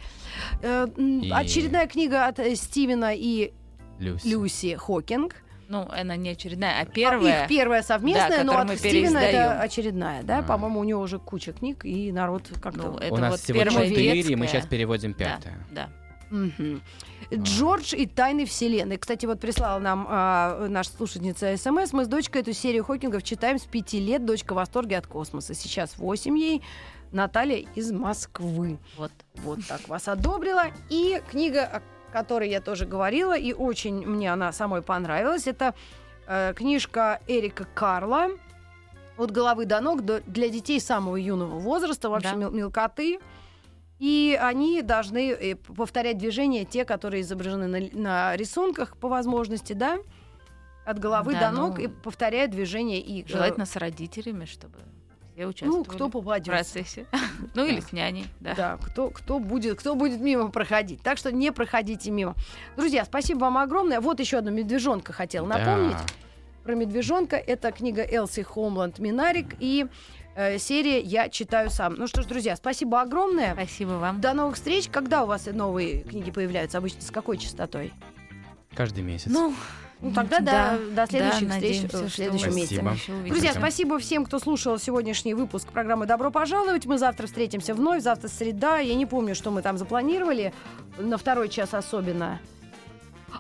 Э, 0.63 0.89
И- 0.97 1.31
Очередная 1.33 1.87
книга 1.87 2.27
от 2.27 2.41
э, 2.41 2.57
Стивена 2.57 3.13
и 3.15 3.53
Люси. 4.03 4.27
Люси 4.27 4.75
Хокинг. 4.77 5.35
Ну, 5.69 5.89
она 5.91 6.17
не 6.17 6.31
очередная, 6.31 6.81
а 6.81 6.83
А, 6.83 6.85
первая. 6.85 7.43
Их 7.45 7.49
первая 7.49 7.83
совместная, 7.83 8.39
Да, 8.39 8.45
но 8.45 8.59
от 8.59 8.69
мы 8.69 8.77
Стивена 8.77 9.23
это 9.23 9.61
очередная, 9.61 10.23
да? 10.23 10.39
А. 10.39 10.43
По-моему, 10.43 10.81
у 10.81 10.85
него 10.85 11.01
уже 11.01 11.19
куча 11.19 11.53
книг, 11.53 11.85
и 11.87 12.13
народ 12.13 12.51
как-то... 12.61 12.91
Ну, 12.91 12.99
это 12.99 13.15
У 13.15 13.17
нас 13.17 13.31
вот 13.31 13.41
всего 13.41 13.65
четыре, 13.65 14.21
и 14.21 14.37
мы 14.37 14.49
сейчас 14.49 14.67
переводим 14.67 15.13
Да, 15.13 15.19
пятое. 15.41 15.59
да. 15.71 15.89
Мгм. 16.31 16.83
Джордж 17.35 17.95
и 17.95 18.07
тайны 18.07 18.45
вселенной. 18.47 18.99
Кстати, 18.99 19.25
вот 19.27 19.41
прислала 19.41 19.79
нам 19.79 20.07
а, 20.09 20.67
наша 20.69 20.91
слушательница 20.91 21.57
СМС. 21.57 21.93
Мы 21.93 22.05
с 22.05 22.09
дочкой 22.09 22.43
эту 22.43 22.53
серию 22.53 22.85
Хокингов 22.85 23.23
читаем 23.23 23.59
с 23.59 23.63
пяти 23.63 24.01
лет. 24.01 24.25
Дочка 24.25 24.53
в 24.53 24.57
восторге 24.57 24.99
от 24.99 25.07
космоса. 25.07 25.55
Сейчас 25.55 25.97
восемь 25.97 26.37
ей. 26.39 26.63
Наталья 27.13 27.65
из 27.75 27.93
Москвы. 27.93 28.79
Вот. 28.97 29.13
Вот 29.37 29.61
так 29.67 29.87
вас 29.89 30.09
одобрила. 30.09 30.65
И 30.89 31.21
книга, 31.31 31.83
которой 32.13 32.49
я 32.51 32.61
тоже 32.61 32.87
говорила, 32.87 33.37
и 33.37 33.53
очень 33.53 34.07
мне 34.07 34.33
она 34.33 34.53
самой 34.53 34.83
понравилась, 34.83 35.47
это 35.47 35.75
э, 36.27 36.53
книжка 36.55 37.21
Эрика 37.27 37.65
Карла 37.75 38.29
«От 39.17 39.31
головы 39.31 39.67
до 39.67 39.81
ног» 39.81 40.03
до- 40.05 40.21
для 40.27 40.49
детей 40.49 40.81
самого 40.81 41.17
юного 41.17 41.59
возраста, 41.59 42.09
вообще 42.11 42.31
Да. 42.31 42.37
мел- 42.37 42.51
мелкоты. 42.51 43.19
И 43.99 44.39
они 44.41 44.83
должны 44.83 45.31
э, 45.33 45.55
повторять 45.55 46.19
движения, 46.19 46.65
те, 46.65 46.85
которые 46.85 47.21
изображены 47.23 47.67
на, 47.69 48.01
на 48.01 48.37
рисунках 48.37 48.97
по 48.97 49.09
возможности, 49.09 49.75
да? 49.75 49.99
От 50.85 50.99
головы 50.99 51.33
Да, 51.35 51.51
до 51.51 51.57
ног 51.57 51.79
ну, 51.79 51.85
и 51.85 51.87
повторяют 51.89 52.51
движения. 52.51 53.01
И, 53.01 53.23
э, 53.23 53.27
Желательно 53.29 53.65
с 53.67 53.77
родителями, 53.77 54.45
чтобы 54.47 54.79
все 55.35 55.45
ну, 55.45 55.49
участвовали 55.49 55.89
кто 55.89 56.09
в 56.09 56.11
попадет. 56.11 56.47
процессе. 56.47 57.07
Ну, 57.55 57.67
или 57.67 57.81
с 57.81 57.93
няней, 57.93 58.27
да. 58.41 58.55
Да, 58.55 58.79
кто, 58.81 59.11
кто, 59.11 59.39
будет, 59.39 59.79
кто 59.79 59.95
будет 59.95 60.21
мимо 60.21 60.49
проходить. 60.49 61.03
Так 61.03 61.19
что 61.19 61.33
не 61.33 61.51
проходите 61.53 62.11
мимо. 62.11 62.35
Друзья, 62.77 63.05
спасибо 63.05 63.41
вам 63.41 63.59
огромное. 63.59 64.01
Вот 64.01 64.21
еще 64.21 64.39
одна 64.39 64.51
медвежонка 64.51 65.13
хотела 65.13 65.47
напомнить. 65.47 65.97
Да. 65.97 66.63
Про 66.65 66.75
медвежонка. 66.77 67.37
Это 67.37 67.73
книга 67.73 68.03
Элси 68.03 68.43
Хомланд 68.43 69.01
Минарик 69.01 69.57
и 69.59 69.87
э, 70.37 70.59
серия 70.59 71.01
«Я 71.01 71.29
читаю 71.29 71.69
сам». 71.71 71.95
Ну 71.95 72.07
что 72.07 72.23
ж, 72.23 72.27
друзья, 72.27 72.55
спасибо 72.57 73.01
огромное. 73.01 73.55
Спасибо 73.55 73.93
вам. 73.93 74.21
До 74.21 74.33
новых 74.33 74.55
встреч. 74.55 74.89
Когда 74.89 75.25
у 75.25 75.27
вас 75.27 75.47
новые 75.47 76.03
книги 76.03 76.31
появляются? 76.31 76.79
Обычно 76.79 77.03
с 77.03 77.11
какой 77.11 77.39
частотой? 77.39 77.93
Каждый 78.75 79.03
месяц. 79.03 79.31
Ну, 79.31 79.55
Ну, 80.03 80.13
тогда 80.13 80.41
да, 80.41 80.77
до, 80.77 80.91
до 80.97 81.07
следующих 81.07 81.49
да, 81.49 81.55
встреч 81.55 81.83
надеемся, 81.83 81.97
в 81.99 82.09
следующем 82.11 82.53
Спасибо. 82.53 82.91
месяце. 82.91 83.13
Друзья, 83.29 83.51
Спасибо. 83.53 83.61
спасибо 83.61 83.99
всем, 84.01 84.25
кто 84.25 84.39
слушал 84.41 84.77
сегодняшний 84.77 85.33
выпуск 85.33 85.69
программы 85.69 86.07
«Добро 86.07 86.33
пожаловать». 86.33 86.87
Мы 86.87 86.99
завтра 86.99 87.29
встретимся 87.29 87.73
вновь. 87.73 88.03
Завтра 88.03 88.27
среда. 88.27 88.79
Я 88.79 88.97
не 88.97 89.07
помню, 89.07 89.37
что 89.37 89.53
мы 89.53 89.63
там 89.63 89.79
запланировали. 89.79 90.53
На 90.99 91.19
второй 91.19 91.49
час 91.49 91.73
особенно. 91.73 92.41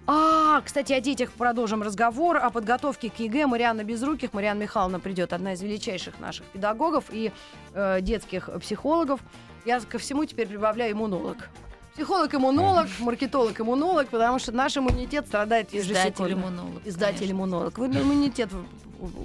А, 0.06 0.60
кстати, 0.60 0.92
о 0.92 1.00
детях 1.00 1.32
продолжим 1.32 1.82
разговор. 1.82 2.36
О 2.36 2.50
подготовке 2.50 3.10
к 3.10 3.18
ЕГЭ 3.18 3.48
Марьяна 3.48 3.82
Безруких. 3.82 4.32
Марьяна 4.32 4.62
Михайловна 4.62 5.00
придет, 5.00 5.32
одна 5.32 5.54
из 5.54 5.62
величайших 5.62 6.20
наших 6.20 6.46
педагогов 6.46 7.06
и 7.10 7.32
э, 7.74 8.00
детских 8.00 8.48
психологов. 8.60 9.20
Я 9.64 9.80
ко 9.80 9.98
всему 9.98 10.24
теперь 10.26 10.46
прибавляю 10.46 10.92
иммунолог. 10.92 11.48
Психолог-иммунолог, 11.94 12.88
маркетолог-иммунолог, 13.00 14.08
потому 14.08 14.38
что 14.38 14.50
наш 14.52 14.76
иммунитет 14.76 15.26
страдает 15.26 15.72
ежесекундно. 15.72 16.08
Издатель-иммунолог. 16.08 16.86
Издатель-иммунолог. 16.86 17.78
Вы- 17.78 17.86
Иммунитет 17.88 18.48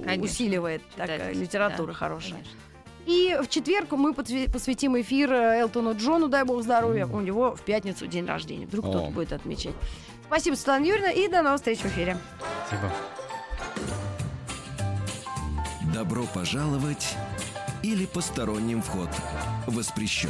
Конечно. 0.03 0.23
усиливает. 0.25 0.81
Такая 0.95 1.17
Читательский, 1.17 1.43
литература 1.43 1.87
да, 1.87 1.93
хорошая. 1.93 2.31
конечно. 2.33 2.51
И 3.05 3.37
в 3.41 3.47
четверг 3.47 3.91
мы 3.93 4.13
посвятим 4.13 4.99
эфир 4.99 5.31
э, 5.31 5.59
Элтону 5.61 5.95
Джону, 5.95 6.27
дай 6.27 6.43
бог 6.43 6.61
здоровья. 6.61 7.05
У 7.05 7.21
него 7.21 7.55
в 7.55 7.61
пятницу 7.61 8.05
день 8.05 8.25
рождения. 8.25 8.65
Вдруг 8.65 8.85
кто-то 8.89 9.11
будет 9.11 9.31
отмечать. 9.31 9.73
Спасибо, 10.25 10.55
Светлана 10.55 10.83
Юрьевна, 10.83 11.11
и 11.11 11.29
до 11.29 11.41
новых 11.41 11.59
встреч 11.59 11.79
в 11.79 11.85
эфире. 11.85 12.17
Спасибо. 12.67 12.91
Добро 15.93 16.23
пожаловать 16.33 17.15
или 17.81 18.05
посторонним 18.05 18.81
вход 18.81 19.07
воспрещен. 19.67 20.29